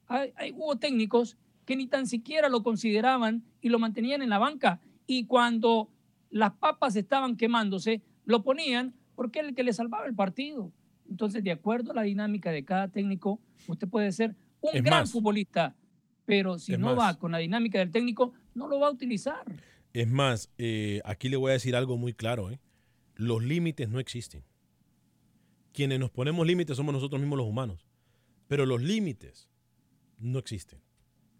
hay- 0.09 0.33
hubo 0.57 0.77
técnicos 0.77 1.37
que 1.64 1.77
ni 1.77 1.87
tan 1.87 2.07
siquiera 2.07 2.49
lo 2.49 2.62
consideraban 2.62 3.44
y 3.61 3.68
lo 3.68 3.79
mantenían 3.79 4.22
en 4.22 4.31
la 4.31 4.38
banca. 4.38 4.81
Y 5.07 5.27
cuando 5.27 5.88
las 6.31 6.53
papas 6.55 6.96
estaban 6.96 7.37
quemándose, 7.37 8.03
lo 8.25 8.42
ponían 8.42 8.94
porque 9.14 9.40
era 9.40 9.49
el 9.49 9.55
que 9.55 9.62
le 9.62 9.72
salvaba 9.72 10.07
el 10.07 10.14
partido. 10.14 10.72
Entonces, 11.09 11.42
de 11.45 11.53
acuerdo 11.53 11.92
a 11.92 11.95
la 11.95 12.03
dinámica 12.03 12.51
de 12.51 12.64
cada 12.64 12.88
técnico, 12.88 13.40
usted 13.69 13.88
puede 13.88 14.11
ser 14.12 14.35
un 14.61 14.75
Es 14.77 14.83
gran 14.83 15.01
más. 15.03 15.12
futbolista, 15.12 15.75
pero 16.25 16.59
si 16.59 16.73
Es 16.75 16.79
no 16.79 16.95
más. 16.95 16.99
va 17.14 17.19
con 17.19 17.33
la 17.33 17.38
dinámica 17.38 17.79
del 17.79 17.90
técnico, 17.90 18.33
no 18.55 18.69
lo 18.69 18.81
va 18.81 18.88
a 18.88 18.90
utilizar. 18.90 19.45
Es 19.92 20.09
más, 20.09 20.51
eh, 20.59 21.01
aquí 21.05 21.29
le 21.29 21.37
voy 21.37 21.51
a 21.51 21.55
decir 21.55 21.75
algo 21.77 21.97
muy 21.97 22.12
claro. 22.12 22.51
¿eh? 22.51 22.61
Los 23.14 23.42
límites 23.42 23.88
no 23.88 23.99
existen. 24.01 24.45
Quienes 25.73 25.99
nos 26.01 26.11
ponemos 26.11 26.47
límites 26.47 26.77
somos 26.77 26.92
nosotros 26.95 27.21
mismos 27.21 27.38
los 27.38 27.47
humanos. 27.47 27.87
Pero 28.49 28.64
los 28.66 28.81
límites 28.83 29.49
no 30.19 30.38
existen. 30.38 30.81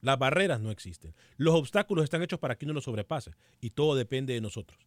Las 0.03 0.19
barreras 0.19 0.61
no 0.61 0.71
existen. 0.71 1.15
Los 1.37 1.55
obstáculos 1.55 2.05
están 2.05 2.23
hechos 2.23 2.39
para 2.39 2.57
que 2.57 2.65
uno 2.67 2.75
los 2.75 2.85
sobrepase. 2.85 3.33
Y 3.61 3.71
todo 3.71 3.95
depende 3.95 4.35
de 4.35 4.41
nosotros. 4.41 4.79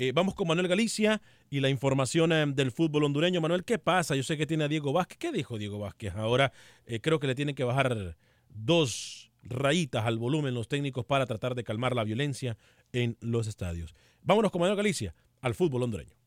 Eh, 0.00 0.12
vamos 0.12 0.36
con 0.36 0.46
Manuel 0.46 0.68
Galicia 0.68 1.20
y 1.50 1.58
la 1.58 1.70
información 1.70 2.30
eh, 2.30 2.46
del 2.46 2.70
fútbol 2.70 3.02
hondureño. 3.02 3.40
Manuel, 3.40 3.64
¿qué 3.64 3.80
pasa? 3.80 4.14
Yo 4.14 4.22
sé 4.22 4.36
que 4.36 4.46
tiene 4.46 4.62
a 4.62 4.68
Diego 4.68 4.92
Vázquez. 4.92 5.18
¿Qué 5.18 5.32
dijo 5.32 5.58
Diego 5.58 5.80
Vázquez? 5.80 6.14
Ahora 6.14 6.52
eh, 6.86 7.00
creo 7.00 7.18
que 7.18 7.26
le 7.26 7.34
tienen 7.34 7.56
que 7.56 7.64
bajar 7.64 8.16
dos 8.48 9.32
rayitas 9.42 10.06
al 10.06 10.18
volumen 10.18 10.54
los 10.54 10.68
técnicos 10.68 11.04
para 11.04 11.26
tratar 11.26 11.56
de 11.56 11.64
calmar 11.64 11.96
la 11.96 12.04
violencia 12.04 12.56
en 12.92 13.16
los 13.20 13.48
estadios. 13.48 13.96
Vámonos 14.22 14.52
con 14.52 14.60
Manuel 14.60 14.76
Galicia 14.76 15.16
al 15.40 15.56
fútbol 15.56 15.82
hondureño. 15.82 16.17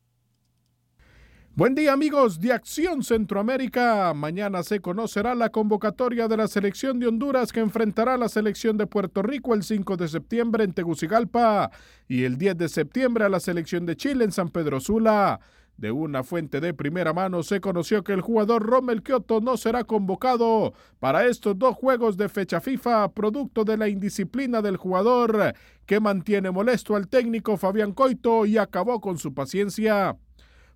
Buen 1.54 1.76
día 1.76 1.92
amigos 1.92 2.40
de 2.40 2.54
Acción 2.54 3.04
Centroamérica. 3.04 4.14
Mañana 4.14 4.64
se 4.64 4.80
conocerá 4.80 5.36
la 5.36 5.50
convocatoria 5.50 6.30
de 6.30 6.38
la 6.38 6.48
selección 6.48 6.98
de 6.98 7.08
Honduras 7.08 7.52
que 7.52 7.60
enfrentará 7.60 8.14
a 8.14 8.18
la 8.18 8.30
selección 8.30 8.78
de 8.78 8.88
Puerto 8.88 9.22
Rico 9.22 9.54
el 9.54 9.64
5 9.64 9.98
de 9.98 10.08
septiembre 10.08 10.64
en 10.64 10.72
Tegucigalpa 10.72 11.70
y 12.08 12.24
el 12.24 12.38
10 12.38 12.58
de 12.58 12.70
septiembre 12.70 13.26
a 13.26 13.30
la 13.30 13.42
selección 13.42 13.86
de 13.86 13.98
Chile 13.98 14.24
en 14.24 14.32
San 14.32 14.48
Pedro 14.48 14.80
Sula. 14.80 15.42
De 15.76 15.92
una 15.92 16.24
fuente 16.24 16.62
de 16.62 16.74
primera 16.74 17.12
mano 17.12 17.44
se 17.44 17.60
conoció 17.60 18.02
que 18.02 18.14
el 18.14 18.22
jugador 18.22 18.64
Rommel 18.64 19.04
Kioto 19.04 19.42
no 19.42 19.58
será 19.58 19.84
convocado 19.84 20.74
para 21.00 21.26
estos 21.26 21.60
dos 21.60 21.76
juegos 21.76 22.16
de 22.16 22.30
fecha 22.30 22.62
FIFA, 22.62 23.10
producto 23.10 23.66
de 23.66 23.76
la 23.76 23.90
indisciplina 23.90 24.62
del 24.62 24.78
jugador 24.78 25.54
que 25.86 26.00
mantiene 26.00 26.50
molesto 26.50 26.96
al 26.96 27.10
técnico 27.10 27.58
Fabián 27.58 27.92
Coito 27.92 28.46
y 28.46 28.58
acabó 28.58 29.02
con 29.02 29.18
su 29.18 29.34
paciencia. 29.34 30.16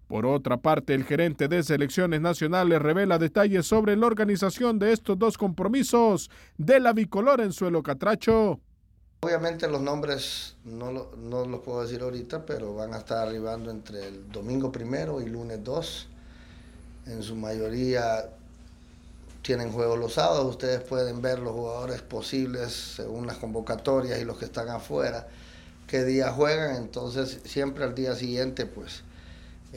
Por 0.07 0.25
otra 0.25 0.57
parte, 0.57 0.93
el 0.93 1.03
gerente 1.03 1.47
de 1.47 1.63
selecciones 1.63 2.21
nacionales 2.21 2.81
revela 2.81 3.17
detalles 3.17 3.65
sobre 3.65 3.95
la 3.95 4.05
organización 4.05 4.77
de 4.77 4.93
estos 4.93 5.17
dos 5.17 5.37
compromisos 5.37 6.29
de 6.57 6.79
la 6.79 6.93
bicolor 6.93 7.41
en 7.41 7.51
suelo 7.51 7.81
catracho. 7.81 8.59
Obviamente 9.21 9.67
los 9.67 9.81
nombres 9.81 10.57
no, 10.63 10.91
lo- 10.91 11.11
no 11.17 11.45
los 11.45 11.61
puedo 11.61 11.81
decir 11.81 12.01
ahorita, 12.01 12.45
pero 12.45 12.75
van 12.75 12.93
a 12.93 12.99
estar 12.99 13.27
arribando 13.27 13.71
entre 13.71 14.07
el 14.07 14.31
domingo 14.31 14.71
primero 14.71 15.19
y 15.21 15.25
lunes 15.25 15.63
2. 15.63 16.07
En 17.07 17.23
su 17.23 17.35
mayoría 17.35 18.29
tienen 19.41 19.71
juegos 19.71 19.97
los 19.97 20.13
sábados. 20.13 20.45
Ustedes 20.45 20.81
pueden 20.81 21.21
ver 21.21 21.39
los 21.39 21.53
jugadores 21.53 22.03
posibles 22.03 22.71
según 22.95 23.25
las 23.25 23.37
convocatorias 23.37 24.19
y 24.21 24.25
los 24.25 24.37
que 24.37 24.45
están 24.45 24.69
afuera, 24.69 25.27
qué 25.87 26.03
día 26.03 26.31
juegan. 26.31 26.75
Entonces 26.75 27.41
siempre 27.45 27.83
al 27.83 27.95
día 27.95 28.13
siguiente 28.15 28.67
pues 28.67 29.03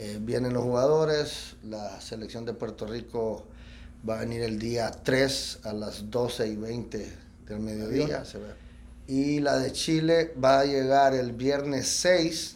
eh, 0.01 0.17
vienen 0.21 0.53
los 0.53 0.63
jugadores. 0.63 1.57
La 1.61 1.99
selección 1.99 2.45
de 2.45 2.53
Puerto 2.53 2.85
Rico 2.85 3.45
va 4.07 4.15
a 4.15 4.19
venir 4.21 4.41
el 4.43 4.57
día 4.57 4.91
3 4.91 5.59
a 5.63 5.73
las 5.73 6.09
12 6.09 6.47
y 6.47 6.55
20 6.55 7.17
del 7.45 7.59
mediodía. 7.59 8.23
Se 8.23 8.37
ve. 8.37 8.47
Y 9.07 9.41
la 9.41 9.57
de 9.57 9.73
Chile 9.73 10.33
va 10.41 10.61
a 10.61 10.65
llegar 10.65 11.13
el 11.13 11.33
viernes 11.33 11.89
6. 11.89 12.55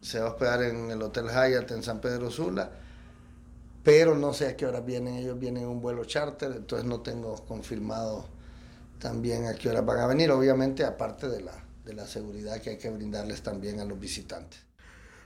Se 0.00 0.20
va 0.20 0.28
a 0.28 0.30
hospedar 0.30 0.62
en 0.62 0.92
el 0.92 1.02
Hotel 1.02 1.26
Hyatt 1.26 1.72
en 1.72 1.82
San 1.82 2.00
Pedro 2.00 2.30
Sula. 2.30 2.70
Pero 3.82 4.14
no 4.14 4.32
sé 4.32 4.46
a 4.46 4.56
qué 4.56 4.66
hora 4.66 4.80
vienen. 4.80 5.16
Ellos 5.16 5.40
vienen 5.40 5.64
en 5.64 5.70
un 5.70 5.80
vuelo 5.80 6.04
charter, 6.04 6.52
entonces 6.52 6.86
no 6.86 7.00
tengo 7.00 7.34
confirmado 7.46 8.26
también 9.00 9.46
a 9.46 9.54
qué 9.54 9.70
hora 9.70 9.80
van 9.80 9.98
a 9.98 10.06
venir. 10.06 10.30
Obviamente, 10.30 10.84
aparte 10.84 11.28
de 11.28 11.40
la, 11.40 11.64
de 11.84 11.94
la 11.94 12.06
seguridad 12.06 12.60
que 12.60 12.70
hay 12.70 12.78
que 12.78 12.90
brindarles 12.90 13.42
también 13.42 13.80
a 13.80 13.84
los 13.84 13.98
visitantes. 13.98 14.69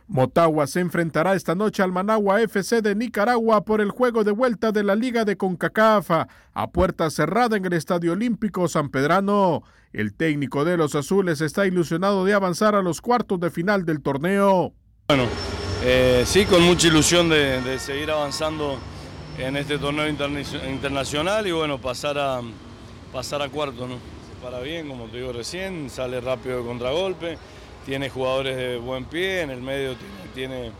Motagua 0.06 0.66
se 0.66 0.80
enfrentará 0.80 1.34
esta 1.34 1.54
noche 1.54 1.82
al 1.82 1.90
Managua 1.90 2.42
FC 2.42 2.82
de 2.82 2.94
Nicaragua 2.94 3.64
por 3.64 3.80
el 3.80 3.90
juego 3.90 4.22
de 4.22 4.32
vuelta 4.32 4.70
de 4.70 4.84
la 4.84 4.94
Liga 4.94 5.24
de 5.24 5.36
CONCACAF 5.36 6.10
a 6.52 6.70
puerta 6.70 7.08
cerrada 7.10 7.56
en 7.56 7.64
el 7.64 7.72
Estadio 7.72 8.12
Olímpico 8.12 8.68
San 8.68 8.90
Pedrano. 8.90 9.62
El 9.94 10.12
técnico 10.12 10.64
de 10.64 10.76
los 10.76 10.94
azules 10.94 11.40
está 11.40 11.66
ilusionado 11.66 12.24
de 12.24 12.34
avanzar 12.34 12.74
a 12.74 12.82
los 12.82 13.00
cuartos 13.00 13.40
de 13.40 13.50
final 13.50 13.86
del 13.86 14.02
torneo. 14.02 14.74
Bueno, 15.08 15.24
eh, 15.82 16.24
sí, 16.26 16.44
con 16.44 16.62
mucha 16.62 16.88
ilusión 16.88 17.28
de, 17.30 17.78
seguir 17.78 18.10
avanzando 18.10 18.78
en 19.38 19.56
este 19.56 19.78
torneo 19.78 20.06
interna- 20.08 20.42
internacional 20.70 21.46
y 21.46 21.52
bueno, 21.52 21.78
pasar 21.80 22.18
a, 22.18 22.40
pasar 23.12 23.40
a 23.40 23.48
cuarto, 23.48 23.86
¿no? 23.88 23.94
Se 23.94 24.44
para 24.44 24.60
bien, 24.60 24.86
como 24.88 25.06
te 25.06 25.16
digo 25.16 25.32
recién, 25.32 25.88
sale 25.88 26.20
rápido 26.20 26.58
de 26.58 26.66
contragolpe, 26.66 27.38
tiene 27.84 28.08
jugadores 28.08 28.56
de 28.56 28.78
buen 28.78 29.04
pie, 29.04 29.42
en 29.42 29.50
el 29.50 29.60
medio 29.60 29.94
tiene, 30.34 30.72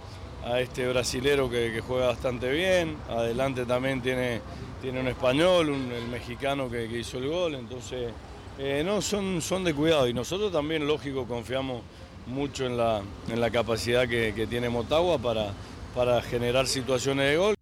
a 0.45 0.61
este 0.61 0.89
brasilero 0.89 1.51
que, 1.51 1.81
juega 1.87 2.07
bastante 2.07 2.51
bien, 2.51 2.97
adelante 3.09 3.65
también 3.67 4.01
tiene, 4.01 4.41
tiene 4.81 5.01
un 5.01 5.09
español, 5.09 5.71
un, 5.71 5.93
el 5.93 6.09
mexicano 6.09 6.71
que, 6.71 6.89
que 6.89 6.99
hizo 6.99 7.19
el 7.19 7.29
gol, 7.29 7.55
entonces 7.55 8.13
eh, 8.59 8.83
no, 8.85 9.03
son, 9.03 9.43
son 9.43 9.65
de 9.65 9.75
cuidado 9.75 10.09
y 10.09 10.15
nosotros 10.15 10.53
también, 10.53 10.87
lógico, 10.87 11.27
confiamos 11.27 11.83
mucho 12.27 12.65
en 12.67 12.77
la, 12.77 13.03
en 13.29 13.41
la 13.41 13.51
capacidad 13.51 14.09
que, 14.09 14.33
que 14.35 14.47
tiene 14.47 14.69
Motagua 14.69 15.19
para, 15.19 15.53
para 15.95 16.23
generar 16.23 16.67
situaciones 16.67 17.31
de 17.31 17.37
gol. 17.37 17.55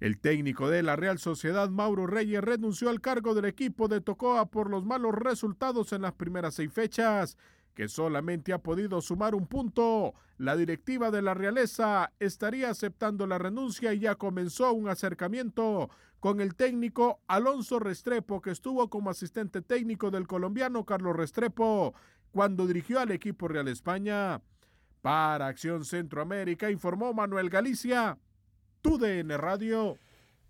El 0.00 0.18
técnico 0.18 0.70
de 0.70 0.82
la 0.82 0.96
Real 0.96 1.18
Sociedad, 1.18 1.68
Mauro 1.68 2.06
Reyes, 2.06 2.42
renunció 2.42 2.88
al 2.88 3.02
cargo 3.02 3.34
del 3.34 3.44
equipo 3.44 3.86
de 3.86 4.00
Tocoa 4.00 4.46
por 4.46 4.70
los 4.70 4.84
malos 4.84 5.14
resultados 5.14 5.92
en 5.92 6.02
las 6.02 6.14
primeras 6.14 6.54
seis 6.54 6.72
fechas, 6.72 7.36
que 7.80 7.88
solamente 7.88 8.52
ha 8.52 8.58
podido 8.58 9.00
sumar 9.00 9.34
un 9.34 9.46
punto. 9.46 10.12
La 10.36 10.54
directiva 10.54 11.10
de 11.10 11.22
la 11.22 11.32
realeza 11.32 12.12
estaría 12.20 12.68
aceptando 12.68 13.26
la 13.26 13.38
renuncia 13.38 13.94
y 13.94 14.00
ya 14.00 14.16
comenzó 14.16 14.74
un 14.74 14.90
acercamiento 14.90 15.88
con 16.18 16.42
el 16.42 16.56
técnico 16.56 17.22
Alonso 17.26 17.78
Restrepo, 17.78 18.42
que 18.42 18.50
estuvo 18.50 18.90
como 18.90 19.08
asistente 19.08 19.62
técnico 19.62 20.10
del 20.10 20.26
colombiano 20.26 20.84
Carlos 20.84 21.16
Restrepo 21.16 21.94
cuando 22.32 22.66
dirigió 22.66 23.00
al 23.00 23.12
equipo 23.12 23.48
Real 23.48 23.66
España. 23.68 24.42
Para 25.00 25.46
Acción 25.46 25.86
Centroamérica 25.86 26.70
informó 26.70 27.14
Manuel 27.14 27.48
Galicia. 27.48 28.18
TUDN 28.82 29.30
Radio. 29.38 29.96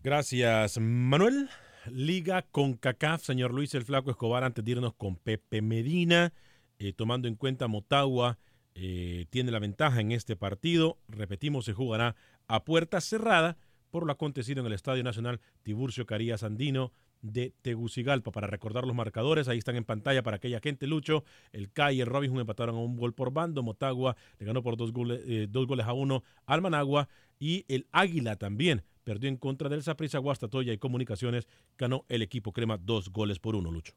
Gracias, 0.03 0.81
Manuel. 0.81 1.49
Liga 1.87 2.43
con 2.51 2.75
CACAF, 2.75 3.23
señor 3.23 3.55
Luis 3.55 3.73
el 3.77 3.85
Flaco 3.85 4.11
Escobar, 4.11 4.43
antes 4.43 4.65
de 4.65 4.73
irnos 4.73 4.95
con 4.95 5.15
Pepe 5.15 5.63
Medina, 5.63 6.33
eh, 6.81 6.95
tomando 6.95 7.29
en 7.29 7.37
cuenta 7.37 7.69
Motagua, 7.69 8.39
eh, 8.75 9.27
tiene 9.29 9.51
la 9.51 9.59
ventaja 9.59 10.01
en 10.01 10.13
este 10.13 10.35
partido. 10.35 10.99
Repetimos, 11.09 11.67
se 11.67 11.75
jugará 11.75 12.17
a 12.49 12.65
puerta 12.65 13.01
cerrada 13.03 13.59
por 13.91 14.07
lo 14.07 14.13
acontecido 14.13 14.61
en 14.61 14.67
el 14.67 14.73
Estadio 14.73 15.05
Nacional 15.05 15.41
Tiburcio 15.63 16.07
Carías 16.07 16.43
Andino 16.43 16.93
de 17.21 17.53
Tegucigalpa. 17.61 18.33
Para 18.33 18.47
recordar 18.47 18.87
los 18.87 18.97
marcadores, 18.97 19.47
ahí 19.49 19.59
están 19.59 19.77
en 19.77 19.85
pantalla 19.85 20.23
para 20.23 20.37
aquella 20.37 20.61
gente, 20.61 20.87
Lucho. 20.87 21.23
El 21.53 21.71
CAI 21.71 21.99
y 21.99 22.01
el 22.01 22.07
Robin 22.07 22.31
Hood 22.31 22.41
empataron 22.41 22.77
a 22.77 22.79
un 22.79 22.97
gol 22.97 23.13
por 23.13 23.31
bando. 23.31 23.63
Motagua 23.63 24.17
le 24.39 24.47
ganó 24.47 24.63
por 24.63 24.79
dos 24.79 24.93
goles, 24.93 25.21
eh, 25.27 25.49
dos 25.51 25.67
goles 25.67 25.85
a 25.85 25.93
uno 25.93 26.23
al 26.47 26.63
Managua. 26.63 27.11
Y 27.39 27.67
el 27.69 27.87
Águila 27.93 28.37
también 28.37 28.85
perdió 29.05 29.29
en 29.29 29.37
contra 29.37 29.69
del 29.69 29.83
Saprissa 29.83 30.19
Guastatoya 30.19 30.73
y 30.73 30.79
Comunicaciones. 30.79 31.47
Ganó 31.77 32.07
el 32.09 32.23
equipo 32.23 32.53
Crema 32.53 32.79
dos 32.79 33.11
goles 33.11 33.39
por 33.39 33.55
uno, 33.55 33.71
Lucho. 33.71 33.93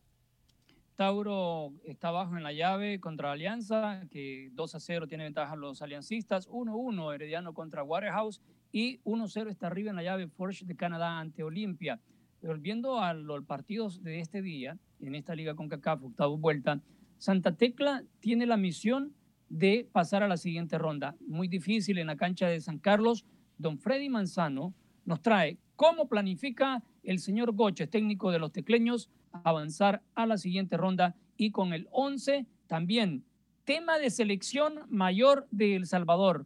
Tauro 0.95 1.73
está 1.85 2.09
abajo 2.09 2.37
en 2.37 2.43
la 2.43 2.53
llave 2.53 2.99
contra 2.99 3.31
Alianza, 3.31 4.03
que 4.11 4.49
2 4.53 4.75
a 4.75 4.79
0 4.79 5.07
tiene 5.07 5.23
ventaja 5.23 5.55
los 5.55 5.81
aliancistas, 5.81 6.47
1-1 6.49 7.15
Herediano 7.15 7.53
contra 7.53 7.83
Waterhouse 7.83 8.41
y 8.71 8.99
1-0 8.99 9.49
está 9.49 9.67
arriba 9.67 9.89
en 9.89 9.95
la 9.95 10.03
llave 10.03 10.27
Forge 10.27 10.65
de 10.65 10.75
Canadá 10.75 11.19
ante 11.19 11.43
Olimpia. 11.43 11.99
Volviendo 12.41 12.99
a 12.99 13.13
los 13.13 13.43
partidos 13.45 14.03
de 14.03 14.19
este 14.19 14.41
día, 14.41 14.77
en 14.99 15.15
esta 15.15 15.33
liga 15.33 15.55
con 15.55 15.69
CACAF, 15.69 16.03
octavo 16.03 16.37
vuelta, 16.37 16.81
Santa 17.17 17.55
Tecla 17.55 18.03
tiene 18.19 18.45
la 18.45 18.57
misión 18.57 19.13
de 19.49 19.87
pasar 19.91 20.23
a 20.23 20.27
la 20.27 20.37
siguiente 20.37 20.77
ronda. 20.77 21.15
Muy 21.25 21.47
difícil 21.47 21.97
en 21.97 22.07
la 22.07 22.17
cancha 22.17 22.47
de 22.47 22.59
San 22.59 22.79
Carlos. 22.79 23.25
Don 23.57 23.79
Freddy 23.79 24.09
Manzano 24.09 24.73
nos 25.05 25.21
trae 25.21 25.57
cómo 25.75 26.07
planifica 26.07 26.83
el 27.03 27.19
señor 27.19 27.53
Goches, 27.53 27.89
técnico 27.89 28.31
de 28.31 28.39
los 28.39 28.51
tecleños, 28.51 29.09
avanzar 29.33 30.01
a 30.15 30.25
la 30.25 30.37
siguiente 30.37 30.77
ronda 30.77 31.15
y 31.37 31.51
con 31.51 31.73
el 31.73 31.87
11 31.91 32.45
también. 32.67 33.25
Tema 33.65 33.97
de 33.97 34.09
selección 34.09 34.81
mayor 34.89 35.47
de 35.51 35.75
El 35.75 35.87
Salvador. 35.87 36.45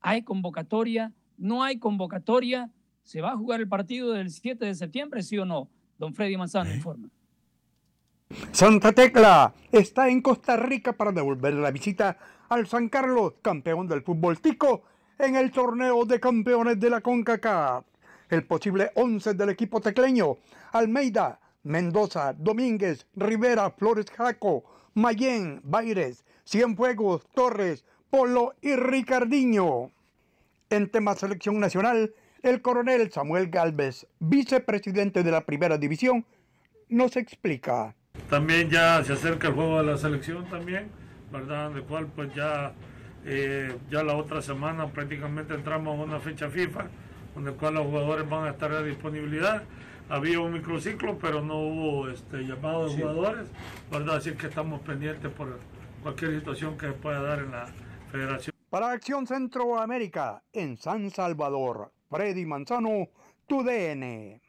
¿Hay 0.00 0.22
convocatoria? 0.22 1.12
¿No 1.38 1.64
hay 1.64 1.78
convocatoria? 1.78 2.70
¿Se 3.02 3.20
va 3.20 3.32
a 3.32 3.36
jugar 3.36 3.60
el 3.60 3.68
partido 3.68 4.12
del 4.12 4.30
7 4.30 4.64
de 4.64 4.74
septiembre, 4.74 5.22
sí 5.22 5.38
o 5.38 5.44
no? 5.44 5.68
Don 5.98 6.12
Freddy 6.12 6.36
Manzano 6.36 6.74
informa. 6.74 7.08
Santa 8.50 8.92
Tecla 8.92 9.54
está 9.70 10.08
en 10.08 10.20
Costa 10.20 10.56
Rica 10.56 10.92
para 10.92 11.12
devolver 11.12 11.54
la 11.54 11.70
visita 11.70 12.18
al 12.48 12.66
San 12.66 12.88
Carlos, 12.88 13.34
campeón 13.40 13.86
del 13.86 14.02
fútbol 14.02 14.40
tico, 14.40 14.82
en 15.18 15.36
el 15.36 15.52
torneo 15.52 16.04
de 16.04 16.20
campeones 16.20 16.78
de 16.80 16.90
la 16.90 17.00
CONCACAF. 17.00 17.84
El 18.28 18.44
posible 18.44 18.90
11 18.96 19.34
del 19.34 19.50
equipo 19.50 19.80
tecleño, 19.80 20.38
Almeida, 20.72 21.38
Mendoza, 21.66 22.32
Domínguez, 22.32 23.08
Rivera, 23.16 23.70
Flores 23.72 24.06
Jaco, 24.08 24.62
Mayén, 24.94 25.60
Baires, 25.64 26.24
Cienfuegos, 26.44 27.26
Torres, 27.34 27.84
Polo 28.08 28.54
y 28.62 28.76
Ricardiño. 28.76 29.90
En 30.70 30.88
tema 30.88 31.16
selección 31.16 31.58
nacional, 31.58 32.14
el 32.42 32.62
coronel 32.62 33.10
Samuel 33.10 33.48
Galvez, 33.50 34.06
vicepresidente 34.20 35.24
de 35.24 35.30
la 35.32 35.44
primera 35.44 35.76
división, 35.76 36.24
nos 36.88 37.16
explica. 37.16 37.96
También 38.30 38.70
ya 38.70 39.02
se 39.02 39.14
acerca 39.14 39.48
el 39.48 39.54
juego 39.54 39.78
de 39.78 39.90
la 39.90 39.98
selección 39.98 40.48
también, 40.48 40.88
¿verdad? 41.32 41.72
De 41.72 41.80
cual 41.82 42.06
pues 42.14 42.32
ya, 42.32 42.74
eh, 43.24 43.76
ya 43.90 44.04
la 44.04 44.14
otra 44.14 44.40
semana 44.40 44.86
prácticamente 44.86 45.54
entramos 45.54 45.98
a 45.98 46.02
una 46.04 46.20
fecha 46.20 46.48
FIFA, 46.48 46.86
donde 47.34 47.50
cual 47.54 47.74
los 47.74 47.86
jugadores 47.86 48.28
van 48.28 48.46
a 48.46 48.50
estar 48.50 48.70
a 48.70 48.84
disponibilidad. 48.84 49.64
Había 50.08 50.40
un 50.40 50.52
microciclo, 50.52 51.18
pero 51.18 51.42
no 51.42 51.58
hubo 51.58 52.08
este, 52.08 52.42
llamado 52.44 52.88
de 52.88 52.96
jugadores, 52.96 53.48
¿verdad? 53.90 54.16
Así 54.16 54.32
que 54.32 54.46
estamos 54.46 54.80
pendientes 54.82 55.32
por 55.32 55.58
cualquier 56.02 56.38
situación 56.38 56.78
que 56.78 56.86
se 56.86 56.92
pueda 56.92 57.20
dar 57.20 57.40
en 57.40 57.50
la 57.50 57.66
federación. 58.12 58.54
Para 58.70 58.92
Acción 58.92 59.26
Centroamérica, 59.26 60.44
en 60.52 60.76
San 60.76 61.10
Salvador, 61.10 61.92
Freddy 62.08 62.46
Manzano, 62.46 63.08
tu 63.46 63.64
DN. 63.64 64.40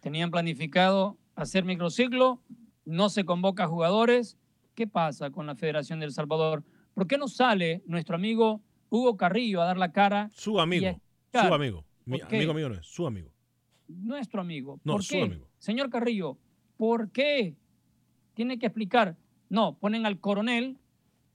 Tenían 0.00 0.30
planificado 0.30 1.18
hacer 1.34 1.64
microciclo, 1.64 2.40
no 2.84 3.10
se 3.10 3.24
convoca 3.24 3.64
a 3.64 3.68
jugadores. 3.68 4.38
¿Qué 4.74 4.86
pasa 4.86 5.30
con 5.30 5.46
la 5.46 5.56
Federación 5.56 6.00
del 6.00 6.12
Salvador? 6.12 6.64
¿Por 6.94 7.06
qué 7.06 7.18
no 7.18 7.28
sale 7.28 7.82
nuestro 7.86 8.16
amigo 8.16 8.62
Hugo 8.88 9.16
Carrillo 9.16 9.60
a 9.60 9.66
dar 9.66 9.76
la 9.76 9.92
cara? 9.92 10.30
Su 10.32 10.58
amigo, 10.58 11.00
su 11.32 11.54
amigo. 11.54 11.84
Mi 12.06 12.20
amigo 12.20 12.54
mío 12.54 12.68
no 12.68 12.74
es, 12.76 12.86
su 12.86 13.06
amigo. 13.06 13.29
Nuestro 14.02 14.40
amigo. 14.40 14.80
No, 14.84 14.94
¿Por 14.94 15.02
su 15.04 15.14
qué? 15.14 15.22
amigo. 15.22 15.46
Señor 15.58 15.90
Carrillo, 15.90 16.36
¿por 16.76 17.10
qué? 17.10 17.54
Tiene 18.34 18.58
que 18.58 18.66
explicar. 18.66 19.16
No, 19.48 19.76
ponen 19.78 20.06
al 20.06 20.18
coronel 20.20 20.78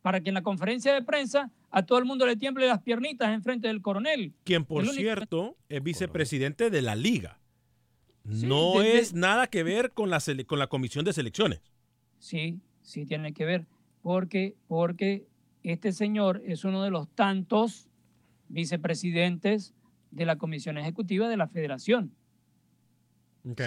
para 0.01 0.21
que 0.21 0.29
en 0.29 0.35
la 0.35 0.41
conferencia 0.43 0.93
de 0.93 1.01
prensa 1.03 1.51
a 1.71 1.83
todo 1.85 1.99
el 1.99 2.05
mundo 2.05 2.25
le 2.25 2.37
tiemble 2.37 2.67
las 2.67 2.81
piernitas 2.81 3.29
enfrente 3.33 3.67
del 3.67 3.81
coronel. 3.81 4.33
Quien, 4.43 4.63
por 4.63 4.79
único- 4.83 4.95
cierto, 4.95 5.57
es 5.67 5.83
vicepresidente 5.83 6.69
de 6.69 6.81
la 6.81 6.95
liga. 6.95 7.39
no 8.23 8.79
de- 8.79 8.85
de- 8.87 8.99
es 8.99 9.13
nada 9.13 9.47
que 9.47 9.61
ver 9.63 9.91
con 9.91 10.09
la, 10.09 10.17
sele- 10.19 10.45
con 10.45 10.57
la 10.57 10.65
comisión 10.67 11.05
de 11.05 11.13
selecciones. 11.13 11.61
Sí, 12.17 12.59
sí 12.81 13.05
tiene 13.05 13.33
que 13.33 13.45
ver, 13.45 13.67
porque, 14.01 14.55
porque 14.67 15.27
este 15.63 15.91
señor 15.91 16.41
es 16.45 16.63
uno 16.65 16.81
de 16.81 16.89
los 16.89 17.07
tantos 17.09 17.87
vicepresidentes 18.49 19.73
de 20.11 20.25
la 20.25 20.37
Comisión 20.37 20.77
Ejecutiva 20.77 21.27
de 21.29 21.37
la 21.37 21.47
Federación. 21.47 22.11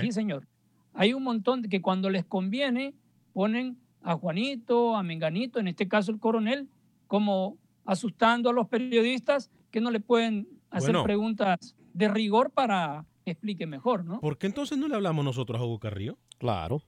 Sí, 0.01 0.13
señor. 0.13 0.49
Hay 0.95 1.13
un 1.13 1.23
montón 1.23 1.63
de 1.63 1.69
que 1.69 1.81
cuando 1.81 2.11
les 2.11 2.25
conviene 2.25 2.95
ponen 3.33 3.79
a 4.03 4.17
Juanito, 4.17 4.97
a 4.97 5.03
Menganito, 5.03 5.61
en 5.61 5.69
este 5.69 5.87
caso 5.89 6.11
el 6.11 6.19
coronel, 6.19 6.69
como 7.07 7.57
asustando 7.85 8.51
a 8.51 8.53
los 8.53 8.69
periodistas 8.69 9.51
que 9.71 9.81
no 9.81 9.91
le 9.91 10.01
pueden 10.01 10.49
hacer 10.71 10.93
Bueno. 10.93 11.05
preguntas 11.05 11.77
de 11.95 12.09
rigor 12.09 12.51
para 12.51 13.07
que 13.25 13.33
explique 13.33 13.67
mejor, 13.67 14.05
¿no? 14.05 14.21
¿Por 14.21 14.39
qué 14.39 14.47
entonces 14.47 14.79
no 14.79 14.89
le 14.89 14.95
hablamos 14.95 15.25
nosotros 15.25 15.61
a 15.61 15.65
Hugo 15.65 15.79
Carrillo? 15.79 16.19
Claro. 16.39 16.83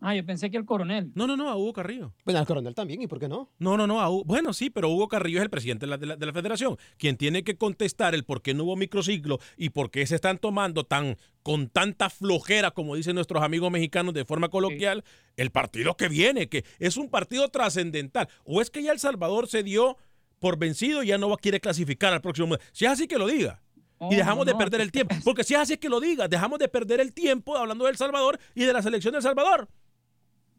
Ah, 0.00 0.14
yo 0.14 0.24
pensé 0.26 0.50
que 0.50 0.56
el 0.58 0.64
coronel. 0.66 1.10
No, 1.14 1.26
no, 1.26 1.36
no, 1.36 1.48
a 1.48 1.56
Hugo 1.56 1.72
Carrillo. 1.72 2.12
Bueno, 2.24 2.38
al 2.38 2.46
coronel 2.46 2.74
también, 2.74 3.00
¿y 3.02 3.06
por 3.06 3.18
qué 3.18 3.28
no? 3.28 3.50
No, 3.58 3.76
no, 3.76 3.86
no. 3.86 4.00
a 4.00 4.10
Hugo- 4.10 4.24
bueno, 4.24 4.52
sí, 4.52 4.68
pero 4.70 4.90
Hugo 4.90 5.08
Carrillo 5.08 5.38
es 5.38 5.44
el 5.44 5.50
presidente 5.50 5.86
de 5.86 5.90
la, 5.90 5.96
de 5.98 6.06
la- 6.06 6.16
de 6.16 6.26
la 6.26 6.32
federación, 6.32 6.76
quien 6.98 7.16
tiene 7.16 7.42
que 7.44 7.56
contestar 7.56 8.14
el 8.14 8.24
por 8.24 8.42
qué 8.42 8.52
no 8.54 8.64
hubo 8.64 8.76
microciclo 8.76 9.38
y 9.56 9.70
por 9.70 9.90
qué 9.90 10.06
se 10.06 10.14
están 10.14 10.38
tomando 10.38 10.84
tan 10.84 11.16
con 11.42 11.68
tanta 11.68 12.10
flojera, 12.10 12.72
como 12.72 12.94
dicen 12.96 13.14
nuestros 13.14 13.42
amigos 13.42 13.70
mexicanos 13.70 14.12
de 14.14 14.24
forma 14.24 14.48
coloquial, 14.48 15.02
el 15.36 15.50
partido 15.50 15.96
que 15.96 16.08
viene, 16.08 16.48
que 16.48 16.64
es 16.78 16.96
un 16.96 17.08
partido 17.08 17.48
trascendental. 17.48 18.28
¿O 18.44 18.60
es 18.60 18.70
que 18.70 18.82
ya 18.82 18.92
El 18.92 18.98
Salvador 18.98 19.46
se 19.48 19.62
dio 19.62 19.96
por 20.40 20.58
vencido 20.58 21.02
y 21.02 21.06
ya 21.08 21.18
no 21.18 21.34
quiere 21.36 21.60
clasificar 21.60 22.12
al 22.12 22.20
próximo 22.20 22.48
mundial? 22.48 22.68
Si 22.72 22.84
es 22.84 22.90
así 22.90 23.06
que 23.08 23.16
lo 23.18 23.26
diga. 23.26 23.62
Oh, 23.98 24.12
y 24.12 24.16
dejamos 24.16 24.40
no, 24.40 24.44
de 24.44 24.52
no, 24.52 24.58
perder 24.58 24.82
el 24.82 24.92
tiempo. 24.92 25.14
Porque 25.24 25.42
si 25.42 25.54
es 25.54 25.60
así 25.60 25.78
que 25.78 25.88
lo 25.88 26.00
diga, 26.00 26.28
dejamos 26.28 26.58
de 26.58 26.68
perder 26.68 27.00
el 27.00 27.14
tiempo 27.14 27.56
hablando 27.56 27.84
de 27.86 27.92
El 27.92 27.96
Salvador 27.96 28.38
y 28.54 28.64
de 28.64 28.72
la 28.74 28.82
selección 28.82 29.12
de 29.12 29.18
El 29.18 29.22
Salvador. 29.22 29.68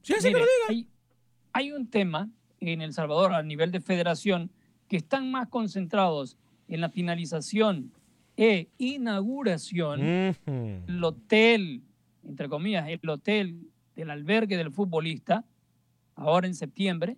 Si 0.08 0.14
es 0.14 0.20
así 0.20 0.30
que 0.30 0.36
Mire, 0.36 0.40
lo 0.40 0.46
diga. 0.46 0.70
Hay, 0.70 0.88
hay 1.52 1.72
un 1.74 1.90
tema 1.90 2.30
en 2.62 2.82
El 2.82 2.94
Salvador 2.94 3.34
a 3.34 3.44
nivel 3.44 3.74
de 3.74 3.82
federación 3.82 4.52
que 4.88 4.96
están 4.96 5.30
más 5.30 5.50
concentrados 5.50 6.38
en 6.70 6.80
la 6.80 6.88
finalización 6.88 7.92
e 8.38 8.70
inauguración 8.78 10.02
el 10.02 11.04
hotel, 11.04 11.84
entre 12.24 12.48
comillas, 12.48 12.88
el 12.88 13.10
hotel 13.10 13.70
del 13.98 14.10
albergue 14.10 14.56
del 14.56 14.72
futbolista, 14.72 15.44
ahora 16.16 16.48
en 16.48 16.56
septiembre, 16.56 17.18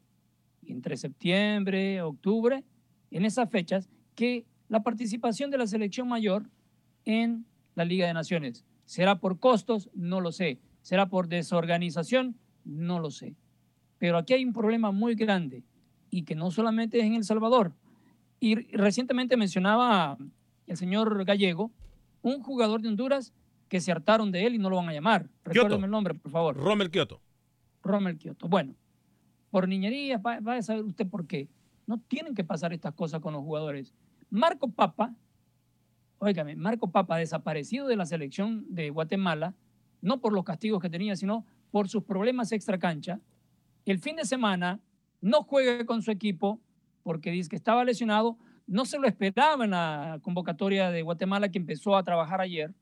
entre 0.66 0.98
septiembre, 0.98 2.02
octubre, 2.02 2.64
en 3.12 3.24
esas 3.24 3.52
fechas, 3.52 3.88
que 4.16 4.48
la 4.68 4.82
participación 4.82 5.52
de 5.52 5.60
la 5.60 5.68
selección 5.68 6.08
mayor 6.08 6.50
en 7.06 7.46
la 7.76 7.86
Liga 7.86 8.08
de 8.08 8.16
Naciones. 8.16 8.66
¿Será 8.86 9.20
por 9.20 9.40
costos? 9.40 9.92
No 9.94 10.22
lo 10.22 10.32
sé. 10.32 10.60
¿Será 10.82 11.08
por 11.08 11.28
desorganización? 11.28 12.36
No 12.64 13.00
lo 13.00 13.12
sé. 13.12 13.36
Pero 13.98 14.18
aquí 14.18 14.34
hay 14.34 14.46
un 14.46 14.54
problema 14.54 14.92
muy 14.92 15.16
grande 15.16 15.64
y 16.10 16.24
que 16.24 16.36
no 16.36 16.52
solamente 16.52 17.00
es 17.00 17.06
en 17.06 17.16
El 17.16 17.24
Salvador. 17.24 17.74
Y 18.40 18.56
recientemente 18.76 19.38
mencionaba 19.38 20.18
el 20.68 20.78
señor 20.78 21.26
Gallego, 21.26 21.72
un 22.22 22.42
jugador 22.42 22.82
de 22.82 22.90
Honduras 22.90 23.34
que 23.68 23.82
se 23.82 23.92
hartaron 23.92 24.32
de 24.32 24.46
él 24.46 24.56
y 24.56 24.58
no 24.58 24.70
lo 24.70 24.78
van 24.78 24.90
a 24.90 24.94
llamar. 24.94 25.30
Recuérdeme 25.44 25.86
el 25.86 25.92
nombre, 25.92 26.14
por 26.14 26.32
favor. 26.32 26.56
Rommel 26.56 26.90
Kioto. 26.90 27.22
Rommel 27.84 28.18
Kioto. 28.18 28.48
Bueno, 28.48 28.76
por 29.52 29.68
niñería, 29.68 30.18
va, 30.18 30.40
va 30.40 30.56
a 30.56 30.62
saber 30.62 30.84
usted 30.84 31.08
por 31.08 31.28
qué. 31.28 31.50
No 31.86 32.00
tienen 32.00 32.36
que 32.36 32.44
pasar 32.44 32.74
estas 32.74 32.94
cosas 32.94 33.20
con 33.20 33.34
los 33.34 33.44
jugadores. 33.44 33.94
Marco 34.30 34.70
Papa, 34.70 35.16
óigame, 36.20 36.56
Marco 36.56 36.92
Papa 36.92 37.18
desaparecido 37.18 37.88
de 37.88 37.96
la 37.96 38.06
selección 38.06 38.66
de 38.70 38.90
Guatemala, 38.90 39.56
no 40.02 40.22
por 40.22 40.34
los 40.34 40.44
castigos 40.44 40.82
que 40.82 40.90
tenía, 40.90 41.16
sino 41.16 41.46
por 41.72 41.90
sus 41.90 42.04
problemas 42.04 42.52
extra 42.52 42.78
cancha. 42.78 43.20
El 43.86 44.00
fin 44.00 44.16
de 44.16 44.26
semana 44.26 44.80
no 45.22 45.44
juega 45.44 45.86
con 45.86 46.02
su 46.02 46.12
equipo 46.12 46.60
porque 47.04 47.32
dice 47.32 47.50
que 47.50 47.56
estaba 47.56 47.84
lesionado. 47.84 48.38
No 48.68 48.86
se 48.86 49.00
lo 49.00 49.08
esperaba 49.08 49.66
en 49.66 49.72
la 49.72 50.20
convocatoria 50.22 50.92
de 50.92 51.02
Guatemala 51.02 51.50
que 51.50 51.58
empezó 51.58 51.96
a 51.96 52.04
trabajar 52.04 52.42
ayer. 52.42 52.74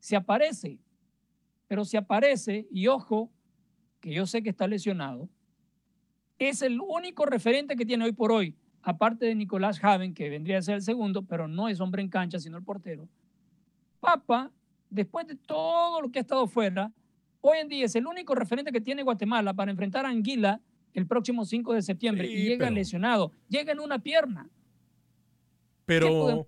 Se 0.00 0.16
aparece, 0.16 0.78
pero 1.66 1.84
se 1.84 1.96
aparece 1.96 2.66
y 2.70 2.86
ojo, 2.88 3.30
que 4.00 4.12
yo 4.12 4.26
sé 4.26 4.42
que 4.42 4.50
está 4.50 4.66
lesionado, 4.66 5.28
es 6.38 6.62
el 6.62 6.80
único 6.80 7.26
referente 7.26 7.76
que 7.76 7.84
tiene 7.84 8.04
hoy 8.04 8.12
por 8.12 8.30
hoy, 8.30 8.54
aparte 8.82 9.26
de 9.26 9.34
Nicolás 9.34 9.80
Javen, 9.80 10.14
que 10.14 10.28
vendría 10.28 10.58
a 10.58 10.62
ser 10.62 10.76
el 10.76 10.82
segundo, 10.82 11.22
pero 11.22 11.48
no 11.48 11.68
es 11.68 11.80
hombre 11.80 12.00
en 12.00 12.08
cancha, 12.08 12.38
sino 12.38 12.56
el 12.56 12.64
portero. 12.64 13.08
Papa, 14.00 14.52
después 14.88 15.26
de 15.26 15.34
todo 15.34 16.00
lo 16.00 16.10
que 16.10 16.20
ha 16.20 16.22
estado 16.22 16.46
fuera, 16.46 16.92
hoy 17.48 17.58
en 17.58 17.68
día 17.68 17.84
es 17.86 17.94
el 17.96 18.06
único 18.06 18.34
referente 18.34 18.72
que 18.72 18.80
tiene 18.80 19.02
Guatemala 19.02 19.54
para 19.54 19.70
enfrentar 19.70 20.06
a 20.06 20.08
Anguila 20.10 20.60
el 20.94 21.06
próximo 21.06 21.44
5 21.44 21.74
de 21.74 21.82
septiembre 21.82 22.26
Sí, 22.26 22.34
y 22.34 22.42
llega 22.44 22.66
pero- 22.66 22.74
lesionado, 22.76 23.32
llega 23.48 23.72
en 23.72 23.80
una 23.80 23.98
pierna. 24.00 24.48
Pero. 25.84 26.46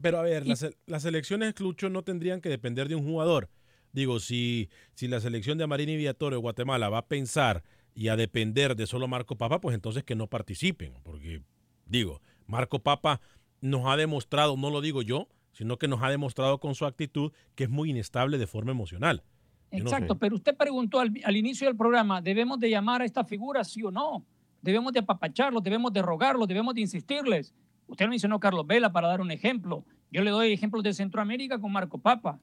Pero 0.00 0.18
a 0.18 0.22
ver, 0.22 0.46
las, 0.46 0.64
las 0.86 1.04
elecciones, 1.04 1.52
Clucho, 1.54 1.88
no 1.90 2.02
tendrían 2.04 2.40
que 2.40 2.48
depender 2.48 2.88
de 2.88 2.94
un 2.94 3.04
jugador. 3.04 3.48
Digo, 3.92 4.20
si, 4.20 4.68
si 4.94 5.08
la 5.08 5.20
selección 5.20 5.58
de 5.58 5.64
Amarini 5.64 5.96
Viatorio 5.96 6.36
de 6.38 6.42
Guatemala 6.42 6.88
va 6.90 6.98
a 6.98 7.06
pensar 7.08 7.64
y 7.92 8.06
a 8.08 8.14
depender 8.16 8.76
de 8.76 8.86
solo 8.86 9.08
Marco 9.08 9.36
Papa, 9.36 9.60
pues 9.60 9.74
entonces 9.74 10.04
que 10.04 10.14
no 10.14 10.28
participen. 10.28 10.94
Porque, 11.02 11.42
digo, 11.86 12.20
Marco 12.46 12.78
Papa 12.78 13.20
nos 13.60 13.86
ha 13.86 13.96
demostrado, 13.96 14.56
no 14.56 14.70
lo 14.70 14.80
digo 14.80 15.02
yo, 15.02 15.26
sino 15.50 15.76
que 15.76 15.88
nos 15.88 16.02
ha 16.04 16.10
demostrado 16.10 16.60
con 16.60 16.76
su 16.76 16.84
actitud 16.86 17.32
que 17.56 17.64
es 17.64 17.70
muy 17.70 17.90
inestable 17.90 18.38
de 18.38 18.46
forma 18.46 18.70
emocional. 18.70 19.24
No 19.70 19.78
Exacto, 19.78 20.14
sé. 20.14 20.18
pero 20.20 20.34
usted 20.36 20.56
preguntó 20.56 21.00
al, 21.00 21.12
al 21.24 21.36
inicio 21.36 21.66
del 21.66 21.76
programa, 21.76 22.20
¿debemos 22.22 22.58
de 22.58 22.70
llamar 22.70 23.02
a 23.02 23.04
esta 23.04 23.24
figura 23.24 23.62
sí 23.64 23.82
o 23.82 23.90
no? 23.90 24.24
¿Debemos 24.62 24.92
de 24.92 25.00
apapacharlos, 25.00 25.62
debemos 25.62 25.92
de 25.92 26.02
rogarlos, 26.02 26.48
debemos 26.48 26.74
de 26.74 26.80
insistirles? 26.80 27.54
Usted 27.86 28.08
mencionó 28.08 28.40
Carlos 28.40 28.66
Vela 28.66 28.90
para 28.92 29.08
dar 29.08 29.20
un 29.20 29.30
ejemplo. 29.30 29.84
Yo 30.10 30.22
le 30.24 30.30
doy 30.30 30.52
ejemplos 30.52 30.82
de 30.82 30.92
Centroamérica 30.94 31.58
con 31.58 31.70
Marco 31.72 31.98
Papa. 31.98 32.40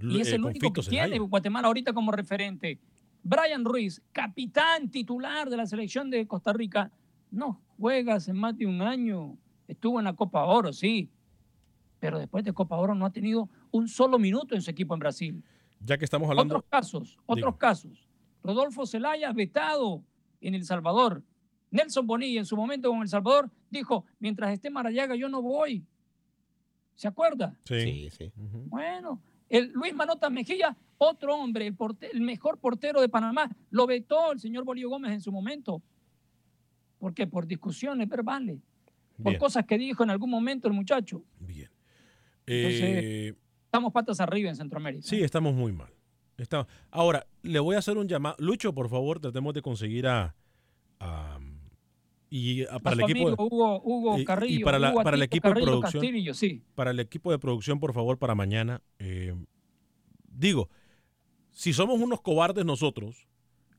Y 0.00 0.20
es 0.20 0.28
Eh, 0.32 0.34
el 0.36 0.42
con 0.42 0.50
único 0.50 0.72
que 0.72 0.82
tiene. 0.82 1.18
Guatemala 1.18 1.68
ahorita 1.68 1.92
como 1.92 2.10
referente. 2.12 2.80
Brian 3.22 3.64
Ruiz, 3.64 4.02
capitán 4.12 4.90
titular 4.90 5.48
de 5.48 5.56
la 5.56 5.66
selección 5.66 6.10
de 6.10 6.26
Costa 6.26 6.52
Rica, 6.52 6.90
no 7.30 7.60
juega 7.78 8.14
hace 8.14 8.32
más 8.32 8.56
de 8.58 8.66
un 8.66 8.82
año. 8.82 9.36
Estuvo 9.68 9.98
en 9.98 10.04
la 10.04 10.12
Copa 10.14 10.44
Oro, 10.44 10.72
sí. 10.72 11.08
Pero 12.00 12.18
después 12.18 12.44
de 12.44 12.52
Copa 12.52 12.76
Oro 12.76 12.94
no 12.94 13.06
ha 13.06 13.10
tenido 13.12 13.48
un 13.70 13.88
solo 13.88 14.18
minuto 14.18 14.54
en 14.54 14.60
su 14.62 14.70
equipo 14.70 14.92
en 14.94 15.00
Brasil. 15.00 15.42
Ya 15.84 15.98
que 15.98 16.04
estamos 16.04 16.28
hablando... 16.30 16.56
Otros 16.56 16.70
casos, 16.70 17.18
otros 17.26 17.56
casos. 17.56 18.08
Rodolfo 18.42 18.86
Zelaya 18.86 19.32
vetado 19.32 20.02
en 20.40 20.54
El 20.54 20.64
Salvador. 20.64 21.22
Nelson 21.70 22.06
Bonilla 22.06 22.40
en 22.40 22.46
su 22.46 22.56
momento 22.56 22.90
con 22.90 23.02
El 23.02 23.08
Salvador 23.08 23.50
dijo, 23.70 24.04
mientras 24.18 24.52
esté 24.52 24.70
Marayaga 24.70 25.16
yo 25.16 25.28
no 25.28 25.42
voy. 25.42 25.84
¿Se 26.94 27.08
acuerda? 27.08 27.58
Sí, 27.64 28.08
sí. 28.10 28.32
Bueno, 28.36 29.20
el 29.48 29.72
Luis 29.72 29.92
Manota 29.94 30.30
Mejía, 30.30 30.76
otro 30.96 31.34
hombre, 31.34 31.66
el, 31.66 31.76
porte- 31.76 32.08
el 32.12 32.20
mejor 32.20 32.58
portero 32.58 33.00
de 33.00 33.08
Panamá, 33.08 33.50
lo 33.70 33.86
vetó 33.86 34.30
el 34.32 34.38
señor 34.38 34.64
Bolívar 34.64 34.90
Gómez 34.90 35.12
en 35.12 35.20
su 35.20 35.32
momento. 35.32 35.82
¿Por 36.98 37.12
qué? 37.12 37.26
Por 37.26 37.46
discusiones 37.46 38.08
verbales, 38.08 38.60
por 39.16 39.32
Bien. 39.32 39.38
cosas 39.40 39.66
que 39.66 39.76
dijo 39.76 40.04
en 40.04 40.10
algún 40.10 40.30
momento 40.30 40.68
el 40.68 40.74
muchacho. 40.74 41.24
Eh, 42.46 43.34
Estamos 43.74 43.92
patas 43.92 44.20
arriba 44.20 44.48
en 44.50 44.54
Centroamérica. 44.54 45.02
Sí, 45.04 45.20
estamos 45.20 45.52
muy 45.52 45.72
mal. 45.72 45.92
Ahora, 46.92 47.26
le 47.42 47.58
voy 47.58 47.74
a 47.74 47.80
hacer 47.80 47.98
un 47.98 48.06
llamado. 48.06 48.36
Lucho, 48.38 48.72
por 48.72 48.88
favor, 48.88 49.18
tratemos 49.18 49.52
de 49.52 49.62
conseguir 49.62 50.06
a. 50.06 50.32
a- 51.00 51.40
y 52.30 52.64
para 52.82 52.94
el 52.94 53.00
equipo. 53.02 53.28
amigo 53.28 53.44
Hugo- 53.48 53.82
Hugo 53.84 54.18
y 54.18 54.24
Carrillo, 54.24 54.64
para, 54.64 54.78
la- 54.78 54.90
Hugo 54.92 55.02
para 55.02 55.16
el 55.16 55.22
equipo 55.24 55.48
de 55.48 55.54
producción. 55.54 56.02
Castillo, 56.04 56.34
sí. 56.34 56.62
Para 56.76 56.92
el 56.92 57.00
equipo 57.00 57.32
de 57.32 57.38
producción, 57.40 57.80
por 57.80 57.92
favor, 57.92 58.16
para 58.16 58.36
mañana. 58.36 58.80
eh, 59.00 59.34
digo, 60.28 60.68
si 61.50 61.72
somos 61.72 62.00
unos 62.00 62.20
cobardes 62.20 62.64
nosotros 62.64 63.26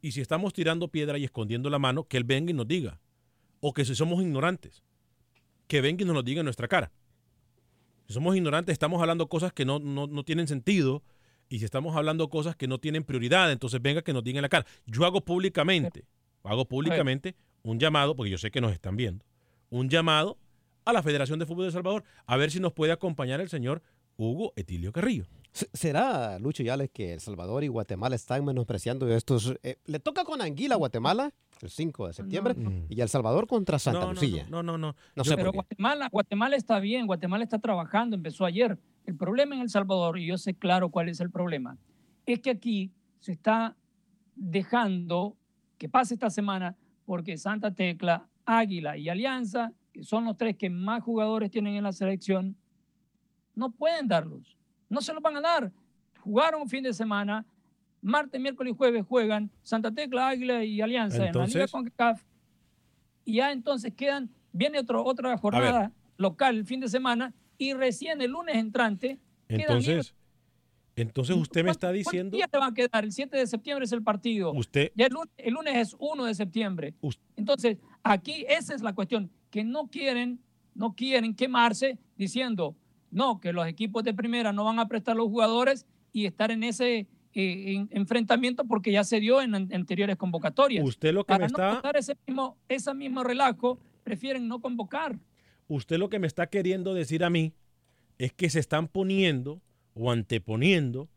y 0.02 0.12
si 0.12 0.20
estamos 0.20 0.52
tirando 0.54 0.90
piedra 0.90 1.18
y 1.18 1.24
escondiendo 1.24 1.70
la 1.70 1.80
mano, 1.80 2.04
que 2.06 2.18
él 2.18 2.26
venga 2.26 2.52
y 2.52 2.54
nos 2.54 2.68
diga. 2.68 3.00
O 3.62 3.74
que 3.74 3.86
si 3.86 3.96
somos 3.96 4.22
ignorantes, 4.22 4.84
que 5.68 5.80
venga 5.82 6.04
y 6.04 6.06
nos 6.06 6.16
lo 6.16 6.24
diga 6.24 6.42
en 6.42 6.46
nuestra 6.46 6.68
cara. 6.68 6.92
Si 8.08 8.14
somos 8.14 8.36
ignorantes, 8.36 8.74
estamos 8.74 9.02
hablando 9.02 9.28
cosas 9.28 9.52
que 9.54 9.66
no, 9.66 9.80
no, 9.80 10.08
no 10.08 10.24
tienen 10.24 10.48
sentido. 10.48 11.04
Y 11.50 11.60
si 11.60 11.66
estamos 11.66 11.96
hablando 11.96 12.30
cosas 12.30 12.56
que 12.56 12.68
no 12.68 12.80
tienen 12.80 13.04
prioridad, 13.04 13.52
entonces 13.52 13.82
venga 13.82 14.02
que 14.02 14.14
nos 14.14 14.24
diga 14.24 14.40
en 14.40 14.44
la 14.44 14.50
cara. 14.50 14.66
Yo 14.86 15.06
hago 15.06 15.22
públicamente, 15.22 16.06
hago 16.44 16.66
públicamente 16.66 17.36
un 17.62 17.80
llamado, 17.80 18.16
porque 18.16 18.32
yo 18.32 18.38
sé 18.38 18.52
que 18.52 18.62
nos 18.62 18.72
están 18.72 18.96
viendo, 18.96 19.26
un 19.70 19.90
llamado 19.90 20.38
a 20.86 20.94
la 20.94 21.04
Federación 21.04 21.40
de 21.40 21.46
Fútbol 21.46 21.64
de 21.64 21.68
El 21.68 21.74
Salvador 21.74 22.04
a 22.26 22.38
ver 22.38 22.52
si 22.52 22.60
nos 22.60 22.74
puede 22.74 22.92
acompañar 22.92 23.42
el 23.42 23.50
señor 23.50 23.82
Hugo 24.18 24.54
Etilio 24.56 24.92
Carrillo. 24.92 25.26
Se- 25.56 25.70
¿Será, 25.72 26.38
Lucho 26.38 26.64
Yales, 26.64 26.90
que 26.92 27.14
El 27.14 27.22
Salvador 27.22 27.64
y 27.64 27.70
Guatemala 27.70 28.14
están 28.16 28.44
menospreciando 28.44 29.08
estos? 29.08 29.56
eh, 29.64 29.78
le 29.86 30.00
toca 30.02 30.26
con 30.26 30.42
Anguila 30.42 30.76
a 30.76 30.78
Guatemala 30.78 31.32
el 31.62 31.70
5 31.70 32.08
de 32.08 32.14
septiembre 32.14 32.54
no. 32.58 32.72
y 32.90 33.00
El 33.00 33.08
Salvador 33.08 33.48
contra 33.48 33.80
Santa 33.80 34.02
No, 34.02 34.06
no, 34.08 34.12
Lucía. 34.14 34.46
no, 34.50 34.62
no, 34.64 34.78
no. 34.78 34.96
No 35.16 35.24
sé 35.24 35.38
Pero 35.38 35.46
por 35.46 35.52
qué. 35.54 35.56
Guatemala, 35.76 36.10
Guatemala 36.12 36.56
está 36.58 36.80
bien, 36.80 37.08
Guatemala 37.08 37.46
está 37.46 37.58
trabajando, 37.60 38.18
empezó 38.18 38.44
ayer. 38.44 38.78
El 39.06 39.16
problema 39.16 39.56
en 39.56 39.62
El 39.62 39.70
Salvador, 39.70 40.20
y 40.20 40.26
yo 40.28 40.38
sé 40.38 40.56
claro 40.56 40.90
cuál 40.90 41.08
es 41.08 41.22
el 41.22 41.32
problema, 41.32 41.78
es 42.26 42.42
que 42.42 42.50
aquí 42.50 42.92
se 43.22 43.32
está 43.32 43.78
dejando 44.36 45.38
que 45.78 45.88
pase 45.88 46.16
esta 46.16 46.30
semana 46.30 46.76
porque 47.06 47.38
Santa 47.38 47.72
Tecla, 47.74 48.28
Águila 48.46 48.98
y 48.98 49.08
Alianza, 49.08 49.72
que 49.94 50.04
son 50.04 50.26
los 50.26 50.36
tres 50.36 50.58
que 50.58 50.70
más 50.70 51.02
jugadores 51.02 51.50
tienen 51.52 51.76
en 51.76 51.84
la 51.84 51.94
selección, 51.94 52.58
no 53.56 53.72
pueden 53.72 54.08
darlos. 54.10 54.58
No 54.90 55.02
se 55.02 55.14
los 55.14 55.22
van 55.22 55.38
a 55.38 55.42
dar. 55.42 55.72
Jugaron 56.20 56.62
un 56.62 56.70
fin 56.70 56.84
de 56.84 56.94
semana, 56.94 57.46
martes, 58.02 58.40
miércoles 58.40 58.74
y 58.74 58.78
jueves 58.78 59.06
juegan 59.06 59.52
Santa 59.64 59.92
Tecla, 59.92 60.30
Águila 60.30 60.64
y 60.64 60.82
Alianza 60.82 61.28
en 61.28 61.36
la 61.36 61.46
Liga 61.46 61.68
CONCACAF 61.68 62.24
y 63.26 63.36
ya 63.38 63.52
entonces 63.52 63.94
quedan, 63.94 64.30
viene 64.54 64.80
otro, 64.80 65.04
otra 65.04 65.36
jornada 65.38 65.92
local 66.18 66.58
el 66.58 66.66
fin 66.66 66.80
de 66.80 66.88
semana 66.88 67.34
y 67.58 67.74
recién 67.74 68.22
el 68.22 68.32
lunes 68.32 68.56
entrante. 68.56 69.20
Entonces, 69.48 70.14
entonces 70.96 71.36
usted 71.36 71.64
me 71.64 71.72
está 71.72 71.88
¿Cuántos 71.88 72.06
diciendo, 72.06 72.38
días 72.38 72.50
te 72.50 72.58
van 72.58 72.72
a 72.72 72.74
quedar? 72.74 73.04
El 73.04 73.12
7 73.12 73.36
de 73.36 73.48
septiembre 73.48 73.86
es 73.86 73.92
el 73.92 74.04
partido. 74.04 74.54
usted, 74.54 74.92
Ya 74.96 75.08
el 75.08 75.14
lunes, 75.14 75.34
el 75.38 75.54
lunes 75.54 75.76
es 75.76 75.96
1 76.00 76.26
de 76.26 76.36
septiembre. 76.36 76.94
Entonces, 77.36 77.78
aquí 78.04 78.46
esa 78.48 78.74
es 78.76 78.82
la 78.82 78.94
cuestión, 78.94 79.30
que 79.50 79.64
no 79.64 79.88
quieren, 79.88 80.40
no 80.74 80.94
quieren 80.94 81.34
quemarse 81.36 81.98
diciendo, 82.16 82.76
no, 83.12 83.40
que 83.40 83.54
los 83.54 83.68
equipos 83.68 84.04
de 84.04 84.14
primera 84.14 84.52
no 84.54 84.64
van 84.66 84.80
a 84.80 84.88
prestar 84.88 85.16
los 85.16 85.28
jugadores 85.28 85.86
y 86.12 86.26
estar 86.26 86.52
en 86.52 86.64
ese 86.64 87.08
eh, 87.38 87.74
en- 87.76 87.90
enfrentamiento 87.92 88.64
porque 88.66 88.92
ya 88.94 89.04
se 89.04 89.20
dio 89.20 89.42
en 89.42 89.54
an- 89.56 89.70
anteriores 89.74 90.16
convocatorias. 90.16 90.86
Usted 90.88 91.14
lo 91.14 91.24
que 91.26 91.34
Para 91.34 91.48
me 91.48 91.52
no 91.52 91.78
está- 91.78 91.92
ese 91.92 92.18
mismo, 92.26 92.58
ese 92.70 92.94
mismo 92.94 93.24
relajo, 93.26 93.78
prefieren 94.04 94.48
no 94.48 94.62
convocar. 94.62 95.20
usted 95.68 95.98
lo 95.98 96.10
que 96.10 96.20
me 96.20 96.28
está 96.28 96.48
queriendo 96.48 96.94
decir 96.94 97.24
a 97.26 97.30
mí 97.30 97.54
es 98.18 98.32
que 98.32 98.50
se 98.50 98.60
están 98.60 98.88
poniendo 98.88 99.62
o 99.96 100.12
anteponiendo 100.12 101.10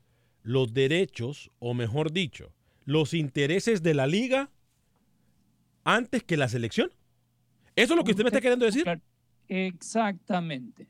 los 0.42 0.72
derechos, 0.72 1.50
o 1.60 1.74
mejor 1.74 2.10
dicho, 2.12 2.52
los 2.84 3.12
intereses 3.14 3.82
de 3.82 3.94
la 3.94 4.06
liga 4.06 4.50
antes 5.84 6.22
que 6.24 6.36
la 6.36 6.48
selección. 6.48 6.90
¿Eso 7.76 7.92
es 7.94 7.96
lo 7.96 8.02
que 8.04 8.10
usted 8.12 8.24
me 8.24 8.28
está 8.30 8.40
queriendo 8.40 8.64
decir? 8.66 8.84
Exactamente. 9.48 10.88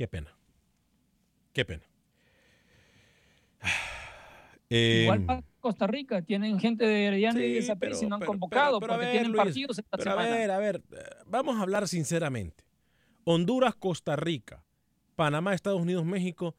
Qué 0.00 0.08
pena. 0.08 0.34
Qué 1.52 1.62
pena. 1.66 1.82
Eh, 4.70 5.00
Igual 5.02 5.26
para 5.26 5.44
Costa 5.60 5.86
Rica, 5.86 6.22
tienen 6.22 6.58
gente 6.58 6.86
de 6.86 7.04
Herediano 7.04 7.38
y 7.38 7.52
de 7.52 7.58
y 7.58 8.06
no 8.06 8.14
han 8.14 8.20
pero- 8.20 8.32
convocado 8.32 8.80
pero 8.80 8.94
a 8.94 8.96
porque 8.96 9.04
ver, 9.04 9.12
tienen 9.12 9.32
Luis, 9.32 9.44
partidos 9.44 9.78
esta 9.78 9.98
pero 9.98 10.10
a 10.12 10.14
semana. 10.14 10.34
ver, 10.38 10.50
a 10.52 10.58
ver, 10.58 10.82
vamos 11.26 11.58
a 11.58 11.60
hablar 11.60 11.86
sinceramente. 11.86 12.64
Honduras, 13.24 13.74
Costa 13.74 14.16
Rica, 14.16 14.64
Panamá, 15.16 15.52
Estados 15.52 15.82
Unidos, 15.82 16.06
México. 16.06 16.56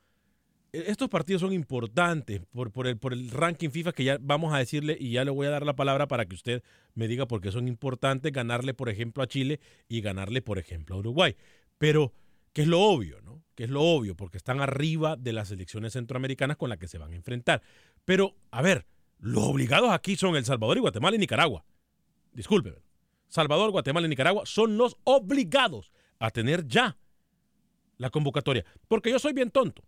eh, 0.72 0.84
Estos 0.86 1.10
partidos 1.10 1.42
son 1.42 1.52
importantes 1.52 2.42
por, 2.52 2.72
por 2.72 2.86
el, 2.86 3.00
por 3.00 3.12
el 3.14 3.32
ranking 3.32 3.72
FIFA 3.72 3.92
que 3.94 4.04
ya 4.04 4.20
vamos 4.22 4.54
a 4.54 4.60
decirle 4.60 4.96
y 5.00 5.14
ya 5.14 5.26
le 5.26 5.32
voy 5.32 5.48
a 5.48 5.50
dar 5.50 5.66
la 5.66 5.76
palabra 5.76 6.08
para 6.08 6.28
que 6.28 6.36
usted 6.36 6.62
me 6.94 7.08
diga 7.08 7.26
por 7.28 7.42
qué 7.42 7.52
son 7.52 7.68
importantes 7.68 8.32
ganarle, 8.32 8.76
por 8.76 8.88
ejemplo, 8.88 9.24
a 9.24 9.28
Chile 9.28 9.60
y 9.90 10.02
ganarle, 10.02 10.44
por 10.44 10.60
ejemplo, 10.60 10.94
a 10.94 11.00
Uruguay. 11.00 11.36
Pero, 11.80 12.14
que 12.54 12.64
es 12.64 12.68
lo 12.68 12.82
obvio, 12.82 13.22
¿no? 13.22 13.44
Que 13.56 13.66
es 13.66 13.70
lo 13.70 13.82
obvio, 13.82 14.16
porque 14.16 14.38
están 14.38 14.62
arriba 14.62 15.16
de 15.16 15.34
las 15.34 15.52
elecciones 15.52 15.94
centroamericanas 15.94 16.58
con 16.58 16.70
las 16.70 16.78
que 16.78 16.88
se 16.88 16.98
van 16.98 17.14
a 17.14 17.16
enfrentar. 17.16 17.62
Pero, 18.06 18.36
a 18.52 18.62
ver, 18.62 18.86
los 19.20 19.44
obligados 19.44 19.92
aquí 19.92 20.16
son 20.16 20.36
El 20.36 20.46
Salvador 20.46 20.78
y 20.78 20.82
Guatemala 20.82 21.16
y 21.16 21.20
Nicaragua. 21.20 21.64
Discúlpeme. 22.34 22.78
Salvador, 23.28 23.72
Guatemala 23.72 24.08
y 24.08 24.10
Nicaragua 24.10 24.46
son 24.46 24.78
los 24.78 24.98
obligados 25.04 25.92
a 26.20 26.32
tener 26.32 26.68
ya 26.68 26.98
la 27.98 28.10
convocatoria. 28.10 28.66
Porque 28.88 29.10
yo 29.12 29.20
soy 29.20 29.34
bien 29.34 29.52
tonto. 29.52 29.84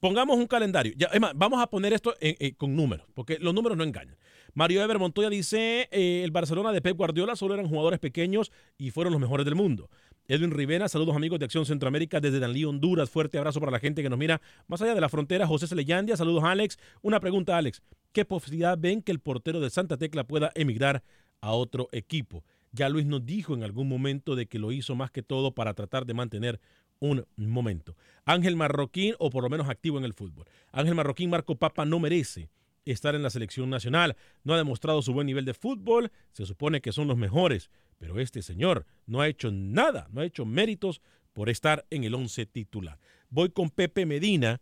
Pongamos 0.00 0.36
un 0.36 0.46
calendario. 0.46 0.92
Ya, 0.96 1.10
vamos 1.34 1.62
a 1.62 1.68
poner 1.68 1.92
esto 1.92 2.14
con 2.58 2.76
números, 2.76 3.06
porque 3.14 3.38
los 3.38 3.54
números 3.54 3.78
no 3.78 3.84
engañan. 3.84 4.16
Mario 4.54 4.82
Eber 4.82 4.98
Montoya 4.98 5.28
dice, 5.28 5.88
eh, 5.90 6.22
el 6.24 6.30
Barcelona 6.30 6.72
de 6.72 6.80
Pep 6.80 6.96
Guardiola 6.96 7.36
solo 7.36 7.54
eran 7.54 7.68
jugadores 7.68 7.98
pequeños 8.00 8.52
y 8.78 8.90
fueron 8.90 9.12
los 9.12 9.20
mejores 9.20 9.44
del 9.44 9.54
mundo. 9.54 9.90
Edwin 10.28 10.50
Rivera, 10.50 10.88
saludos 10.88 11.14
amigos 11.14 11.38
de 11.38 11.44
Acción 11.44 11.64
Centroamérica 11.66 12.18
desde 12.18 12.40
Danlí, 12.40 12.64
Honduras. 12.64 13.08
Fuerte 13.08 13.38
abrazo 13.38 13.60
para 13.60 13.70
la 13.70 13.78
gente 13.78 14.02
que 14.02 14.10
nos 14.10 14.18
mira 14.18 14.40
más 14.66 14.82
allá 14.82 14.92
de 14.92 15.00
la 15.00 15.08
frontera. 15.08 15.46
José 15.46 15.68
Celeyandia, 15.68 16.16
saludos 16.16 16.42
Alex. 16.42 16.78
Una 17.00 17.20
pregunta, 17.20 17.56
Alex. 17.56 17.80
¿Qué 18.10 18.24
posibilidad 18.24 18.76
ven 18.76 19.02
que 19.02 19.12
el 19.12 19.20
portero 19.20 19.60
de 19.60 19.70
Santa 19.70 19.96
Tecla 19.96 20.24
pueda 20.24 20.50
emigrar 20.56 21.04
a 21.40 21.52
otro 21.52 21.88
equipo? 21.92 22.42
Ya 22.72 22.88
Luis 22.88 23.06
nos 23.06 23.24
dijo 23.24 23.54
en 23.54 23.62
algún 23.62 23.88
momento 23.88 24.34
de 24.34 24.46
que 24.46 24.58
lo 24.58 24.72
hizo 24.72 24.96
más 24.96 25.12
que 25.12 25.22
todo 25.22 25.54
para 25.54 25.74
tratar 25.74 26.06
de 26.06 26.14
mantener 26.14 26.60
un 26.98 27.24
momento. 27.36 27.94
Ángel 28.24 28.56
Marroquín, 28.56 29.14
o 29.20 29.30
por 29.30 29.44
lo 29.44 29.48
menos 29.48 29.68
activo 29.68 29.96
en 29.96 30.04
el 30.04 30.12
fútbol. 30.12 30.46
Ángel 30.72 30.96
Marroquín, 30.96 31.30
Marco 31.30 31.54
Papa 31.54 31.84
no 31.84 32.00
merece 32.00 32.48
estar 32.92 33.14
en 33.14 33.22
la 33.22 33.30
selección 33.30 33.70
nacional. 33.70 34.16
No 34.44 34.54
ha 34.54 34.58
demostrado 34.58 35.02
su 35.02 35.12
buen 35.12 35.26
nivel 35.26 35.44
de 35.44 35.54
fútbol. 35.54 36.10
Se 36.32 36.46
supone 36.46 36.80
que 36.80 36.92
son 36.92 37.08
los 37.08 37.16
mejores. 37.16 37.70
Pero 37.98 38.20
este 38.20 38.42
señor 38.42 38.86
no 39.06 39.20
ha 39.20 39.28
hecho 39.28 39.50
nada, 39.50 40.08
no 40.12 40.20
ha 40.20 40.24
hecho 40.24 40.44
méritos 40.44 41.00
por 41.32 41.48
estar 41.48 41.86
en 41.90 42.04
el 42.04 42.14
11 42.14 42.46
titular. 42.46 42.98
Voy 43.30 43.50
con 43.50 43.70
Pepe 43.70 44.06
Medina. 44.06 44.60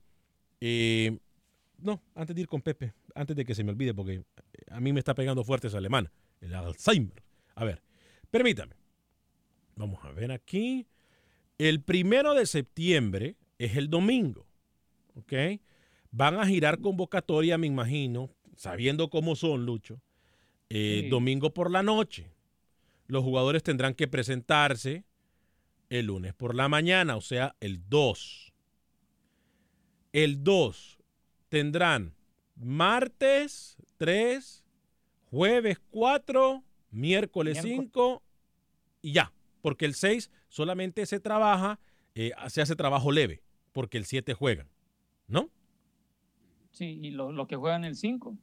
Eh, 0.60 1.18
no, 1.78 2.02
antes 2.14 2.34
de 2.34 2.42
ir 2.42 2.48
con 2.48 2.62
Pepe, 2.62 2.94
antes 3.14 3.36
de 3.36 3.44
que 3.44 3.54
se 3.54 3.64
me 3.64 3.70
olvide, 3.70 3.94
porque 3.94 4.24
a 4.70 4.80
mí 4.80 4.92
me 4.92 5.00
está 5.00 5.14
pegando 5.14 5.44
fuerte 5.44 5.66
ese 5.66 5.76
alemán, 5.76 6.10
el 6.40 6.54
Alzheimer. 6.54 7.22
A 7.54 7.64
ver, 7.64 7.82
permítame. 8.30 8.74
Vamos 9.76 10.04
a 10.04 10.12
ver 10.12 10.32
aquí. 10.32 10.86
El 11.58 11.82
primero 11.82 12.34
de 12.34 12.46
septiembre 12.46 13.36
es 13.58 13.76
el 13.76 13.88
domingo. 13.90 14.46
¿Ok? 15.16 15.32
Van 16.16 16.38
a 16.38 16.46
girar 16.46 16.80
convocatoria, 16.80 17.58
me 17.58 17.66
imagino, 17.66 18.30
sabiendo 18.54 19.10
cómo 19.10 19.34
son, 19.34 19.66
Lucho, 19.66 20.00
eh, 20.70 21.00
Sí. 21.02 21.08
domingo 21.08 21.52
por 21.52 21.72
la 21.72 21.82
noche. 21.82 22.30
Los 23.08 23.24
jugadores 23.24 23.64
tendrán 23.64 23.94
que 23.94 24.06
presentarse 24.06 25.04
el 25.90 26.06
lunes 26.06 26.32
por 26.32 26.54
la 26.54 26.68
mañana, 26.68 27.16
o 27.16 27.20
sea, 27.20 27.56
el 27.58 27.88
2. 27.88 28.52
El 30.12 30.44
2 30.44 30.98
tendrán 31.48 32.14
martes 32.54 33.76
3, 33.96 34.64
jueves 35.30 35.80
4, 35.90 36.62
miércoles 36.92 37.54
Miércoles. 37.64 37.90
5 37.90 38.22
y 39.02 39.12
ya, 39.14 39.32
porque 39.62 39.84
el 39.84 39.94
6 39.94 40.30
solamente 40.48 41.06
se 41.06 41.18
trabaja, 41.18 41.80
eh, 42.14 42.30
se 42.46 42.62
hace 42.62 42.76
trabajo 42.76 43.10
leve, 43.10 43.42
porque 43.72 43.98
el 43.98 44.04
7 44.04 44.32
juegan, 44.32 44.68
¿no? 45.26 45.50
Sí, 46.74 46.98
y 47.02 47.10
los 47.10 47.32
los 47.32 47.46
que 47.46 47.54
juegan 47.54 47.84
el 47.84 47.94
5. 47.94 48.36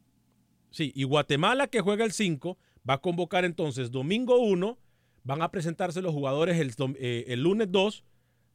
Sí, 0.71 0.93
y 0.95 1.03
Guatemala 1.03 1.67
que 1.67 1.81
juega 1.81 2.05
el 2.05 2.13
5 2.13 2.57
va 2.89 2.95
a 2.95 3.01
convocar 3.01 3.43
entonces 3.43 3.91
domingo 3.91 4.39
1, 4.39 4.77
van 5.23 5.41
a 5.41 5.51
presentarse 5.51 6.01
los 6.01 6.13
jugadores 6.13 6.57
el, 6.57 6.73
eh, 6.97 7.25
el 7.27 7.43
lunes 7.43 7.69
2, 7.71 8.05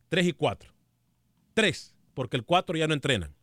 3 0.08 0.26
y 0.26 0.32
4. 0.32 0.72
3, 1.52 1.94
porque 2.14 2.38
el 2.38 2.44
4 2.44 2.76
ya 2.78 2.88
no 2.88 2.94
entrenan. 2.94 3.34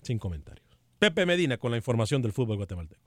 Sin 0.00 0.18
comentarios. 0.18 0.66
Pepe 0.98 1.26
Medina 1.26 1.58
con 1.58 1.70
la 1.70 1.76
información 1.76 2.22
del 2.22 2.32
fútbol 2.32 2.56
guatemalteco. 2.56 3.05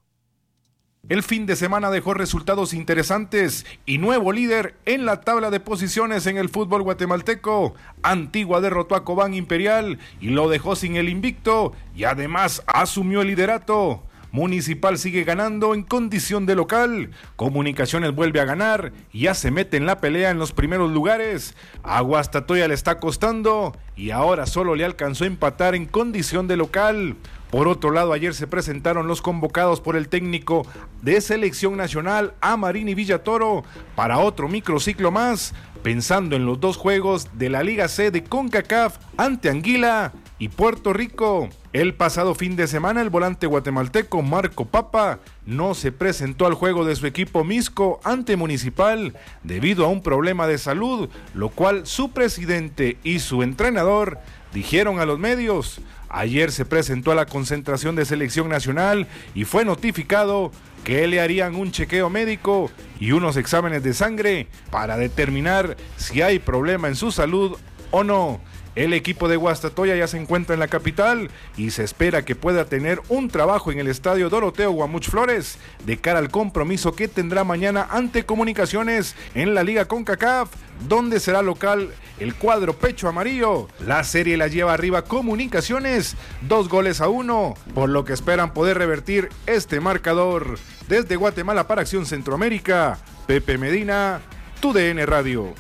El 1.07 1.23
fin 1.23 1.45
de 1.45 1.55
semana 1.55 1.89
dejó 1.89 2.13
resultados 2.13 2.73
interesantes 2.73 3.65
y 3.85 3.97
nuevo 3.97 4.31
líder 4.31 4.75
en 4.85 5.05
la 5.05 5.21
tabla 5.21 5.49
de 5.49 5.59
posiciones 5.59 6.27
en 6.27 6.37
el 6.37 6.49
fútbol 6.49 6.83
guatemalteco. 6.83 7.73
Antigua 8.03 8.61
derrotó 8.61 8.95
a 8.95 9.05
Cobán 9.05 9.33
Imperial 9.33 9.97
y 10.19 10.29
lo 10.29 10.49
dejó 10.49 10.75
sin 10.75 10.97
el 10.97 11.09
invicto 11.09 11.71
y 11.95 12.03
además 12.03 12.63
asumió 12.67 13.21
el 13.21 13.29
liderato. 13.29 14.03
Municipal 14.31 14.99
sigue 14.99 15.23
ganando 15.23 15.73
en 15.73 15.81
condición 15.81 16.45
de 16.45 16.53
local. 16.53 17.09
Comunicaciones 17.35 18.13
vuelve 18.13 18.39
a 18.39 18.45
ganar 18.45 18.91
y 19.11 19.21
ya 19.21 19.33
se 19.33 19.49
mete 19.49 19.77
en 19.77 19.87
la 19.87 19.99
pelea 19.99 20.29
en 20.29 20.37
los 20.37 20.51
primeros 20.51 20.91
lugares. 20.91 21.55
Aguastatoya 21.81 22.67
le 22.67 22.75
está 22.75 22.99
costando 22.99 23.75
y 23.95 24.11
ahora 24.11 24.45
solo 24.45 24.75
le 24.75 24.85
alcanzó 24.85 25.23
a 25.23 25.27
empatar 25.27 25.73
en 25.73 25.87
condición 25.87 26.47
de 26.47 26.57
local. 26.57 27.15
Por 27.49 27.67
otro 27.67 27.89
lado, 27.91 28.13
ayer 28.13 28.35
se 28.35 28.45
presentaron 28.45 29.07
los 29.07 29.21
convocados 29.21 29.81
por 29.81 29.95
el 29.95 30.07
técnico 30.07 30.67
de 31.01 31.19
selección 31.19 31.77
nacional 31.77 32.35
Amarini 32.41 32.93
Villatoro 32.93 33.63
para 33.95 34.19
otro 34.19 34.47
microciclo 34.47 35.09
más, 35.09 35.55
pensando 35.81 36.35
en 36.35 36.45
los 36.45 36.59
dos 36.59 36.77
juegos 36.77 37.27
de 37.33 37.49
la 37.49 37.63
Liga 37.63 37.87
C 37.87 38.11
de 38.11 38.23
CONCACAF 38.23 38.97
ante 39.17 39.49
Anguila 39.49 40.13
y 40.37 40.49
Puerto 40.49 40.93
Rico. 40.93 41.49
El 41.73 41.95
pasado 41.95 42.35
fin 42.35 42.55
de 42.55 42.67
semana 42.67 43.01
el 43.01 43.09
volante 43.09 43.47
guatemalteco 43.47 44.21
Marco 44.21 44.65
Papa 44.65 45.19
no 45.45 45.73
se 45.73 45.91
presentó 45.91 46.45
al 46.45 46.53
juego 46.53 46.85
de 46.85 46.95
su 46.95 47.07
equipo 47.07 47.43
Misco 47.43 47.99
ante 48.03 48.35
Municipal 48.35 49.15
debido 49.43 49.85
a 49.85 49.89
un 49.89 50.01
problema 50.01 50.45
de 50.47 50.57
salud, 50.57 51.09
lo 51.33 51.49
cual 51.49 51.87
su 51.87 52.11
presidente 52.11 52.97
y 53.03 53.19
su 53.19 53.41
entrenador 53.41 54.19
dijeron 54.53 54.99
a 54.99 55.05
los 55.05 55.19
medios. 55.19 55.81
Ayer 56.09 56.51
se 56.51 56.65
presentó 56.65 57.11
a 57.11 57.15
la 57.15 57.27
concentración 57.27 57.95
de 57.95 58.05
selección 58.05 58.49
nacional 58.49 59.07
y 59.35 59.45
fue 59.45 59.63
notificado 59.63 60.51
que 60.83 61.07
le 61.07 61.21
harían 61.21 61.55
un 61.55 61.71
chequeo 61.71 62.09
médico 62.09 62.71
y 62.99 63.11
unos 63.11 63.37
exámenes 63.37 63.83
de 63.83 63.93
sangre 63.93 64.47
para 64.71 64.97
determinar 64.97 65.77
si 65.97 66.21
hay 66.21 66.39
problema 66.39 66.87
en 66.87 66.95
su 66.95 67.11
salud 67.11 67.57
o 67.91 68.03
no. 68.03 68.41
El 68.75 68.93
equipo 68.93 69.27
de 69.27 69.35
Guastatoya 69.35 69.95
ya 69.95 70.07
se 70.07 70.17
encuentra 70.17 70.53
en 70.53 70.59
la 70.59 70.67
capital 70.67 71.29
y 71.57 71.71
se 71.71 71.83
espera 71.83 72.23
que 72.23 72.35
pueda 72.35 72.65
tener 72.65 73.01
un 73.09 73.29
trabajo 73.29 73.71
en 73.71 73.79
el 73.79 73.87
estadio 73.87 74.29
Doroteo 74.29 74.71
Guamuch 74.71 75.09
Flores 75.09 75.57
de 75.85 75.97
cara 75.97 76.19
al 76.19 76.29
compromiso 76.29 76.95
que 76.95 77.07
tendrá 77.07 77.43
mañana 77.43 77.87
ante 77.89 78.25
Comunicaciones 78.25 79.15
en 79.33 79.55
la 79.55 79.63
Liga 79.63 79.85
CONCACAF, 79.85 80.49
donde 80.87 81.19
será 81.19 81.41
local 81.41 81.89
el 82.19 82.35
cuadro 82.35 82.73
pecho 82.73 83.07
amarillo. 83.07 83.67
La 83.85 84.03
serie 84.03 84.37
la 84.37 84.47
lleva 84.47 84.73
arriba 84.73 85.03
Comunicaciones, 85.03 86.15
dos 86.41 86.69
goles 86.69 87.01
a 87.01 87.09
uno, 87.09 87.55
por 87.73 87.89
lo 87.89 88.05
que 88.05 88.13
esperan 88.13 88.53
poder 88.53 88.77
revertir 88.77 89.29
este 89.47 89.79
marcador. 89.79 90.59
Desde 90.87 91.15
Guatemala 91.15 91.67
para 91.67 91.81
Acción 91.81 92.05
Centroamérica, 92.05 92.99
Pepe 93.27 93.57
Medina, 93.57 94.21
tu 94.61 94.73
DN 94.73 95.05
Radio. 95.05 95.53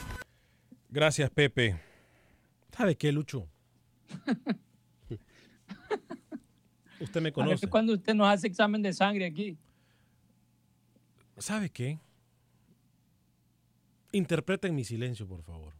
Gracias, 0.89 1.29
Pepe. 1.29 1.88
¿Sabe 2.79 2.95
qué, 2.95 3.11
Lucho? 3.11 3.45
Usted 7.01 7.19
me 7.21 7.33
conoce. 7.33 7.67
cuando 7.67 7.91
usted 7.91 8.13
nos 8.13 8.29
hace 8.29 8.47
examen 8.47 8.81
de 8.81 8.93
sangre 8.93 9.25
aquí? 9.25 9.57
¿Sabe 11.37 11.69
qué? 11.69 11.99
Interpreten 14.13 14.73
mi 14.75 14.85
silencio, 14.85 15.27
por 15.27 15.43
favor. 15.43 15.73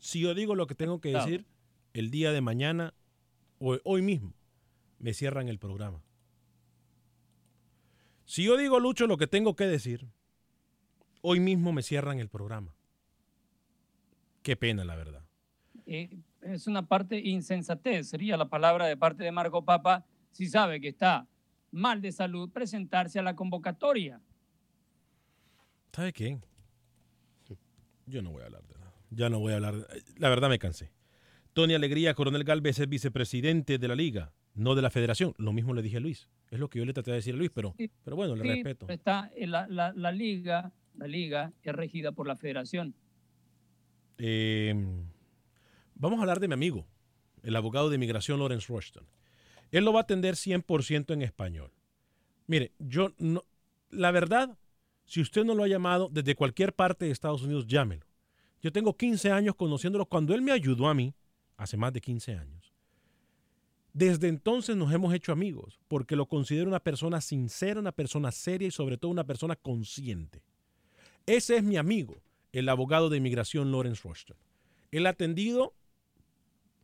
Si 0.00 0.18
yo 0.18 0.34
digo 0.34 0.56
lo 0.56 0.66
que 0.66 0.74
tengo 0.74 1.00
que 1.00 1.12
Claro. 1.12 1.24
decir, 1.24 1.46
el 1.92 2.10
día 2.10 2.32
de 2.32 2.40
mañana 2.40 2.92
o 3.60 3.78
hoy 3.84 4.02
mismo 4.02 4.32
me 4.98 5.14
cierran 5.14 5.46
el 5.46 5.60
programa. 5.60 6.02
Si 8.24 8.42
yo 8.42 8.56
digo, 8.56 8.80
Lucho, 8.80 9.06
lo 9.06 9.16
que 9.18 9.28
tengo 9.28 9.54
que 9.54 9.68
decir, 9.68 10.08
hoy 11.22 11.38
mismo 11.38 11.70
me 11.72 11.84
cierran 11.84 12.18
el 12.18 12.28
programa. 12.28 12.74
Qué 14.42 14.56
pena, 14.56 14.84
la 14.84 14.96
verdad. 14.96 15.29
Eh, 15.92 16.08
es 16.42 16.68
una 16.68 16.86
parte 16.86 17.18
insensatez, 17.18 18.08
sería 18.08 18.36
la 18.36 18.48
palabra 18.48 18.86
de 18.86 18.96
parte 18.96 19.24
de 19.24 19.32
Marco 19.32 19.64
Papa, 19.64 20.06
si 20.30 20.46
sabe 20.46 20.80
que 20.80 20.86
está 20.86 21.26
mal 21.72 22.00
de 22.00 22.12
salud, 22.12 22.48
presentarse 22.48 23.18
a 23.18 23.22
la 23.22 23.34
convocatoria. 23.34 24.20
¿Sabe 25.92 26.12
qué? 26.12 26.38
Yo 28.06 28.22
no 28.22 28.30
voy 28.30 28.42
a 28.42 28.46
hablar 28.46 28.62
de 28.68 28.74
nada. 28.78 28.92
Ya 29.10 29.28
no 29.30 29.40
voy 29.40 29.52
a 29.52 29.56
hablar. 29.56 29.74
La 30.16 30.28
verdad 30.28 30.48
me 30.48 30.60
cansé. 30.60 30.92
Tony 31.54 31.74
Alegría, 31.74 32.14
Coronel 32.14 32.44
Galvez 32.44 32.78
es 32.78 32.88
vicepresidente 32.88 33.78
de 33.78 33.88
la 33.88 33.96
liga, 33.96 34.32
no 34.54 34.76
de 34.76 34.82
la 34.82 34.90
federación. 34.90 35.34
Lo 35.38 35.52
mismo 35.52 35.74
le 35.74 35.82
dije 35.82 35.96
a 35.96 36.00
Luis. 36.00 36.28
Es 36.52 36.60
lo 36.60 36.70
que 36.70 36.78
yo 36.78 36.84
le 36.84 36.92
traté 36.92 37.10
de 37.10 37.16
decir 37.16 37.34
a 37.34 37.38
Luis, 37.38 37.50
pero, 37.52 37.74
pero 38.04 38.14
bueno, 38.14 38.36
le 38.36 38.42
Sí, 38.44 38.48
respeto. 38.50 38.86
Está 38.88 39.28
en 39.34 39.50
la, 39.50 39.66
la- 39.66 39.92
la 39.92 40.12
liga, 40.12 40.72
la 40.94 41.08
liga 41.08 41.52
es 41.64 41.74
regida 41.74 42.12
por 42.12 42.28
la 42.28 42.36
federación. 42.36 42.94
Eh, 44.18 44.74
vamos 46.00 46.18
a 46.18 46.22
hablar 46.22 46.40
de 46.40 46.48
mi 46.48 46.54
amigo, 46.54 46.86
el 47.42 47.54
abogado 47.54 47.88
de 47.88 47.96
inmigración 47.96 48.38
Lawrence 48.38 48.72
Rushton. 48.72 49.06
Él 49.70 49.84
lo 49.84 49.92
va 49.92 50.00
a 50.00 50.02
atender 50.02 50.34
100% 50.34 51.12
en 51.12 51.22
español. 51.22 51.70
Mire, 52.46 52.72
yo 52.78 53.12
no, 53.18 53.44
la 53.90 54.10
verdad, 54.10 54.58
si 55.04 55.20
usted 55.20 55.44
no 55.44 55.54
lo 55.54 55.62
ha 55.62 55.68
llamado 55.68 56.08
desde 56.10 56.34
cualquier 56.34 56.74
parte 56.74 57.04
de 57.04 57.12
Estados 57.12 57.42
Unidos, 57.42 57.66
llámelo. 57.66 58.06
Yo 58.62 58.72
tengo 58.72 58.96
15 58.96 59.30
años 59.30 59.54
conociéndolo 59.54 60.06
cuando 60.06 60.34
él 60.34 60.42
me 60.42 60.52
ayudó 60.52 60.88
a 60.88 60.94
mí, 60.94 61.14
hace 61.56 61.76
más 61.76 61.92
de 61.92 62.00
15 62.00 62.34
años. 62.34 62.74
Desde 63.92 64.28
entonces 64.28 64.76
nos 64.76 64.92
hemos 64.92 65.12
hecho 65.14 65.32
amigos, 65.32 65.80
porque 65.88 66.16
lo 66.16 66.26
considero 66.26 66.68
una 66.68 66.80
persona 66.80 67.20
sincera, 67.20 67.80
una 67.80 67.92
persona 67.92 68.30
seria 68.32 68.68
y 68.68 68.70
sobre 68.70 68.96
todo 68.96 69.10
una 69.10 69.24
persona 69.24 69.56
consciente. 69.56 70.42
Ese 71.26 71.56
es 71.56 71.62
mi 71.62 71.76
amigo, 71.76 72.22
el 72.52 72.68
abogado 72.68 73.08
de 73.08 73.18
inmigración 73.18 73.70
Lawrence 73.70 74.02
Rushton. 74.04 74.36
Él 74.90 75.06
ha 75.06 75.10
atendido 75.10 75.74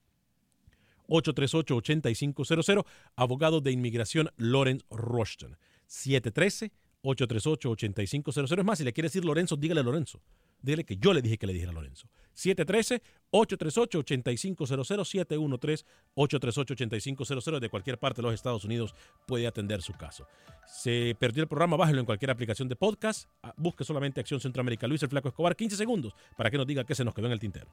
713-838-8500, 1.07 2.85
abogado 3.14 3.61
de 3.61 3.70
inmigración 3.70 4.32
Lawrence 4.37 4.85
Rushton. 4.91 5.57
713-838-8500. 7.05 8.59
Es 8.59 8.64
más, 8.64 8.78
si 8.78 8.84
le 8.84 8.92
quiere 8.92 9.07
decir 9.07 9.24
Lorenzo, 9.24 9.57
dígale 9.57 9.82
Lorenzo. 9.82 10.20
Dile 10.61 10.84
que 10.84 10.96
yo 10.96 11.12
le 11.12 11.20
dije 11.20 11.36
que 11.36 11.46
le 11.46 11.52
dijera 11.52 11.72
a 11.72 11.74
Lorenzo. 11.74 12.09
713-838-8500, 13.32 15.84
713-838-8500. 16.16 17.61
De 17.61 17.68
cualquier 17.68 17.98
parte 17.98 18.22
de 18.22 18.22
los 18.22 18.34
Estados 18.34 18.64
Unidos 18.64 18.94
puede 19.26 19.46
atender 19.46 19.82
su 19.82 19.92
caso. 19.92 20.26
Se 20.66 21.14
perdió 21.18 21.42
el 21.42 21.48
programa, 21.48 21.76
bájelo 21.76 22.00
en 22.00 22.07
cualquier 22.07 22.30
aplicación 22.30 22.68
de 22.68 22.76
podcast. 22.76 23.28
Ah, 23.42 23.52
Busque 23.57 23.84
solamente 23.84 24.20
Acción 24.20 24.40
Centroamérica. 24.40 24.86
Luis 24.86 25.02
el 25.02 25.11
Flaco 25.11 25.28
Escobar, 25.28 25.55
15 25.55 25.76
segundos 25.76 26.14
para 26.36 26.50
que 26.50 26.57
nos 26.57 26.66
diga 26.66 26.84
qué 26.84 26.94
se 26.94 27.05
nos 27.05 27.14
quedó 27.14 27.26
en 27.26 27.32
el 27.32 27.40
tintero. 27.40 27.66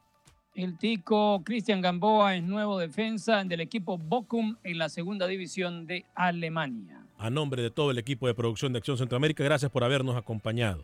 El 0.54 0.76
tico 0.76 1.42
Cristian 1.44 1.80
Gamboa 1.80 2.36
es 2.36 2.42
nuevo 2.42 2.78
defensa 2.78 3.42
del 3.42 3.62
equipo 3.62 3.96
Bochum 3.96 4.56
en 4.62 4.76
la 4.76 4.90
segunda 4.90 5.26
división 5.26 5.86
de 5.86 6.04
Alemania. 6.14 7.01
A 7.22 7.30
nombre 7.30 7.62
de 7.62 7.70
todo 7.70 7.92
el 7.92 7.98
equipo 7.98 8.26
de 8.26 8.34
producción 8.34 8.72
de 8.72 8.78
Acción 8.78 8.98
Centroamérica, 8.98 9.44
gracias 9.44 9.70
por 9.70 9.84
habernos 9.84 10.16
acompañado. 10.16 10.82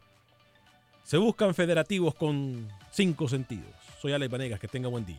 Se 1.03 1.17
buscan 1.17 1.53
federativos 1.53 2.15
con 2.15 2.69
cinco 2.93 3.27
sentidos. 3.29 3.75
Soy 4.01 4.13
Alex 4.13 4.31
Vanegas, 4.31 4.61
que 4.61 4.69
tenga 4.69 4.89
buen 4.89 5.05
día. 5.05 5.19